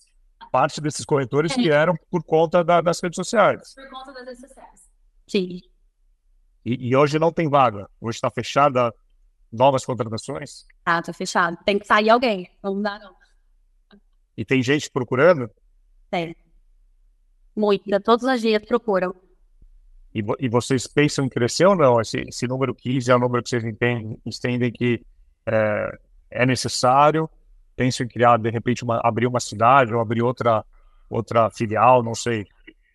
parte 0.51 0.81
desses 0.81 1.05
corretores 1.05 1.51
é. 1.51 1.55
vieram 1.55 1.95
por 2.09 2.23
conta 2.23 2.63
da, 2.63 2.81
das 2.81 3.01
redes 3.01 3.15
sociais. 3.15 3.73
Por 3.75 3.89
conta 3.89 4.13
das 4.13 4.25
redes 4.25 4.39
sociais. 4.39 4.89
Sim. 5.27 5.61
E, 6.65 6.89
e 6.89 6.95
hoje 6.95 7.19
não 7.19 7.31
tem 7.31 7.49
vaga. 7.49 7.89
Hoje 8.01 8.17
está 8.17 8.31
fechada 8.31 8.93
novas 9.51 9.85
contratações? 9.85 10.65
Ah, 10.85 11.01
tá 11.01 11.13
fechado. 11.13 11.57
Tem 11.65 11.77
que 11.77 11.85
sair 11.85 12.09
alguém. 12.09 12.49
Não 12.63 12.81
dá, 12.81 12.97
não. 12.99 13.15
E 14.35 14.45
tem 14.45 14.61
gente 14.61 14.89
procurando? 14.89 15.49
Tem. 16.09 16.35
Muita, 17.57 17.99
todos 17.99 18.23
os 18.23 18.39
dias 18.39 18.63
procuram. 18.63 19.15
E, 20.13 20.23
e, 20.39 20.47
vocês 20.47 20.85
pensam 20.85 21.25
em 21.25 21.29
crescer 21.29 21.65
ou 21.65 21.75
não? 21.75 21.99
Esse, 21.99 22.19
esse 22.19 22.47
número 22.47 22.73
15 22.75 23.09
é 23.09 23.15
o 23.15 23.19
número 23.19 23.41
que 23.41 23.49
vocês 23.49 23.65
entendem, 23.65 24.15
entendem 24.23 24.71
que 24.71 25.01
é, 25.43 25.99
é, 26.29 26.45
necessário? 26.45 27.27
Pensam 27.75 28.05
em 28.05 28.09
criar, 28.09 28.37
de 28.37 28.51
repente, 28.51 28.83
uma, 28.83 29.01
abrir 29.03 29.25
uma 29.25 29.39
cidade 29.39 29.91
ou 29.91 29.99
abrir 29.99 30.21
outra, 30.21 30.63
outra 31.09 31.49
filial, 31.49 32.03
não 32.03 32.13
sei. 32.13 32.45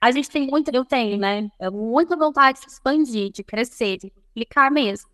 A 0.01 0.13
gente 0.13 0.31
tem 0.31 0.47
muito, 0.47 0.71
eu 0.73 0.85
tenho, 0.85 1.19
né? 1.19 1.51
Muita 1.73 2.17
vontade 2.17 2.59
de 2.59 2.65
se 2.65 2.75
expandir, 2.75 3.33
de 3.33 3.43
crescer, 3.43 3.99
de 3.99 4.13
explicar 4.17 4.71
mesmo. 4.71 5.11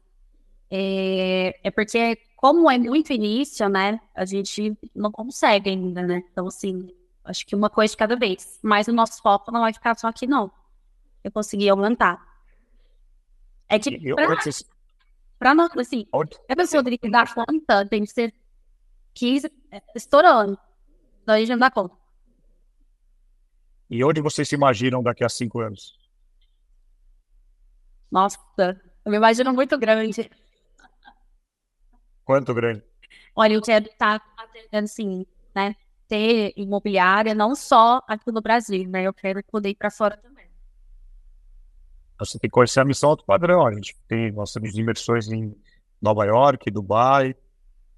É, 0.70 1.58
é 1.64 1.70
porque, 1.70 2.18
como 2.36 2.70
é 2.70 2.76
muito 2.76 3.14
início, 3.14 3.66
né? 3.68 3.98
A 4.14 4.26
gente 4.26 4.76
não 4.94 5.10
consegue 5.10 5.70
ainda, 5.70 6.02
né? 6.02 6.22
Então, 6.30 6.46
assim, 6.46 6.88
Acho 7.28 7.46
que 7.46 7.54
uma 7.54 7.68
coisa 7.68 7.92
de 7.92 7.96
cada 7.98 8.16
vez. 8.16 8.58
Mas 8.62 8.88
o 8.88 8.92
nosso 8.92 9.20
foco 9.20 9.52
não 9.52 9.60
vai 9.60 9.72
ficar 9.72 9.96
só 9.98 10.08
aqui, 10.08 10.26
não. 10.26 10.50
Eu 11.22 11.30
consegui 11.30 11.68
aumentar. 11.68 12.26
É 13.68 13.78
que 13.78 14.00
eu, 14.02 14.16
pra, 15.38 15.54
nós, 15.54 15.70
assim, 15.76 16.06
a 16.48 16.56
pessoa 16.56 16.82
tem 16.82 16.96
que 16.96 17.10
dar 17.10 17.34
conta, 17.34 17.86
tem 17.86 18.02
que 18.02 18.10
ser 18.10 18.34
15, 19.12 19.52
é, 19.70 19.82
estourando. 19.94 20.58
Então 21.22 21.34
a 21.34 21.38
gente 21.38 21.50
não 21.50 21.58
dá 21.58 21.70
conta. 21.70 21.94
E 23.90 24.02
onde 24.02 24.22
vocês 24.22 24.48
se 24.48 24.54
imaginam 24.54 25.02
daqui 25.02 25.22
a 25.22 25.28
cinco 25.28 25.60
anos? 25.60 25.98
Nossa, 28.10 28.38
eu 29.04 29.10
me 29.10 29.18
imagino 29.18 29.52
muito 29.52 29.76
grande. 29.76 30.30
Quanto 32.24 32.54
grande? 32.54 32.82
Olha, 33.36 33.52
eu 33.52 33.62
quero 33.62 33.86
estar 33.86 34.22
atendendo, 34.36 34.84
assim, 34.84 35.26
né? 35.54 35.76
Ter 36.08 36.52
imobiliária, 36.56 37.34
não 37.34 37.54
só 37.54 38.02
aqui 38.08 38.32
no 38.32 38.40
Brasil, 38.40 38.88
né? 38.88 39.06
Eu 39.06 39.12
quero 39.12 39.44
poder 39.44 39.68
ir 39.70 39.74
para 39.74 39.90
fora 39.90 40.16
também. 40.16 40.46
Você 42.18 42.38
tem 42.38 42.48
que 42.48 42.54
conhecer 42.54 42.80
a 42.80 42.84
missão 42.84 43.14
do 43.14 43.24
padrão. 43.24 43.66
A 43.66 43.72
gente 43.72 43.96
tem, 44.08 44.32
nós 44.32 44.52
temos 44.52 44.74
imersões 44.74 45.28
em 45.28 45.54
Nova 46.00 46.24
York, 46.24 46.70
Dubai, 46.70 47.36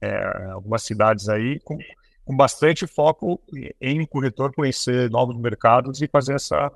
é, 0.01 0.51
algumas 0.51 0.83
cidades 0.83 1.29
aí, 1.29 1.61
com, 1.61 1.79
com 2.25 2.37
bastante 2.37 2.87
foco 2.87 3.41
em 3.81 4.05
corretor 4.07 4.53
conhecer 4.55 5.09
novos 5.11 5.37
mercados 5.37 6.03
e 6.03 6.09
fazer 6.09 6.35
essa. 6.35 6.73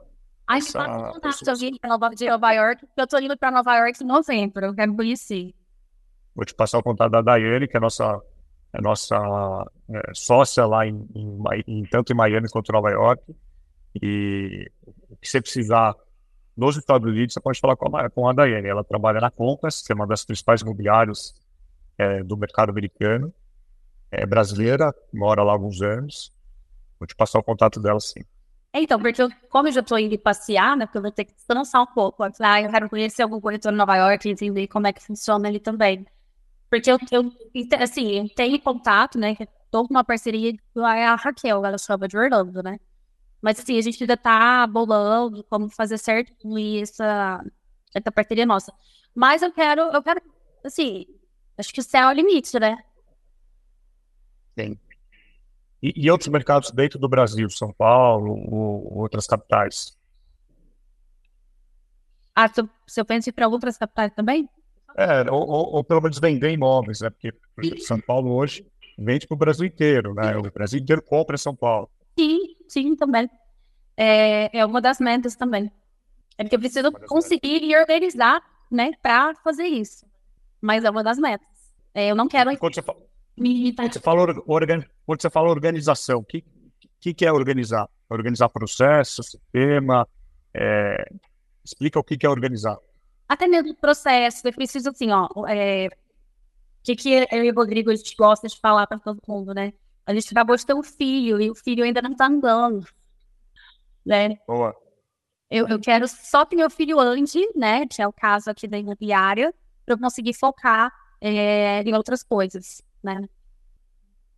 Ai, 0.47 0.59
essa, 0.59 1.12
essa 1.22 1.51
eu 1.51 1.57
vim 1.57 1.72
de 1.72 2.26
Nova 2.28 2.53
York, 2.53 2.87
eu 2.97 3.07
tô 3.07 3.18
indo 3.18 3.37
para 3.37 3.51
Nova 3.51 3.76
York 3.76 4.03
em 4.03 4.07
novembro, 4.07 4.66
eu 4.66 4.74
quero 4.74 4.95
conhecer. 4.95 5.55
Vou 6.35 6.45
te 6.45 6.55
passar 6.55 6.78
o 6.78 6.82
contato 6.82 7.12
da 7.12 7.22
Daiane, 7.22 7.66
que 7.66 7.76
é 7.76 7.78
a 7.78 7.80
nossa 7.80 8.20
é 8.75 8.81
nossa 8.81 9.16
é, 9.89 10.11
sócia 10.12 10.66
lá 10.66 10.85
em, 10.85 11.09
em, 11.14 11.39
em, 11.66 11.85
tanto 11.85 12.12
em 12.12 12.16
Miami 12.16 12.49
quanto 12.49 12.70
em 12.70 12.72
Nova 12.72 12.91
York. 12.91 13.22
E 14.03 14.68
o 14.85 15.16
que 15.16 15.29
você 15.29 15.41
precisar 15.41 15.95
nos 16.57 16.77
Estados 16.77 17.09
Unidos, 17.09 17.35
você 17.35 17.41
pode 17.41 17.61
falar 17.61 17.77
com 17.77 17.97
a, 17.97 18.11
com 18.11 18.29
a 18.29 18.33
Daiane. 18.33 18.68
Ela 18.68 18.83
trabalha 18.83 19.20
na 19.20 19.31
Compass, 19.31 19.81
que 19.81 19.93
é 19.93 19.95
uma 19.95 20.09
das 20.09 20.25
principais 20.25 20.61
imobiliários 20.62 21.35
é, 21.97 22.25
do 22.25 22.37
mercado 22.37 22.70
americano. 22.70 23.33
É 24.11 24.27
brasileira, 24.27 24.93
mora 25.12 25.45
lá 25.45 25.53
há 25.53 25.55
alguns 25.55 25.81
anos. 25.81 26.33
Vou 26.99 27.07
te 27.07 27.14
passar 27.14 27.39
o 27.39 27.45
contato 27.45 27.81
dela 27.81 28.01
sim. 28.01 28.22
É, 28.72 28.81
então, 28.81 29.01
porque 29.01 29.22
eu, 29.22 29.29
como 29.51 29.68
eu 29.68 29.72
já 29.72 29.83
estou 29.83 29.97
indo 30.01 30.18
passear, 30.18 30.77
né, 30.77 30.85
porque 30.85 30.99
eu 30.99 31.03
vou 31.03 31.12
ter 31.12 31.27
que 31.27 31.35
descansar 31.35 31.83
um 31.83 31.87
pouco. 31.87 32.25
Ah, 32.25 32.61
eu 32.61 32.70
quero 32.70 32.91
conhecer 32.91 33.22
algum 33.22 33.41
corretor 33.41 33.72
em 33.72 33.77
Nova 33.77 33.97
York 33.97 34.27
e 34.27 34.33
entender 34.33 34.66
como 34.66 34.89
é 34.89 34.93
que 34.93 35.01
funciona 35.01 35.47
ali 35.47 35.61
também. 35.61 36.05
Porque 36.75 36.91
eu, 36.91 36.99
eu 37.12 37.33
assim, 37.81 38.27
tenho 38.35 38.61
contato, 38.61 39.16
né? 39.16 39.37
Tô 39.70 39.87
com 39.87 39.95
uma 39.95 40.03
parceria 40.03 40.53
com 40.72 40.85
a 40.85 41.14
Raquel, 41.14 41.64
ela 41.64 41.79
chama 41.79 42.09
de 42.09 42.18
Orlando, 42.18 42.64
né? 42.64 42.81
Mas 43.41 43.61
assim, 43.61 43.79
a 43.79 43.81
gente 43.81 44.03
ainda 44.03 44.16
tá 44.16 44.66
bolando 44.66 45.45
como 45.45 45.70
fazer 45.70 45.99
certo 45.99 46.35
com 46.43 46.59
essa, 46.59 47.45
essa 47.95 48.11
parceria 48.11 48.45
nossa. 48.45 48.72
Mas 49.14 49.41
eu 49.41 49.53
quero, 49.53 49.83
eu 49.83 50.03
quero, 50.03 50.20
assim, 50.64 51.07
acho 51.57 51.72
que 51.72 51.79
o 51.79 51.85
céu 51.85 52.09
é 52.09 52.12
o 52.12 52.16
limite, 52.16 52.59
né? 52.59 52.77
Sim. 54.59 54.77
E, 55.81 55.93
e 55.95 56.11
outros 56.11 56.29
mercados 56.29 56.72
dentro 56.72 56.99
do 56.99 57.09
Brasil, 57.09 57.49
São 57.51 57.72
Paulo, 57.72 58.33
ou 58.51 58.99
outras 58.99 59.29
capitais? 59.29 59.97
Ah, 62.35 62.49
se 62.49 62.61
eu, 62.61 62.68
se 62.85 63.01
eu 63.01 63.05
penso 63.05 63.29
em 63.29 63.31
ir 63.31 63.33
para 63.33 63.47
outras 63.47 63.79
capitais 63.79 64.12
também? 64.12 64.49
É, 64.97 65.30
ou, 65.30 65.49
ou, 65.49 65.74
ou, 65.74 65.84
pelo 65.84 66.01
menos 66.01 66.18
vender 66.18 66.51
imóveis, 66.51 67.01
né? 67.01 67.11
Porque 67.11 67.36
exemplo, 67.59 67.80
São 67.80 68.01
Paulo 68.01 68.32
hoje 68.32 68.64
vende 68.97 69.26
para 69.26 69.34
o 69.34 69.38
Brasil 69.38 69.66
inteiro, 69.66 70.14
né? 70.14 70.36
O 70.36 70.42
Brasil 70.51 70.80
inteiro 70.80 71.03
compra 71.03 71.34
em 71.34 71.38
São 71.38 71.55
Paulo. 71.55 71.90
Sim, 72.18 72.38
sim, 72.68 72.95
também. 72.95 73.28
É, 73.97 74.59
é 74.59 74.64
uma 74.64 74.80
das 74.80 75.01
metas 75.01 75.34
também. 75.34 75.70
É 76.38 76.45
porque 76.45 76.57
eu 76.57 76.61
preciso 76.61 76.92
conseguir 77.09 77.62
e 77.62 77.76
organizar, 77.76 78.40
né, 78.70 78.92
para 79.03 79.34
fazer 79.36 79.66
isso. 79.66 80.07
Mas 80.61 80.84
é 80.84 80.90
uma 80.90 81.03
das 81.03 81.18
metas. 81.18 81.47
É, 81.92 82.11
eu 82.11 82.16
não 82.16 82.28
quero. 82.28 82.57
Quando 82.57 82.74
você 82.74 82.82
fala, 82.82 82.99
quando 83.76 83.92
você 83.92 84.01
fala, 84.01 84.42
organ, 84.47 84.84
quando 85.07 85.22
você 85.22 85.30
fala 85.30 85.49
organização, 85.49 86.20
o 86.20 86.24
que, 86.24 86.45
que, 87.01 87.14
que 87.14 87.26
é 87.26 87.32
organizar? 87.32 87.88
Organizar 88.09 88.49
processo, 88.49 89.22
sistema. 89.22 90.09
É... 90.53 91.05
Explica 91.64 91.99
o 91.99 92.05
que, 92.05 92.16
que 92.16 92.26
é 92.26 92.28
organizar 92.28 92.76
até 93.29 93.47
mesmo 93.47 93.75
processo, 93.75 94.47
eu 94.47 94.53
preciso 94.53 94.91
assim, 94.91 95.11
ó, 95.11 95.29
é, 95.49 95.87
o 95.87 95.91
que, 96.83 96.97
que 96.97 97.27
eu 97.31 97.45
e 97.45 97.51
o 97.51 97.55
Rodrigo 97.55 97.91
a 97.91 97.97
gente 97.97 98.14
gosta 98.16 98.47
de 98.49 98.59
falar 98.59 98.87
para 98.87 98.99
todo 98.99 99.20
mundo, 99.27 99.55
né? 99.55 99.72
A 100.07 100.12
gente 100.12 100.31
acabou 100.31 100.55
de 100.57 100.66
ter 100.66 100.75
um 100.75 100.83
filho 100.83 101.41
e 101.41 101.51
o 101.51 101.55
filho 101.55 101.83
ainda 101.83 102.03
não 102.03 102.14
tá 102.14 102.27
andando, 102.27 102.87
né? 104.05 104.37
Boa. 104.47 104.75
Eu, 105.51 105.66
eu 105.68 105.81
quero 105.81 106.07
só 106.09 106.45
que 106.45 106.57
meu 106.57 106.68
filho 106.68 107.01
ande, 107.01 107.41
né? 107.55 107.87
Que 107.87 108.03
é 108.03 108.07
o 108.07 108.12
caso 108.12 108.51
aqui 108.51 108.68
da 108.68 108.79
imobiliária, 108.79 109.55
para 109.85 109.95
eu 109.95 109.99
conseguir 109.99 110.35
focar 110.35 110.93
é, 111.20 111.83
em 111.83 111.95
outras 111.95 112.22
coisas, 112.22 112.83
né? 113.03 113.27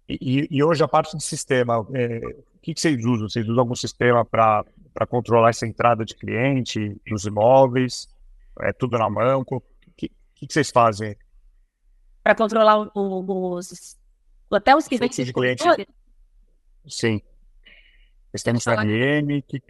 E, 0.09 0.47
e, 0.49 0.63
hoje 0.63 0.85
a 0.85 0.89
parte 0.89 1.17
de 1.17 1.25
sistema, 1.25 1.85
é, 1.93 2.19
o 2.19 2.59
que, 2.63 2.73
que 2.73 2.81
vocês 2.81 3.05
usam? 3.05 3.29
Vocês 3.29 3.49
usam 3.49 3.61
algum 3.61 3.75
sistema 3.75 4.25
para 4.25 4.65
controlar 5.09 5.51
essa 5.51 5.67
entrada 5.67 6.05
de 6.05 6.15
cliente 6.15 6.97
nos 7.09 7.25
imóveis? 7.25 8.09
É 8.61 8.73
tudo 8.73 8.99
na 8.99 9.11
mão? 9.11 9.41
O 9.41 9.61
que, 9.97 10.09
que, 10.35 10.47
que 10.47 10.53
vocês 10.53 10.71
fazem? 10.71 11.17
Para 12.23 12.35
controlar 12.35 12.91
os, 12.95 13.97
até 14.51 14.75
os 14.75 14.89
vêm 14.89 15.09
de 15.09 15.33
cliente. 15.33 15.63
Sim. 16.89 17.21
Vocês 18.31 18.43
têm 18.43 18.55
um 18.55 18.59
CRM? 18.59 19.43
Que... 19.47 19.63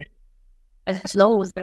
A 0.85 0.93
gente 0.93 1.17
não 1.17 1.31
usa. 1.31 1.53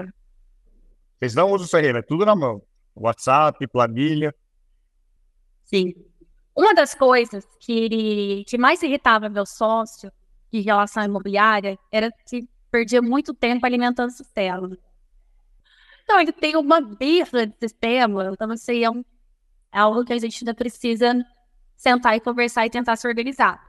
Vocês 1.18 1.34
não 1.34 1.50
usam 1.50 1.68
Ferreira, 1.68 1.98
é 2.00 2.02
tudo 2.02 2.24
na 2.24 2.36
mão. 2.36 2.62
WhatsApp, 2.94 3.66
planilha. 3.68 4.34
Sim. 5.64 5.94
Uma 6.54 6.74
das 6.74 6.94
coisas 6.94 7.44
que, 7.58 8.44
que 8.46 8.56
mais 8.56 8.82
irritava 8.82 9.28
meu 9.28 9.44
sócio 9.44 10.12
em 10.52 10.60
relação 10.60 11.02
à 11.02 11.06
imobiliária 11.06 11.78
era 11.90 12.12
que 12.28 12.48
perdia 12.70 13.02
muito 13.02 13.34
tempo 13.34 13.66
alimentando 13.66 14.10
o 14.10 14.12
sistema. 14.12 14.76
Então, 16.04 16.20
ele 16.20 16.32
tem 16.32 16.56
uma 16.56 16.80
birra 16.80 17.46
de 17.46 17.54
sistema, 17.58 18.30
então, 18.32 18.50
assim, 18.50 18.84
é, 18.84 18.90
um, 18.90 19.04
é 19.72 19.78
algo 19.78 20.04
que 20.04 20.12
a 20.12 20.18
gente 20.18 20.42
ainda 20.42 20.54
precisa 20.54 21.14
sentar 21.76 22.16
e 22.16 22.20
conversar 22.20 22.66
e 22.66 22.70
tentar 22.70 22.96
se 22.96 23.08
organizar. 23.08 23.62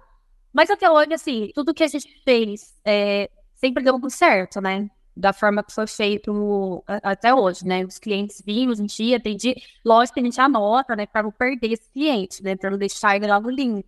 Mas 0.53 0.69
até 0.69 0.89
hoje, 0.89 1.13
assim, 1.13 1.51
tudo 1.53 1.73
que 1.73 1.83
a 1.83 1.87
gente 1.87 2.07
fez 2.23 2.73
é, 2.85 3.29
sempre 3.55 3.83
deu 3.83 3.99
muito 3.99 4.13
certo, 4.13 4.61
né? 4.61 4.89
Da 5.15 5.33
forma 5.33 5.63
que 5.63 5.73
foi 5.73 5.87
feito 5.87 6.83
até 7.03 7.33
hoje, 7.33 7.65
né? 7.65 7.83
Os 7.85 7.97
clientes 7.97 8.41
vinham, 8.45 8.71
a 8.71 8.75
gente 8.75 9.03
ia, 9.03 9.17
atendia. 9.17 9.55
Lógico 9.83 10.15
que 10.15 10.19
a 10.21 10.23
gente 10.23 10.39
anota, 10.39 10.95
né? 10.95 11.05
Para 11.05 11.23
não 11.23 11.31
perder 11.31 11.73
esse 11.73 11.89
cliente, 11.91 12.43
né? 12.43 12.55
Para 12.55 12.71
não 12.71 12.77
deixar 12.77 13.15
ele 13.15 13.27
logo 13.27 13.49
limpo. 13.49 13.87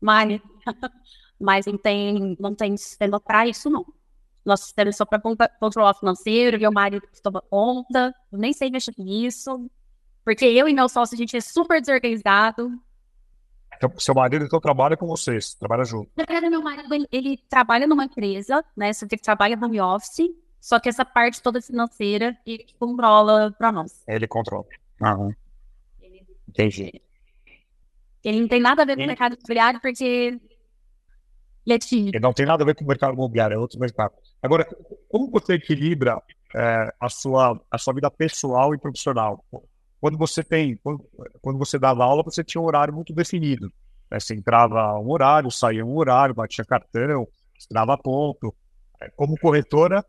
Mas, 0.00 0.40
mas 1.40 1.66
não 1.66 1.78
tem, 1.78 2.36
não 2.38 2.54
tem 2.54 2.76
sistema 2.76 3.20
para 3.20 3.48
isso, 3.48 3.70
não. 3.70 3.84
Nosso 4.48 4.64
sistema 4.64 4.88
é 4.88 4.92
só 4.92 5.04
para 5.04 5.20
controlar 5.60 5.92
financeiro, 5.92 6.58
meu 6.58 6.72
marido 6.72 7.06
que 7.06 7.20
toma 7.20 7.42
conta. 7.42 8.14
Eu 8.32 8.38
nem 8.38 8.54
sei 8.54 8.70
mexer 8.70 8.94
nisso. 8.96 9.70
Porque 10.24 10.46
eu 10.46 10.66
e 10.66 10.72
meu 10.72 10.88
sócio, 10.88 11.14
a 11.14 11.18
gente 11.18 11.36
é 11.36 11.40
super 11.40 11.80
desorganizado. 11.80 12.72
Então, 13.76 13.92
seu 13.98 14.14
marido 14.14 14.46
então 14.46 14.58
trabalha 14.58 14.96
com 14.96 15.06
vocês, 15.06 15.54
trabalha 15.54 15.84
junto. 15.84 16.10
Na 16.16 16.24
verdade, 16.24 16.48
meu 16.48 16.62
marido, 16.62 16.92
ele, 16.92 17.06
ele 17.12 17.36
trabalha 17.48 17.86
numa 17.86 18.06
empresa, 18.06 18.64
né? 18.74 18.90
Você 18.90 19.06
tem 19.06 19.18
que 19.18 19.24
trabalha 19.24 19.58
home 19.62 19.80
office, 19.80 20.30
só 20.58 20.80
que 20.80 20.88
essa 20.88 21.04
parte 21.04 21.42
toda 21.42 21.60
financeira 21.60 22.36
ele 22.46 22.66
controla 22.78 23.52
para 23.52 23.70
nós. 23.70 24.02
Ele 24.08 24.26
controla. 24.26 24.64
Ele... 26.00 26.26
Entendi. 26.48 27.02
Ele 28.24 28.40
não 28.40 28.48
tem 28.48 28.60
nada 28.60 28.82
a 28.82 28.84
ver 28.86 28.96
com 28.96 29.02
o 29.02 29.06
mercado 29.06 29.34
imobiliário, 29.34 29.80
porque 29.80 30.40
é 32.14 32.20
não 32.20 32.32
tem 32.32 32.46
nada 32.46 32.62
a 32.62 32.66
ver 32.66 32.74
com 32.74 32.84
o 32.84 32.88
mercado 32.88 33.14
imobiliário, 33.14 33.54
é 33.54 33.58
outro 33.58 33.78
mercado. 33.78 34.12
Agora, 34.42 34.66
como 35.08 35.30
você 35.30 35.54
equilibra 35.54 36.20
é, 36.54 36.92
a, 37.00 37.08
sua, 37.08 37.60
a 37.70 37.78
sua 37.78 37.94
vida 37.94 38.10
pessoal 38.10 38.74
e 38.74 38.78
profissional? 38.78 39.44
Quando 40.00 40.16
você 40.16 40.44
tem, 40.44 40.76
quando, 40.76 41.04
quando 41.40 41.58
você 41.58 41.78
dava 41.78 42.04
aula, 42.04 42.22
você 42.22 42.44
tinha 42.44 42.60
um 42.60 42.64
horário 42.64 42.94
muito 42.94 43.12
definido. 43.12 43.72
Né? 44.10 44.20
Você 44.20 44.34
entrava 44.34 44.98
um 44.98 45.10
horário, 45.10 45.50
saía 45.50 45.84
um 45.84 45.96
horário, 45.96 46.34
batia 46.34 46.64
cartão, 46.64 47.26
dava 47.70 47.96
ponto. 47.98 48.54
É, 49.00 49.10
como 49.10 49.38
corretora, 49.38 50.04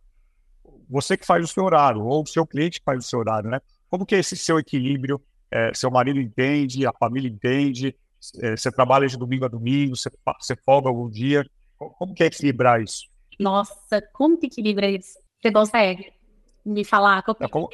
você 0.89 1.15
que 1.15 1.25
faz 1.25 1.43
o 1.43 1.47
seu 1.47 1.63
horário, 1.63 2.03
ou 2.03 2.23
o 2.23 2.27
seu 2.27 2.45
cliente 2.45 2.79
que 2.79 2.85
faz 2.85 3.05
o 3.05 3.07
seu 3.07 3.19
horário, 3.19 3.49
né? 3.49 3.59
Como 3.89 4.05
que 4.05 4.15
é 4.15 4.19
esse 4.19 4.35
seu 4.35 4.59
equilíbrio? 4.59 5.21
É, 5.51 5.71
seu 5.73 5.89
marido 5.89 6.19
entende, 6.19 6.85
a 6.85 6.93
família 6.93 7.29
entende, 7.29 7.95
você 8.19 8.71
trabalha 8.71 9.07
de 9.07 9.17
domingo 9.17 9.45
a 9.45 9.47
domingo, 9.47 9.95
você, 9.95 10.09
você 10.39 10.55
folga 10.55 10.89
algum 10.89 11.09
dia. 11.09 11.45
Como 11.77 12.13
que 12.13 12.23
é 12.23 12.27
equilibrar 12.27 12.81
isso? 12.81 13.07
Nossa, 13.39 14.01
como 14.13 14.37
que 14.37 14.47
equilibra 14.47 14.89
isso? 14.89 15.17
Você 15.41 15.51
consegue 15.51 16.11
me 16.65 16.83
falar? 16.83 17.23
Como... 17.23 17.37
É 17.39 17.47
como... 17.47 17.69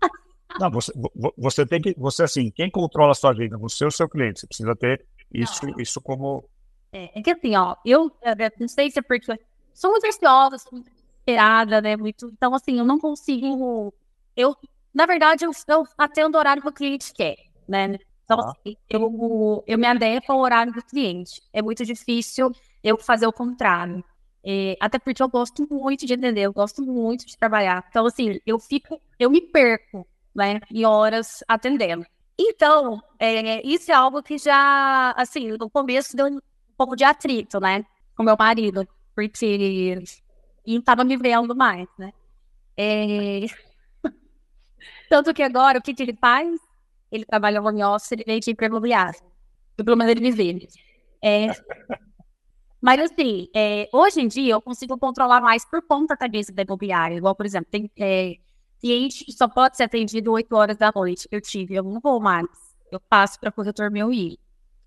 Não, 0.58 0.70
você, 0.70 0.92
você 1.36 1.66
tem 1.66 1.80
que, 1.80 1.94
você 1.96 2.24
assim, 2.24 2.50
quem 2.50 2.70
controla 2.70 3.12
a 3.12 3.14
sua 3.14 3.32
vida? 3.32 3.56
Você 3.58 3.84
ou 3.84 3.88
o 3.88 3.92
seu 3.92 4.08
cliente? 4.08 4.40
Você 4.40 4.46
precisa 4.46 4.74
ter 4.74 5.06
isso, 5.32 5.64
não. 5.64 5.78
isso 5.78 6.00
como. 6.00 6.44
É, 6.92 7.18
é, 7.18 7.22
que 7.22 7.30
assim, 7.30 7.54
ó, 7.54 7.76
eu, 7.84 8.10
eu 8.22 8.50
não 8.58 8.66
sei 8.66 8.90
se 8.90 8.98
é 8.98 9.02
porque 9.02 9.38
sou 9.72 9.92
muito 9.92 10.06
ansiosa, 10.06 10.58
sou 10.58 10.72
muito 10.72 10.90
esperada, 11.18 11.80
né? 11.80 11.96
Muito, 11.96 12.28
então, 12.32 12.52
assim, 12.54 12.78
eu 12.78 12.84
não 12.84 12.98
consigo. 12.98 13.94
Eu, 14.36 14.56
na 14.92 15.06
verdade, 15.06 15.44
eu, 15.44 15.52
eu 15.68 15.86
atendo 15.96 16.36
o 16.36 16.40
horário 16.40 16.62
que 16.62 16.68
o 16.68 16.72
cliente 16.72 17.12
quer, 17.12 17.36
né? 17.68 17.96
Então, 18.30 18.38
ah. 18.38 18.52
assim, 18.52 18.76
eu, 18.88 19.64
eu 19.66 19.76
me 19.76 19.86
adequo 19.86 20.32
ao 20.32 20.38
horário 20.38 20.72
do 20.72 20.82
cliente. 20.84 21.42
É 21.52 21.60
muito 21.60 21.84
difícil 21.84 22.52
eu 22.82 22.96
fazer 22.96 23.26
o 23.26 23.32
contrário. 23.32 24.04
É, 24.44 24.76
até 24.80 25.00
porque 25.00 25.20
eu 25.20 25.28
gosto 25.28 25.66
muito 25.68 26.06
de 26.06 26.14
entender, 26.14 26.42
eu 26.42 26.52
gosto 26.52 26.80
muito 26.80 27.26
de 27.26 27.36
trabalhar. 27.36 27.84
Então, 27.90 28.06
assim, 28.06 28.38
eu 28.46 28.58
fico, 28.60 29.00
eu 29.18 29.28
me 29.28 29.40
perco 29.40 30.06
né, 30.32 30.60
em 30.70 30.84
horas 30.84 31.42
atendendo. 31.48 32.06
Então, 32.38 33.02
é, 33.18 33.66
isso 33.66 33.90
é 33.90 33.94
algo 33.94 34.22
que 34.22 34.38
já, 34.38 35.12
assim, 35.16 35.48
no 35.58 35.68
começo 35.68 36.16
deu 36.16 36.26
um 36.26 36.38
pouco 36.76 36.94
de 36.94 37.02
atrito, 37.02 37.58
né, 37.58 37.84
com 38.16 38.22
meu 38.22 38.36
marido, 38.38 38.88
porque 39.14 39.44
ele 39.44 40.04
estava 40.64 41.02
me 41.02 41.16
vendo 41.16 41.54
mais, 41.54 41.88
né. 41.98 42.12
É... 42.76 43.40
Tanto 45.10 45.34
que 45.34 45.42
agora, 45.42 45.80
o 45.80 45.82
que, 45.82 45.92
que 45.92 46.02
ele 46.02 46.16
faz? 46.18 46.69
Ele 47.10 47.24
trabalha 47.24 47.62
home 47.62 47.82
office, 47.82 48.12
ele 48.12 48.24
vem 48.24 48.40
de 48.40 48.54
imobiliário. 48.60 49.20
Pelo 49.76 49.96
menos 49.96 50.10
ele 50.12 50.20
me 50.20 50.30
vê. 50.30 50.68
É... 51.22 51.48
Mas, 52.80 52.98
assim, 53.00 53.48
é, 53.54 53.88
hoje 53.92 54.20
em 54.20 54.28
dia 54.28 54.54
eu 54.54 54.62
consigo 54.62 54.96
controlar 54.96 55.40
mais 55.40 55.64
por 55.64 55.82
conta 55.82 56.16
da 56.16 56.28
mesa 56.28 56.52
da 56.52 56.62
imobiliária. 56.62 57.16
Igual, 57.16 57.34
por 57.34 57.44
exemplo, 57.44 57.70
tem 57.70 57.90
é, 57.98 58.36
cliente 58.80 59.24
que 59.24 59.32
só 59.32 59.46
pode 59.46 59.76
ser 59.76 59.84
atendido 59.84 60.32
8 60.32 60.56
horas 60.56 60.78
da 60.78 60.90
noite. 60.94 61.28
Eu 61.30 61.40
tive, 61.40 61.74
eu 61.74 61.82
não 61.82 62.00
vou 62.00 62.18
mais. 62.20 62.46
Eu 62.90 62.98
passo 62.98 63.38
para 63.38 63.52
corretor 63.52 63.90
meu 63.90 64.12
ir. 64.12 64.38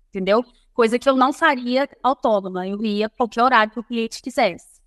Entendeu? 0.08 0.44
Coisa 0.72 0.98
que 0.98 1.08
eu 1.08 1.16
não 1.16 1.32
faria 1.32 1.88
autônoma. 2.02 2.66
Eu 2.66 2.84
ia 2.84 3.08
qualquer 3.08 3.42
horário 3.44 3.72
que 3.72 3.78
o 3.78 3.84
cliente 3.84 4.20
quisesse. 4.20 4.80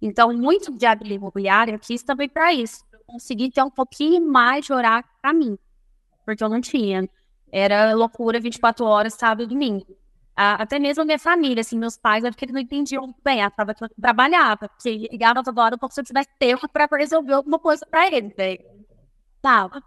Então, 0.00 0.32
muito 0.32 0.72
de 0.72 0.86
abrir 0.86 1.14
imobiliária 1.14 1.72
eu 1.72 1.78
quis 1.78 2.02
também 2.02 2.28
para 2.28 2.52
isso. 2.52 2.84
Eu 2.92 3.00
consegui 3.06 3.50
ter 3.50 3.62
um 3.62 3.70
pouquinho 3.70 4.24
mais 4.24 4.64
de 4.66 4.72
horário 4.72 5.08
para 5.20 5.32
mim. 5.32 5.58
Porque 6.24 6.42
eu 6.42 6.48
não 6.48 6.60
tinha. 6.60 7.08
Era 7.50 7.92
loucura 7.94 8.40
24 8.40 8.84
horas, 8.84 9.14
sábado 9.14 9.44
e 9.44 9.46
domingo. 9.46 9.86
até 10.34 10.78
mesmo 10.78 11.02
a 11.02 11.04
minha 11.04 11.18
família, 11.18 11.60
assim, 11.60 11.78
meus 11.78 11.96
pais, 11.96 12.24
porque 12.24 12.46
eles 12.46 12.54
não 12.54 12.60
entendiam 12.60 13.14
bem. 13.22 13.42
Eu 13.42 13.50
trabalhava, 14.00 14.68
porque 14.68 15.08
ligava 15.10 15.42
toda 15.42 15.62
hora 15.62 15.78
como 15.78 15.92
se 15.92 16.00
eu 16.00 16.04
tivesse 16.04 16.30
tempo 16.38 16.68
para 16.68 16.88
resolver 16.96 17.34
alguma 17.34 17.58
coisa 17.58 17.86
para 17.86 18.06
eles, 18.06 18.34
né? 18.36 18.56
Tava. 19.42 19.82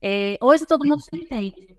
É, 0.00 0.38
hoje 0.40 0.64
todo 0.66 0.86
mundo 0.86 1.02
se 1.02 1.14
entende. 1.16 1.76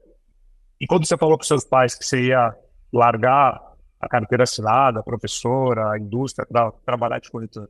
E 0.79 0.85
quando 0.85 1.07
você 1.07 1.17
falou 1.17 1.37
com 1.37 1.43
seus 1.43 1.63
pais 1.63 1.95
que 1.95 2.05
você 2.05 2.27
ia 2.27 2.55
largar 2.93 3.59
a 3.99 4.07
carteira 4.07 4.43
assinada, 4.43 4.99
a 4.99 5.03
professora, 5.03 5.91
a 5.91 5.99
indústria, 5.99 6.45
para 6.45 6.71
trabalhar 6.85 7.19
de 7.19 7.31
corretor? 7.31 7.69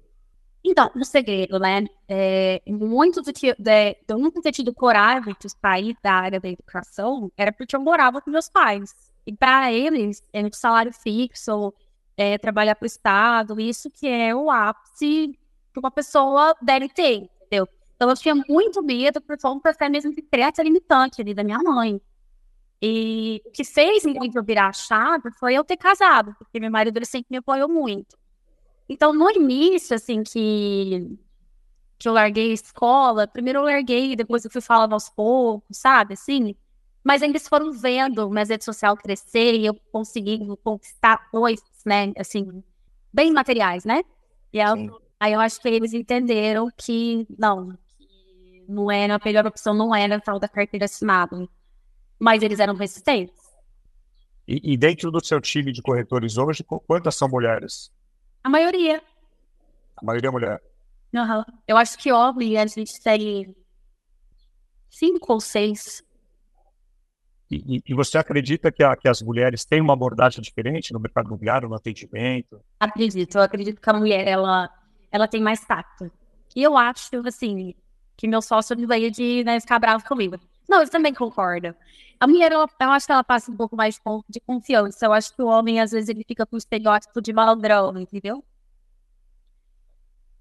Então, 0.69 0.91
o 0.93 1.05
segredo, 1.05 1.57
né? 1.59 1.85
É, 2.09 2.61
muito 2.67 3.21
do 3.21 3.31
que 3.31 3.55
de, 3.57 3.97
eu 4.05 4.17
nunca 4.17 4.41
ter 4.41 4.51
tido 4.51 4.73
coragem 4.73 5.33
de 5.39 5.49
sair 5.49 5.95
da 6.03 6.11
área 6.11 6.41
da 6.41 6.49
educação 6.49 7.31
era 7.37 7.53
porque 7.53 7.73
eu 7.73 7.79
morava 7.79 8.21
com 8.21 8.29
meus 8.29 8.49
pais. 8.49 8.93
E 9.25 9.33
para 9.33 9.71
eles, 9.71 10.21
é 10.33 10.43
um 10.43 10.51
salário 10.51 10.91
fixo, 10.91 11.73
é, 12.17 12.37
trabalhar 12.37 12.75
para 12.75 12.83
o 12.83 12.87
Estado, 12.87 13.61
isso 13.61 13.89
que 13.89 14.07
é 14.07 14.35
o 14.35 14.51
ápice 14.51 15.39
que 15.73 15.79
uma 15.79 15.89
pessoa 15.89 16.53
deve 16.61 16.89
ter, 16.89 17.29
entendeu? 17.45 17.67
Então 17.95 18.09
eu 18.09 18.17
tinha 18.17 18.35
muito 18.35 18.83
medo 18.83 19.21
por 19.21 19.37
conta 19.39 19.69
até 19.69 19.87
mesmo 19.87 20.13
de 20.13 20.21
criança 20.21 20.61
limitante 20.61 21.21
ali 21.21 21.33
da 21.33 21.45
minha 21.45 21.59
mãe. 21.59 22.01
E 22.81 23.41
o 23.45 23.51
que 23.51 23.63
fez 23.63 24.03
muito 24.05 24.43
virar 24.43 24.67
a 24.67 24.73
chave 24.73 25.31
foi 25.39 25.53
eu 25.53 25.63
ter 25.63 25.77
casado, 25.77 26.35
porque 26.37 26.59
meu 26.59 26.69
marido 26.69 26.97
ele 26.97 27.05
sempre 27.05 27.27
me 27.31 27.37
apoiou 27.37 27.69
muito. 27.69 28.17
Então, 28.89 29.13
no 29.13 29.29
início, 29.31 29.95
assim, 29.95 30.23
que, 30.23 31.17
que 31.99 32.07
eu 32.07 32.13
larguei 32.13 32.51
a 32.51 32.53
escola, 32.53 33.27
primeiro 33.27 33.59
eu 33.59 33.63
larguei, 33.63 34.15
depois 34.15 34.45
eu 34.45 34.51
fui 34.51 34.61
falando 34.61 34.93
aos 34.93 35.09
poucos, 35.09 35.77
sabe, 35.77 36.13
assim. 36.13 36.55
Mas 37.03 37.21
eles 37.21 37.47
foram 37.47 37.71
vendo 37.71 38.29
minhas 38.29 38.49
redes 38.49 38.65
sociais 38.65 38.99
crescer 38.99 39.55
e 39.55 39.65
eu 39.65 39.73
consegui 39.91 40.39
conquistar 40.63 41.29
coisas, 41.29 41.63
né, 41.85 42.13
assim, 42.17 42.63
bem 43.11 43.31
materiais, 43.31 43.83
né? 43.83 44.03
E 44.53 44.59
eu, 44.59 45.01
aí 45.19 45.33
eu 45.33 45.39
acho 45.39 45.61
que 45.61 45.67
eles 45.67 45.93
entenderam 45.93 46.69
que, 46.77 47.27
não, 47.37 47.77
que 47.97 48.65
não 48.67 48.91
era, 48.91 49.15
a 49.15 49.21
melhor 49.23 49.45
opção 49.45 49.73
não 49.73 49.93
era 49.93 50.15
a 50.15 50.21
tal 50.21 50.39
da 50.39 50.47
carteira 50.47 50.85
assinada. 50.85 51.47
Mas 52.19 52.41
eles 52.41 52.59
eram 52.59 52.75
resistentes. 52.75 53.35
E, 54.47 54.73
e 54.73 54.77
dentro 54.77 55.11
do 55.11 55.23
seu 55.23 55.41
time 55.41 55.71
de 55.71 55.81
corretores 55.81 56.37
hoje, 56.37 56.63
quantas 56.63 57.15
são 57.15 57.27
mulheres? 57.27 57.91
A 58.47 58.49
maioria. 58.49 59.03
A 59.97 60.05
maioria 60.05 60.29
é 60.29 60.31
mulher. 60.31 60.61
Uhum. 61.13 61.43
Eu 61.67 61.75
acho 61.75 61.97
que 61.97 62.13
homem 62.13 62.57
a 62.57 62.65
gente 62.65 62.97
tem 63.01 63.53
cinco 64.89 65.33
ou 65.33 65.41
seis. 65.41 66.01
E, 67.51 67.83
e, 67.85 67.93
você 67.93 68.17
acredita 68.17 68.71
que, 68.71 68.81
a, 68.81 68.95
que, 68.95 69.09
as 69.09 69.21
mulheres 69.21 69.65
têm 69.65 69.81
uma 69.81 69.91
abordagem 69.91 70.41
diferente 70.41 70.93
no 70.93 70.99
mercado 71.01 71.27
imobiliário, 71.27 71.67
no 71.67 71.75
atendimento? 71.75 72.61
Acredito. 72.79 73.37
Eu 73.37 73.41
acredito 73.41 73.81
que 73.81 73.89
a 73.89 73.93
mulher, 73.93 74.25
ela, 74.25 74.69
ela 75.11 75.27
tem 75.27 75.41
mais 75.41 75.59
tato. 75.65 76.09
E 76.55 76.63
eu 76.63 76.77
acho, 76.77 77.17
assim, 77.27 77.75
que 78.15 78.29
meu 78.29 78.41
sócio 78.41 78.77
veio 78.87 79.11
de 79.11 79.43
né, 79.43 79.59
ficar 79.59 79.77
bravo 79.77 80.05
comigo. 80.05 80.39
Não, 80.67 80.81
eu 80.81 80.89
também 80.89 81.13
concordo. 81.13 81.73
A 82.19 82.27
mulher, 82.27 82.51
ela, 82.51 82.67
eu 82.79 82.89
acho 82.89 83.05
que 83.05 83.11
ela 83.11 83.23
passa 83.23 83.51
um 83.51 83.55
pouco 83.55 83.75
mais 83.75 83.99
de 84.27 84.39
confiança. 84.41 85.05
Eu 85.05 85.13
acho 85.13 85.33
que 85.35 85.41
o 85.41 85.47
homem, 85.47 85.79
às 85.79 85.91
vezes, 85.91 86.09
ele 86.09 86.23
fica 86.27 86.45
com 86.45 86.55
o 86.55 86.57
estereótipo 86.57 87.21
de 87.21 87.31
malandrão, 87.31 87.97
entendeu? 87.97 88.43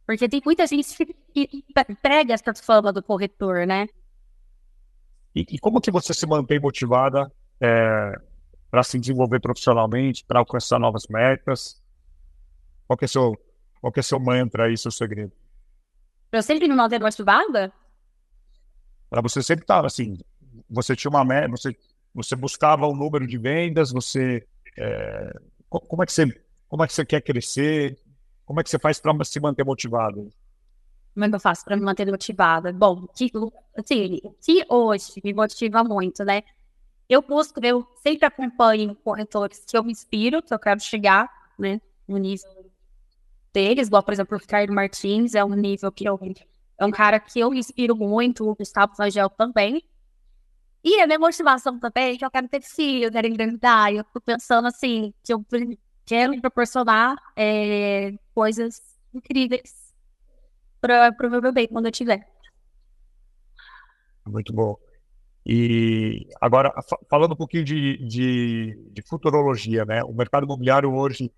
Porque 0.07 0.29
tem 0.29 0.41
muita 0.45 0.67
gente 0.67 0.95
que 1.35 1.65
prega 2.01 2.33
essa 2.33 2.55
fama 2.55 2.93
do 2.93 3.03
corretor, 3.03 3.67
né? 3.67 3.89
E, 5.35 5.45
e 5.51 5.59
como 5.59 5.81
que 5.81 5.91
você 5.91 6.15
se 6.15 6.27
mantém 6.27 6.59
motivada 6.59 7.31
é, 7.61 8.13
para 8.71 8.83
se 8.83 8.99
desenvolver 8.99 9.41
profissionalmente, 9.41 10.25
para 10.25 10.39
alcançar 10.39 10.79
novas 10.79 11.07
metas? 11.11 11.83
Qual 12.87 12.97
que 12.97 13.05
é 13.05 13.09
seu, 13.09 13.37
qual 13.81 13.93
que 13.93 14.01
é 14.01 14.03
seu 14.03 14.19
mantra 14.19 14.65
aí, 14.65 14.79
seu 14.79 14.91
segredo? 14.91 15.33
Eu 16.33 16.43
sempre 16.43 16.69
me 16.69 16.75
manter 16.75 17.01
motivada? 17.01 17.73
Para 19.09 19.23
você 19.23 19.43
sempre 19.43 19.65
estar 19.65 19.81
tá, 19.81 19.87
assim, 19.87 20.19
você 20.69 20.97
tinha 20.97 21.11
uma 21.11 21.25
meta, 21.25 21.49
você, 21.49 21.77
você 22.15 22.35
buscava 22.35 22.87
um 22.87 22.95
número 22.95 23.27
de 23.27 23.39
vendas, 23.39 23.93
você 23.93 24.47
é, 24.77 25.33
como 25.69 26.03
é 26.03 26.07
que 26.07 26.13
você 26.13 26.27
como 26.69 26.83
é 26.83 26.87
que 26.87 26.95
você 26.95 27.05
quer 27.05 27.21
crescer? 27.21 27.97
Como 28.45 28.61
é 28.61 28.65
que 28.65 28.71
você 28.71 28.79
faz 28.79 29.01
para 29.01 29.25
se 29.25 29.41
manter 29.41 29.65
motivado? 29.65 30.31
Como 31.15 31.25
é 31.25 31.29
que 31.29 31.35
eu 31.35 31.41
faço 31.41 31.65
para 31.65 31.77
me 31.77 31.83
manter 31.83 32.07
motivada? 32.07 32.73
Bom, 32.73 33.07
que, 33.07 33.31
assim, 33.77 34.21
que 34.43 34.65
hoje 34.69 35.21
me 35.25 35.33
motiva 35.33 35.83
muito, 35.83 36.25
né? 36.25 36.43
Eu 37.09 37.23
busco, 37.23 37.61
eu 37.65 37.87
sempre 38.03 38.27
acompanho 38.27 38.95
corretores 38.97 39.65
que 39.65 39.77
eu 39.77 39.85
me 39.85 39.93
inspiro, 39.93 40.43
que 40.43 40.53
eu 40.53 40.59
quero 40.59 40.81
chegar, 40.81 41.31
né, 41.57 41.81
no 42.07 42.19
nível 42.19 42.51
deles, 43.53 43.87
igual, 43.87 44.03
por 44.03 44.13
exemplo, 44.13 44.37
o 44.37 44.41
Ricardo 44.41 44.73
Martins, 44.73 45.35
é 45.35 45.45
um 45.45 45.55
nível 45.55 45.91
que 45.91 46.05
eu, 46.05 46.21
é 46.79 46.85
um 46.85 46.91
cara 46.91 47.19
que 47.19 47.39
eu 47.41 47.55
inspiro 47.55 47.97
muito, 47.97 48.49
o 48.49 48.55
Gustavo 48.55 48.93
Rangel 48.99 49.31
também. 49.31 49.83
E 50.85 51.01
a 51.01 51.07
minha 51.07 51.19
motivação 51.19 51.79
também 51.79 52.15
é 52.15 52.19
que 52.19 52.25
eu 52.25 52.31
quero 52.31 52.49
ter 52.49 52.63
filho, 52.63 53.05
eu 53.05 53.13
quero 53.13 53.27
engravidar, 53.27 53.93
eu 53.93 54.05
tô 54.05 54.21
pensando 54.21 54.69
assim, 54.69 55.13
que 55.25 55.33
eu 55.33 55.45
quero 56.05 56.41
proporcionar 56.41 57.17
é, 57.35 58.15
coisas 58.35 58.81
incríveis 59.13 59.93
para 60.81 61.15
o 61.25 61.31
meu 61.31 61.41
bebê 61.41 61.67
quando 61.67 61.87
eu 61.87 61.93
tiver. 61.93 62.29
Muito 64.27 64.53
bom. 64.53 64.77
E 65.45 66.29
agora, 66.41 66.73
falando 67.09 67.33
um 67.33 67.37
pouquinho 67.37 67.65
de, 67.65 67.97
de, 67.99 68.91
de 68.93 69.03
futurologia, 69.03 69.85
né? 69.85 70.03
O 70.03 70.13
mercado 70.13 70.45
imobiliário 70.45 70.93
hoje 70.93 71.33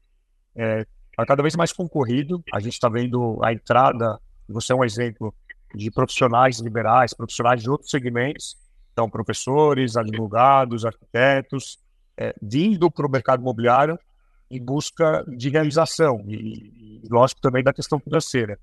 é, 0.56 0.86
está 1.10 1.26
cada 1.26 1.42
vez 1.42 1.54
mais 1.54 1.72
concorrido. 1.72 2.42
A 2.52 2.58
gente 2.58 2.72
está 2.72 2.88
vendo 2.88 3.38
a 3.44 3.52
entrada, 3.52 4.18
você 4.52 4.72
é 4.72 4.76
um 4.76 4.84
exemplo, 4.84 5.34
de 5.74 5.90
profissionais 5.90 6.58
liberais, 6.60 7.12
profissionais 7.12 7.62
de 7.62 7.70
outros 7.70 7.90
segmentos, 7.90 8.56
então 8.92 9.08
professores, 9.08 9.96
advogados, 9.96 10.84
arquitetos, 10.84 11.78
é, 12.16 12.34
vindo 12.40 12.90
para 12.90 13.06
o 13.06 13.10
mercado 13.10 13.40
imobiliário 13.40 13.98
em 14.50 14.62
busca 14.64 15.24
de 15.28 15.50
realização 15.50 16.24
e, 16.26 17.02
e 17.04 17.08
lógico, 17.10 17.40
também 17.40 17.62
da 17.62 17.72
questão 17.72 18.00
financeira. 18.00 18.58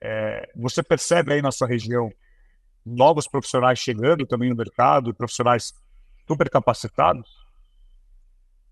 É, 0.00 0.50
você 0.54 0.82
percebe 0.82 1.32
aí 1.32 1.42
na 1.42 1.52
sua 1.52 1.66
região 1.66 2.12
novos 2.84 3.28
profissionais 3.28 3.78
chegando 3.78 4.26
também 4.26 4.50
no 4.50 4.56
mercado, 4.56 5.14
profissionais 5.14 5.72
super 6.26 6.50
capacitados? 6.50 7.28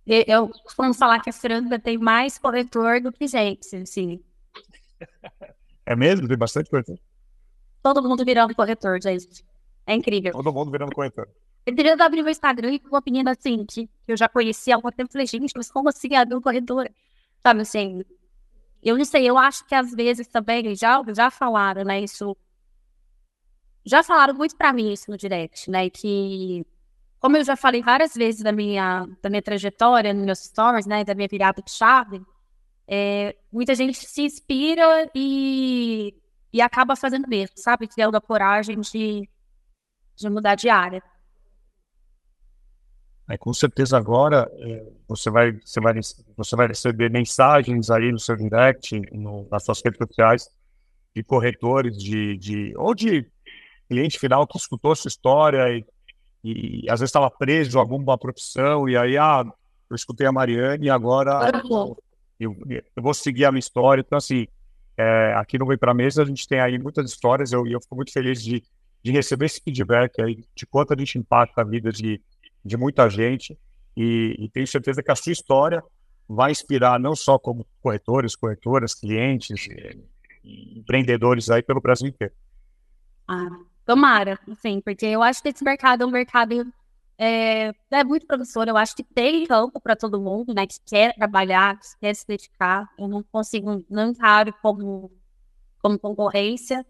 Eu 0.07 0.49
costumo 0.49 0.95
falar 0.95 1.21
que 1.21 1.31
a 1.31 1.33
Franca 1.33 1.79
tem 1.79 1.99
mais 1.99 2.39
corretor 2.39 3.01
do 3.01 3.11
que 3.11 3.27
gente, 3.27 3.75
assim. 3.77 4.23
É 5.87 5.95
mesmo? 5.95 6.27
Tem 6.27 6.37
bastante 6.37 6.69
corretor? 6.69 6.99
Todo 7.83 8.03
mundo 8.03 8.25
virando 8.25 8.55
corretor, 8.55 9.01
gente. 9.01 9.45
É 9.87 9.95
incrível. 9.95 10.33
Todo 10.33 10.53
mundo 10.53 10.73
virando 10.73 10.93
corretor. 10.93 11.29
Eu 11.65 11.75
queria 11.75 11.95
abrir 11.95 12.23
meu 12.23 12.31
Instagram 12.31 12.73
e 12.73 12.79
com 12.81 12.89
uma 12.89 12.99
opinião 12.99 13.25
assim, 13.29 13.65
que 13.65 13.89
eu 14.07 14.17
já 14.17 14.29
conhecia 14.29 14.75
há 14.75 14.77
algum 14.77 14.91
tempo. 14.91 15.13
Falei, 15.13 15.27
gente, 15.27 15.53
mas 15.57 15.71
como 15.71 15.89
assim 15.89 16.15
abrir 16.17 16.35
um 16.35 16.41
corretor? 16.41 16.89
Sabe 17.43 17.61
assim? 17.61 18.05
Eu 18.83 18.97
não 18.97 19.05
sei, 19.05 19.29
eu 19.29 19.39
acho 19.39 19.67
que 19.67 19.75
às 19.75 19.93
vezes 19.93 20.27
também, 20.29 20.75
já, 20.75 21.03
já 21.15 21.31
falaram, 21.31 21.85
né? 21.85 22.01
Isso. 22.01 22.37
Já 23.85 24.03
falaram 24.03 24.35
muito 24.35 24.57
pra 24.57 24.73
mim 24.73 24.93
isso 24.93 25.11
no 25.11 25.17
direct, 25.17 25.71
né? 25.71 25.89
Que, 25.91 26.65
como 27.21 27.37
eu 27.37 27.45
já 27.45 27.57
falei 27.57 27.83
várias 27.83 28.15
vezes 28.15 28.43
da 28.43 28.53
minha, 28.53 29.07
da 29.23 29.31
minha 29.31 29.43
trajetória, 29.43 30.13
nos 30.13 30.25
meus 30.25 30.39
stories, 30.41 30.87
né? 30.87 31.05
Da 31.05 31.15
minha 31.15 31.29
virada 31.29 31.63
de 31.63 31.71
chave, 31.71 32.21
é, 32.89 33.37
muita 33.53 33.75
gente 33.75 33.99
se 33.99 34.23
inspira 34.23 35.11
e, 35.15 36.15
e 36.53 36.61
acaba 36.61 36.95
fazendo 36.95 37.29
mesmo, 37.29 37.55
sabe? 37.57 37.89
Tendo 37.89 38.17
a 38.17 38.21
coragem 38.21 38.81
de, 38.81 39.29
de 40.15 40.31
mudar 40.31 40.55
de 40.55 40.69
área. 40.69 41.03
Aí, 43.29 43.37
com 43.37 43.53
certeza 43.53 43.97
agora 43.97 44.49
é, 44.53 44.87
você, 45.09 45.29
vai, 45.31 45.53
você, 45.53 45.81
vai, 45.81 45.95
você 46.37 46.57
vai 46.57 46.69
receber 46.69 47.11
mensagens 47.11 47.91
aí 47.91 48.13
no 48.13 48.21
seu 48.21 48.37
direct, 48.37 49.01
no, 49.13 49.49
nas 49.51 49.65
suas 49.65 49.83
redes 49.85 49.99
sociais, 49.99 50.49
de 51.15 51.25
corretores, 51.25 51.97
de, 51.97 52.37
de, 52.37 52.73
ou 52.77 52.95
de 52.95 53.29
cliente 53.89 54.19
final 54.19 54.47
que 54.47 54.57
escutou 54.57 54.95
sua 54.95 55.09
história 55.09 55.67
e, 55.71 55.85
e 56.45 56.85
às 56.89 57.01
vezes 57.01 57.09
estava 57.09 57.29
preso 57.29 57.79
a 57.79 57.83
alguma 57.83 58.17
profissão, 58.17 58.89
e 58.89 58.97
aí, 58.97 59.19
ah, 59.19 59.45
eu 59.91 59.97
escutei 59.97 60.27
a 60.27 60.33
Mariane 60.33 60.87
e 60.87 60.91
agora 60.91 61.51
eu, 61.69 61.97
eu 62.39 62.55
vou 62.97 63.15
seguir 63.15 63.45
a 63.45 63.53
minha 63.53 63.61
história. 63.61 64.03
Então, 64.07 64.19
assim, 64.19 64.47
é, 64.97 65.35
aqui 65.37 65.59
no 65.59 65.67
Vem 65.67 65.79
Pra 65.79 65.95
Mesa 65.95 66.23
a 66.23 66.27
gente 66.27 66.47
tem 66.47 66.61
aí 66.61 66.79
muitas 66.79 67.11
histórias, 67.11 67.53
eu, 67.53 67.67
eu 67.67 67.81
fico 67.81 67.97
muito 67.97 68.13
feliz 68.13 68.43
de, 68.43 68.63
de 69.03 69.13
receber 69.13 69.47
esse 69.47 69.61
feedback 69.61 70.21
aí, 70.21 70.45
de 70.55 70.67
quanto 70.67 70.95
a 70.95 70.97
gente 70.97 71.19
impacta 71.19 71.61
a 71.61 71.65
vida 71.65 71.91
de 71.91 72.21
de 72.67 72.77
muita 72.77 73.09
gente 73.09 73.57
e, 73.97 74.35
e 74.39 74.49
tenho 74.49 74.67
certeza 74.67 75.03
que 75.03 75.11
a 75.11 75.15
sua 75.15 75.33
história 75.33 75.83
vai 76.29 76.51
inspirar 76.51 76.99
não 76.99 77.15
só 77.15 77.39
como 77.39 77.65
corretores, 77.81 78.35
corretoras, 78.35 78.95
clientes, 78.95 79.69
empreendedores 80.45 81.49
aí 81.49 81.63
pelo 81.63 81.81
Brasil 81.81 82.09
inteiro. 82.09 82.35
Ah, 83.29 83.49
tomara, 83.85 84.39
sim, 84.61 84.81
porque 84.81 85.07
eu 85.07 85.23
acho 85.23 85.41
que 85.41 85.49
esse 85.49 85.63
mercado 85.63 86.03
é 86.03 86.07
um 86.07 86.11
mercado 86.11 86.67
é, 87.19 87.73
é 87.91 88.05
muito 88.05 88.27
promissor, 88.27 88.69
eu 88.69 88.77
acho 88.77 88.95
que 88.95 89.03
tem 89.03 89.47
campo 89.47 89.81
para 89.81 89.97
todo 89.97 90.21
mundo, 90.21 90.55
né, 90.55 90.67
que 90.67 90.79
quer 90.85 91.15
trabalhar, 91.15 91.79
que 91.79 91.87
quer 92.01 92.15
se 92.15 92.27
dedicar, 92.27 92.89
eu 92.99 93.09
não 93.09 93.23
consigo, 93.23 93.85
não 93.89 94.11
encaro 94.11 94.55
como, 94.63 95.11
como 95.83 95.99
concorrência, 95.99 96.85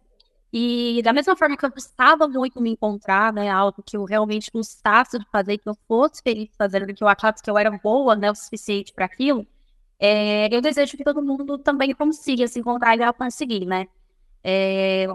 e 0.52 1.02
da 1.04 1.12
mesma 1.12 1.36
forma 1.36 1.56
que 1.56 1.66
eu 1.66 1.70
gostava 1.70 2.26
muito 2.28 2.60
me 2.60 2.70
encontrar, 2.70 3.32
né, 3.32 3.50
algo 3.50 3.82
que 3.84 3.96
eu 3.96 4.04
realmente 4.04 4.50
gostasse 4.52 5.18
de 5.18 5.26
fazer, 5.30 5.58
que 5.58 5.68
eu 5.68 5.76
fosse 5.86 6.22
feliz 6.22 6.48
fazendo, 6.56 6.92
que 6.94 7.04
eu 7.04 7.08
achasse 7.08 7.42
que 7.42 7.50
eu 7.50 7.58
era 7.58 7.70
boa, 7.70 8.16
né, 8.16 8.30
o 8.30 8.34
suficiente 8.34 8.92
para 8.92 9.04
aquilo, 9.06 9.46
é, 9.98 10.54
eu 10.54 10.60
desejo 10.60 10.96
que 10.96 11.04
todo 11.04 11.22
mundo 11.22 11.58
também 11.58 11.94
consiga 11.94 12.46
se 12.48 12.58
encontrar 12.60 12.96
e 12.98 13.12
conseguir, 13.14 13.66
né. 13.66 13.86
É, 14.42 15.06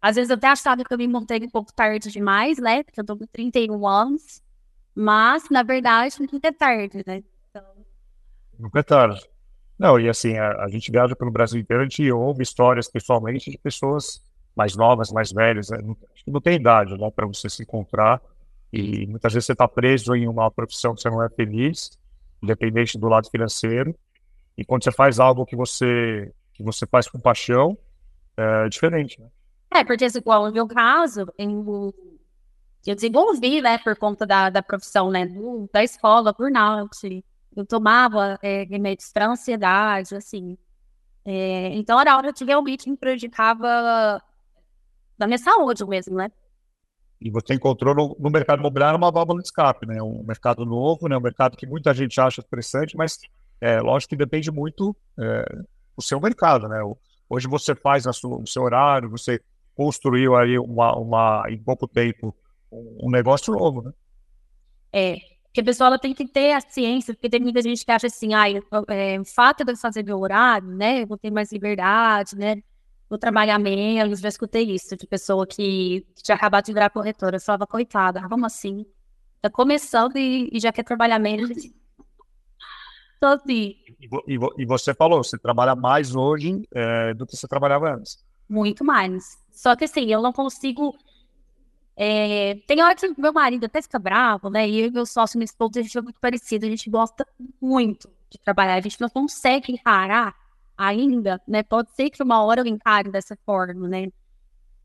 às 0.00 0.16
vezes 0.16 0.30
eu 0.30 0.36
até 0.36 0.48
achava 0.48 0.84
que 0.84 0.92
eu 0.92 0.98
me 0.98 1.08
montei 1.08 1.38
um 1.44 1.50
pouco 1.50 1.72
tarde 1.72 2.10
demais, 2.10 2.58
né, 2.58 2.82
porque 2.82 3.00
eu 3.00 3.04
tô 3.04 3.16
com 3.16 3.26
31 3.26 3.86
anos, 3.86 4.41
mas, 4.94 5.48
na 5.50 5.62
verdade, 5.62 6.16
nunca 6.20 6.48
é 6.48 6.52
tarde, 6.52 7.02
né. 7.06 7.22
Então... 7.50 7.64
Nunca 8.58 8.80
é 8.80 8.82
tarde. 8.82 9.20
Não, 9.78 9.98
e 9.98 10.08
assim, 10.08 10.36
a, 10.36 10.64
a 10.64 10.68
gente 10.68 10.90
viaja 10.90 11.16
pelo 11.16 11.30
Brasil 11.30 11.60
inteiro, 11.60 11.82
a 11.82 11.84
gente 11.84 12.10
ouve 12.12 12.42
histórias 12.42 12.88
pessoalmente 12.88 13.50
de 13.50 13.58
pessoas 13.58 14.22
mais 14.54 14.76
novas, 14.76 15.10
mais 15.10 15.32
velhas, 15.32 15.70
né? 15.70 15.78
não, 15.82 15.96
não 16.26 16.40
tem 16.40 16.56
idade 16.56 16.96
né, 16.96 17.10
para 17.10 17.26
você 17.26 17.48
se 17.48 17.62
encontrar. 17.62 18.20
E 18.72 19.06
muitas 19.06 19.32
vezes 19.32 19.46
você 19.46 19.52
está 19.52 19.66
preso 19.66 20.14
em 20.14 20.28
uma 20.28 20.50
profissão 20.50 20.94
que 20.94 21.02
você 21.02 21.10
não 21.10 21.22
é 21.22 21.28
feliz, 21.30 21.98
independente 22.42 22.98
do 22.98 23.08
lado 23.08 23.28
financeiro. 23.30 23.94
E 24.56 24.64
quando 24.64 24.84
você 24.84 24.92
faz 24.92 25.18
algo 25.18 25.46
que 25.46 25.56
você 25.56 26.32
que 26.54 26.62
você 26.62 26.86
faz 26.86 27.08
com 27.08 27.18
paixão, 27.18 27.76
é 28.36 28.68
diferente, 28.68 29.18
né? 29.20 29.26
É, 29.70 29.82
porque 29.82 30.04
assim, 30.04 30.18
igual 30.18 30.46
no 30.46 30.52
meu 30.52 30.66
caso, 30.66 31.26
eu, 31.38 31.94
eu 32.90 32.94
desenvolvi, 32.94 33.60
né, 33.60 33.78
por 33.78 33.96
conta 33.96 34.26
da, 34.26 34.50
da 34.50 34.62
profissão, 34.62 35.10
né, 35.10 35.26
do, 35.26 35.68
da 35.72 35.84
escola, 35.84 36.32
burnout. 36.32 37.24
Eu 37.54 37.66
tomava 37.66 38.38
é, 38.42 38.64
remédios 38.64 39.12
para 39.12 39.28
ansiedade, 39.28 40.14
assim. 40.14 40.56
É, 41.24 41.68
então 41.74 42.00
era 42.00 42.16
hora 42.16 42.32
que 42.32 42.44
realmente 42.44 42.90
me 42.90 42.96
prejudicava 42.96 44.20
da 45.16 45.26
minha 45.26 45.38
saúde 45.38 45.84
mesmo, 45.84 46.16
né? 46.16 46.30
E 47.20 47.30
você 47.30 47.54
encontrou 47.54 47.94
no, 47.94 48.16
no, 48.18 48.30
mercado 48.30 48.58
imobiliário 48.58 48.98
uma 48.98 49.12
válvula 49.12 49.40
de 49.40 49.46
escape, 49.46 49.86
né? 49.86 50.02
Um 50.02 50.24
mercado 50.26 50.64
novo, 50.64 51.08
né? 51.08 51.16
Um 51.16 51.20
mercado 51.20 51.56
que 51.56 51.66
muita 51.66 51.94
gente 51.94 52.20
acha 52.20 52.40
interessante, 52.40 52.96
mas 52.96 53.16
é, 53.60 53.80
lógico 53.80 54.10
que 54.10 54.16
depende 54.16 54.50
muito 54.50 54.96
é, 55.16 55.44
do 55.96 56.02
seu 56.02 56.20
mercado, 56.20 56.66
né? 56.66 56.80
Hoje 57.28 57.46
você 57.46 57.76
faz 57.76 58.04
sua, 58.16 58.38
o 58.38 58.46
seu 58.46 58.62
horário, 58.64 59.08
você 59.08 59.40
construiu 59.74 60.34
aí 60.36 60.58
uma, 60.58 60.96
uma, 60.98 61.44
em 61.48 61.62
pouco 61.62 61.86
tempo 61.86 62.34
um 62.72 63.10
negócio 63.10 63.52
novo, 63.52 63.82
né? 63.82 63.92
É, 64.92 65.16
porque 65.44 65.60
a 65.60 65.64
pessoa 65.64 65.98
tem 65.98 66.14
que 66.14 66.26
ter 66.26 66.52
a 66.52 66.60
ciência, 66.60 67.14
porque 67.14 67.28
tem 67.28 67.40
muita 67.40 67.60
gente 67.62 67.84
que 67.84 67.92
acha 67.92 68.06
assim, 68.06 68.34
ah, 68.34 68.48
é, 68.88 69.20
o 69.20 69.24
fato 69.24 69.64
de 69.64 69.72
eu 69.72 69.76
fazer 69.76 70.02
meu 70.02 70.18
horário, 70.18 70.68
né, 70.68 71.02
eu 71.02 71.06
vou 71.06 71.18
ter 71.18 71.30
mais 71.30 71.52
liberdade, 71.52 72.36
né, 72.36 72.62
vou 73.12 73.18
trabalhar 73.18 73.58
menos, 73.58 74.20
já 74.20 74.28
escutei 74.28 74.70
isso 74.70 74.96
de 74.96 75.06
pessoa 75.06 75.46
que, 75.46 76.06
que 76.14 76.22
tinha 76.22 76.34
acabado 76.34 76.64
de 76.64 76.72
virar 76.72 76.88
corretora. 76.88 77.36
Eu 77.36 77.40
falava, 77.40 77.66
coitada, 77.66 78.26
como 78.26 78.46
assim? 78.46 78.86
Tá 79.42 79.50
começando 79.50 80.16
e, 80.16 80.48
e 80.50 80.58
já 80.58 80.72
quer 80.72 80.82
trabalhar 80.82 81.18
menos. 81.18 81.50
Então, 83.18 83.34
assim. 83.34 83.76
E, 84.26 84.38
e, 84.58 84.64
você 84.64 84.94
falou, 84.94 85.22
você 85.22 85.38
trabalha 85.38 85.76
mais 85.76 86.16
hoje 86.16 86.62
é, 86.74 87.12
do 87.12 87.26
que 87.26 87.36
você 87.36 87.46
trabalhava 87.46 87.94
antes. 87.94 88.18
Muito 88.48 88.84
mais. 88.84 89.38
Só 89.52 89.76
que 89.76 89.84
assim, 89.84 90.06
eu 90.06 90.22
não 90.22 90.32
consigo. 90.32 90.96
É... 91.96 92.56
Tem 92.66 92.82
hora 92.82 92.94
que 92.94 93.20
meu 93.20 93.32
marido 93.32 93.66
até 93.66 93.82
fica 93.82 93.98
bravo, 93.98 94.48
né? 94.50 94.68
E 94.68 94.80
eu 94.80 94.86
e 94.86 94.90
meu 94.90 95.06
sócio, 95.06 95.38
minha 95.38 95.44
esposa, 95.44 95.80
a 95.80 95.82
gente 95.82 95.96
é 95.96 96.02
muito 96.02 96.20
parecido. 96.20 96.66
A 96.66 96.68
gente 96.68 96.88
gosta 96.90 97.26
muito 97.60 98.10
de 98.30 98.38
trabalhar. 98.38 98.74
A 98.74 98.80
gente 98.80 99.00
não 99.00 99.08
consegue 99.08 99.72
encarar 99.72 100.34
ainda, 100.76 101.40
né? 101.46 101.62
Pode 101.62 101.92
ser 101.92 102.10
que 102.10 102.22
uma 102.22 102.42
hora 102.42 102.60
eu 102.60 102.66
encare 102.66 103.10
dessa 103.10 103.36
forma, 103.44 103.88
né? 103.88 104.08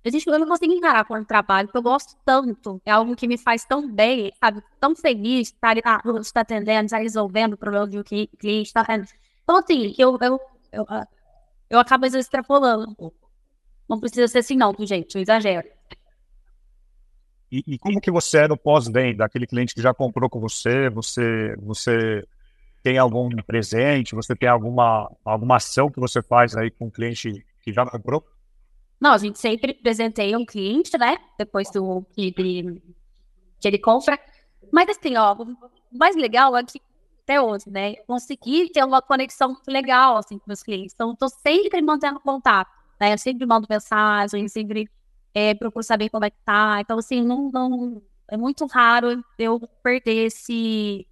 A 0.06 0.10
gente, 0.10 0.26
eu 0.26 0.40
não 0.40 0.48
consigo 0.48 0.72
encarar 0.72 1.04
com 1.04 1.16
o 1.16 1.26
trabalho, 1.26 1.68
porque 1.68 1.78
eu 1.80 1.82
gosto 1.82 2.16
tanto. 2.24 2.82
É 2.86 2.92
algo 2.92 3.16
que 3.16 3.28
me 3.28 3.38
faz 3.38 3.66
tão 3.66 3.92
bem, 3.92 4.32
sabe? 4.40 4.64
Tão 4.80 4.96
feliz 4.96 5.50
estar 5.50 5.70
ali 5.70 5.82
na 5.84 6.02
estar 6.22 6.42
atendendo, 6.42 6.86
estar 6.86 7.00
resolvendo 7.00 7.54
o 7.54 7.58
problema 7.58 7.86
do 7.88 8.04
cliente, 8.04 8.38
está 8.42 8.84
vendo. 8.84 9.06
Então, 9.44 9.58
assim, 9.58 9.94
eu, 9.98 10.18
eu, 10.22 10.40
eu, 10.72 10.86
eu 11.70 11.80
acabo 11.80 12.06
às 12.06 12.14
vezes 12.14 12.26
extrapolando 12.26 12.90
um 12.90 12.94
pouco. 12.94 13.18
Não 13.90 14.00
precisa 14.00 14.28
ser 14.28 14.40
assim, 14.40 14.56
não, 14.56 14.74
gente, 14.80 15.16
eu 15.16 15.22
exagero. 15.22 15.68
E, 17.52 17.64
e, 17.66 17.78
como 17.78 18.02
que 18.02 18.12
você 18.12 18.40
é 18.40 18.48
no 18.48 18.58
pós-venda? 18.58 19.24
Aquele 19.24 19.48
cliente 19.48 19.74
que 19.74 19.82
já 19.82 19.94
comprou 19.94 20.30
com 20.30 20.40
você, 20.40 20.90
você, 20.90 21.56
você 21.58 22.28
tem 22.84 22.98
algum 22.98 23.30
presente? 23.46 24.16
Você 24.16 24.36
tem 24.36 24.50
alguma, 24.50 25.10
alguma 25.24 25.56
ação 25.56 25.90
que 25.90 26.00
você 26.00 26.22
faz 26.22 26.56
aí 26.56 26.70
com 26.70 26.88
o 26.88 26.92
cliente 26.92 27.46
que 27.64 27.72
já 27.72 27.86
comprou? 27.86 28.26
Não, 29.00 29.12
a 29.12 29.18
gente 29.18 29.40
sempre 29.40 29.74
presenteia 29.74 30.38
um 30.38 30.46
cliente, 30.46 30.98
né? 30.98 31.18
Depois 31.38 31.70
do 31.72 32.06
que 32.14 32.34
ele, 32.36 32.82
que 33.60 33.68
ele 33.68 33.78
compra. 33.78 34.20
Mas 34.72 34.90
assim, 34.90 35.16
ó, 35.16 35.34
o 35.34 35.98
mais 35.98 36.16
legal 36.16 36.56
é 36.58 36.64
que 36.64 36.82
até 37.24 37.42
hoje, 37.42 37.70
né? 37.70 37.96
Consegui 38.08 38.72
ter 38.72 38.84
uma 38.86 39.02
conexão 39.02 39.56
legal 39.68 40.18
assim, 40.18 40.38
com 40.38 40.46
meus 40.48 40.64
clientes. 40.64 40.94
Então, 40.94 41.12
estou 41.12 41.30
sempre 41.30 41.82
mantendo 41.82 42.22
contato, 42.22 42.72
né? 43.00 43.14
Eu 43.14 43.18
sempre 43.18 43.46
mando 43.46 43.68
mensagem, 43.70 44.48
sempre 44.48 44.90
é, 45.34 45.54
procuro 45.54 45.84
saber 45.84 46.10
como 46.10 46.26
é 46.26 46.30
que 46.30 46.38
tá. 46.44 46.80
Então, 46.82 46.98
assim, 46.98 47.22
não, 47.24 47.50
não, 47.52 48.02
é 48.28 48.38
muito 48.38 48.66
raro 48.66 49.24
eu 49.38 49.60
perder 49.84 50.26
esse, 50.26 51.08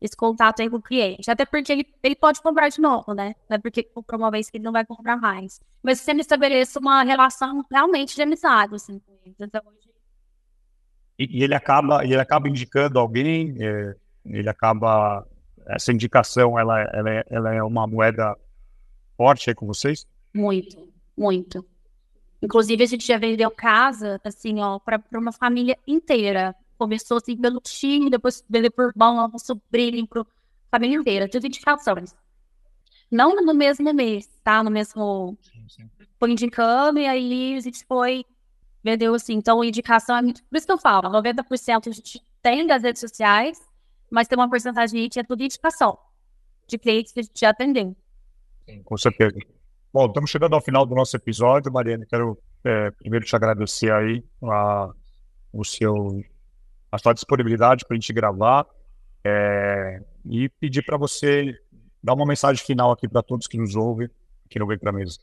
esse 0.00 0.16
contato 0.16 0.60
aí 0.60 0.70
com 0.70 0.76
o 0.76 0.82
cliente. 0.82 1.30
Até 1.30 1.44
porque 1.44 1.72
ele, 1.72 1.86
ele 2.02 2.14
pode 2.14 2.40
comprar 2.42 2.68
de 2.68 2.80
novo, 2.80 3.14
né? 3.14 3.34
Não 3.48 3.56
é 3.56 3.58
porque 3.58 3.82
comprou 3.82 4.20
uma 4.20 4.30
vez 4.30 4.50
que 4.50 4.56
ele 4.56 4.64
não 4.64 4.72
vai 4.72 4.84
comprar 4.84 5.16
mais. 5.16 5.60
Mas 5.82 6.00
você 6.00 6.14
me 6.14 6.20
estabeleça 6.20 6.78
uma 6.78 7.02
relação 7.02 7.64
realmente 7.70 8.14
de 8.14 8.22
amizade, 8.22 8.74
assim, 8.74 8.98
com 8.98 9.12
ele. 9.24 9.34
Então, 9.38 9.62
e, 11.18 11.38
e, 11.38 11.42
ele 11.44 11.54
acaba, 11.54 12.04
ele 12.04 12.18
acaba 12.18 12.48
indicando 12.48 12.98
alguém, 12.98 13.54
é, 13.60 13.94
ele 14.24 14.48
acaba. 14.48 15.26
Essa 15.64 15.92
indicação, 15.92 16.58
ela, 16.58 16.80
ela, 16.92 17.10
é, 17.10 17.24
ela 17.30 17.54
é 17.54 17.62
uma 17.62 17.86
moeda 17.86 18.36
forte 19.16 19.48
aí 19.48 19.54
com 19.54 19.64
vocês? 19.64 20.04
Muito, 20.34 20.92
muito. 21.16 21.64
Inclusive, 22.42 22.82
a 22.82 22.86
gente 22.86 23.06
já 23.06 23.18
vendeu 23.18 23.50
casa, 23.50 24.20
assim, 24.24 24.60
ó, 24.60 24.78
para 24.78 25.00
uma 25.14 25.32
família 25.32 25.78
inteira 25.86 26.54
começou 26.82 27.18
assim 27.18 27.36
pelo 27.36 27.60
tio, 27.60 28.10
depois 28.10 28.44
vendeu 28.48 28.72
por 28.72 28.86
irmão, 28.88 29.30
por 29.30 29.38
sobrinho, 29.38 30.04
para 30.04 30.26
família 30.68 30.96
inteira, 30.96 31.28
tudo 31.28 31.46
indicações. 31.46 32.12
Não 33.08 33.36
no 33.36 33.54
mesmo 33.54 33.92
mês, 33.94 34.28
tá? 34.42 34.64
No 34.64 34.70
mesmo. 34.70 35.38
Foi 36.18 36.30
indicando 36.32 36.98
e 36.98 37.06
aí 37.06 37.56
a 37.56 37.60
gente 37.60 37.84
foi, 37.84 38.24
vendeu 38.82 39.14
assim. 39.14 39.34
Então, 39.34 39.62
indicação 39.62 40.16
é 40.16 40.22
muito. 40.22 40.42
Por 40.44 40.56
isso 40.56 40.66
que 40.66 40.72
eu 40.72 40.78
falo, 40.78 41.08
90% 41.08 41.88
a 41.88 41.92
gente 41.92 42.20
tem 42.42 42.66
das 42.66 42.82
redes 42.82 43.00
sociais, 43.00 43.60
mas 44.10 44.26
tem 44.26 44.36
uma 44.36 44.50
porcentagem 44.50 45.08
que 45.08 45.20
é 45.20 45.22
tudo 45.22 45.42
indicação 45.42 45.96
de 46.66 46.78
clientes 46.78 47.12
que 47.12 47.20
a 47.20 47.22
gente 47.22 47.38
já 47.38 47.50
atendeu. 47.50 47.94
Sim, 48.68 48.82
com 48.82 48.96
certeza. 48.96 49.38
Bom, 49.92 50.06
estamos 50.06 50.30
chegando 50.30 50.54
ao 50.54 50.60
final 50.62 50.86
do 50.86 50.94
nosso 50.94 51.14
episódio, 51.14 51.70
Mariana. 51.70 52.06
Quero 52.08 52.38
é, 52.64 52.90
primeiro 52.92 53.26
te 53.26 53.36
agradecer 53.36 53.92
aí 53.92 54.24
a, 54.42 54.88
o 55.52 55.62
seu 55.64 56.22
a 56.90 56.96
sua 56.96 57.12
disponibilidade 57.12 57.84
para 57.84 57.94
a 57.94 58.00
gente 58.00 58.10
gravar 58.10 58.66
é, 59.22 60.02
e 60.24 60.48
pedir 60.48 60.82
para 60.82 60.96
você 60.96 61.54
dar 62.02 62.14
uma 62.14 62.24
mensagem 62.24 62.64
final 62.64 62.90
aqui 62.90 63.06
para 63.06 63.22
todos 63.22 63.46
que 63.46 63.58
nos 63.58 63.76
ouvem, 63.76 64.08
que 64.48 64.58
não 64.58 64.66
vem 64.66 64.78
para 64.78 64.88
a 64.88 64.94
mesa. 64.94 65.18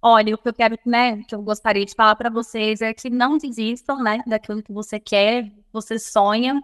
Olha, 0.00 0.32
o 0.32 0.38
que 0.38 0.48
eu 0.48 0.54
quero, 0.54 0.78
né, 0.86 1.22
que 1.24 1.34
eu 1.34 1.42
gostaria 1.42 1.84
de 1.84 1.94
falar 1.94 2.14
para 2.14 2.30
vocês 2.30 2.80
é 2.82 2.94
que 2.94 3.10
não 3.10 3.36
desistam, 3.36 4.00
né, 4.00 4.22
daquilo 4.26 4.62
que 4.62 4.72
você 4.72 5.00
quer, 5.00 5.50
você 5.72 5.98
sonha, 5.98 6.62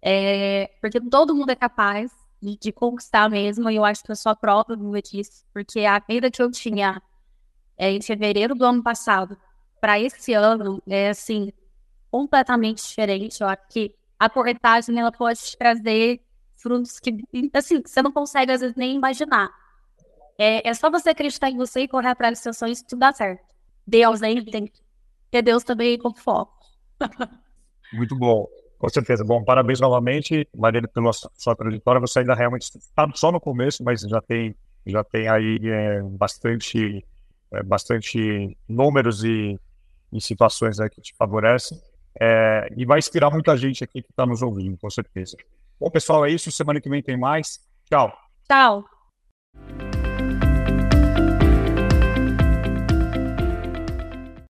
é, 0.00 0.70
porque 0.80 0.98
todo 1.00 1.34
mundo 1.34 1.50
é 1.50 1.56
capaz 1.56 2.10
de, 2.46 2.56
de, 2.56 2.72
conquistar 2.72 3.28
mesmo, 3.28 3.68
e 3.68 3.76
eu 3.76 3.84
acho 3.84 4.04
que 4.04 4.12
eu 4.12 4.16
sou 4.16 4.30
a 4.30 4.36
prova 4.36 4.76
disso, 5.02 5.44
porque 5.52 5.80
a 5.80 5.98
vida 5.98 6.30
que 6.30 6.40
eu 6.40 6.50
tinha 6.50 7.02
é, 7.76 7.90
em 7.90 8.00
fevereiro 8.00 8.54
do 8.54 8.64
ano 8.64 8.82
passado 8.82 9.36
para 9.80 9.98
esse 9.98 10.32
ano 10.32 10.80
é 10.86 11.10
assim 11.10 11.52
completamente 12.10 12.86
diferente. 12.86 13.40
Eu 13.40 13.48
acho 13.48 13.66
que 13.68 13.94
a 14.18 14.30
corretagem 14.30 14.98
ela 14.98 15.10
pode 15.10 15.40
te 15.40 15.58
trazer 15.58 16.20
frutos 16.56 17.00
que, 17.00 17.16
assim, 17.52 17.82
você 17.84 18.00
não 18.00 18.12
consegue 18.12 18.52
às 18.52 18.60
vezes 18.60 18.76
nem 18.76 18.94
imaginar. 18.94 19.50
É, 20.38 20.68
é 20.68 20.74
só 20.74 20.90
você 20.90 21.10
acreditar 21.10 21.50
em 21.50 21.56
você 21.56 21.80
e 21.80 21.88
correr 21.88 22.08
atrás 22.08 22.34
dos 22.34 22.42
seus 22.42 22.56
sonhos 22.56 22.80
que 22.80 22.88
tudo 22.88 23.00
dá 23.00 23.12
certo. 23.12 23.44
Deus 23.86 24.22
aí 24.22 24.44
tem 24.44 24.66
que 24.66 24.80
ter 25.30 25.42
Deus 25.42 25.64
também 25.64 25.98
como 25.98 26.16
foco. 26.16 26.56
Muito 27.92 28.16
bom. 28.16 28.46
Com 28.78 28.88
certeza. 28.88 29.24
Bom, 29.24 29.42
parabéns 29.42 29.80
novamente, 29.80 30.46
Marília, 30.54 30.88
pela 30.88 31.10
sua 31.12 31.56
trajetória. 31.56 32.00
Você 32.00 32.20
ainda 32.20 32.34
realmente 32.34 32.64
está 32.64 33.08
só 33.14 33.32
no 33.32 33.40
começo, 33.40 33.82
mas 33.82 34.02
já 34.02 34.20
tem, 34.20 34.54
já 34.86 35.02
tem 35.02 35.28
aí 35.28 35.58
é, 35.64 36.02
bastante, 36.02 37.04
é, 37.52 37.62
bastante 37.62 38.56
números 38.68 39.24
e, 39.24 39.58
e 40.12 40.20
situações 40.20 40.78
aí 40.78 40.90
que 40.90 41.00
te 41.00 41.14
favorecem. 41.16 41.78
É, 42.20 42.68
e 42.76 42.84
vai 42.84 42.98
inspirar 42.98 43.30
muita 43.30 43.56
gente 43.56 43.82
aqui 43.82 44.02
que 44.02 44.10
está 44.10 44.26
nos 44.26 44.42
ouvindo, 44.42 44.76
com 44.76 44.90
certeza. 44.90 45.36
Bom, 45.78 45.90
pessoal, 45.90 46.24
é 46.24 46.30
isso. 46.30 46.50
Semana 46.50 46.80
que 46.80 46.88
vem 46.88 47.02
tem 47.02 47.16
mais. 47.16 47.60
Tchau. 47.88 48.12
Tchau. 48.48 48.84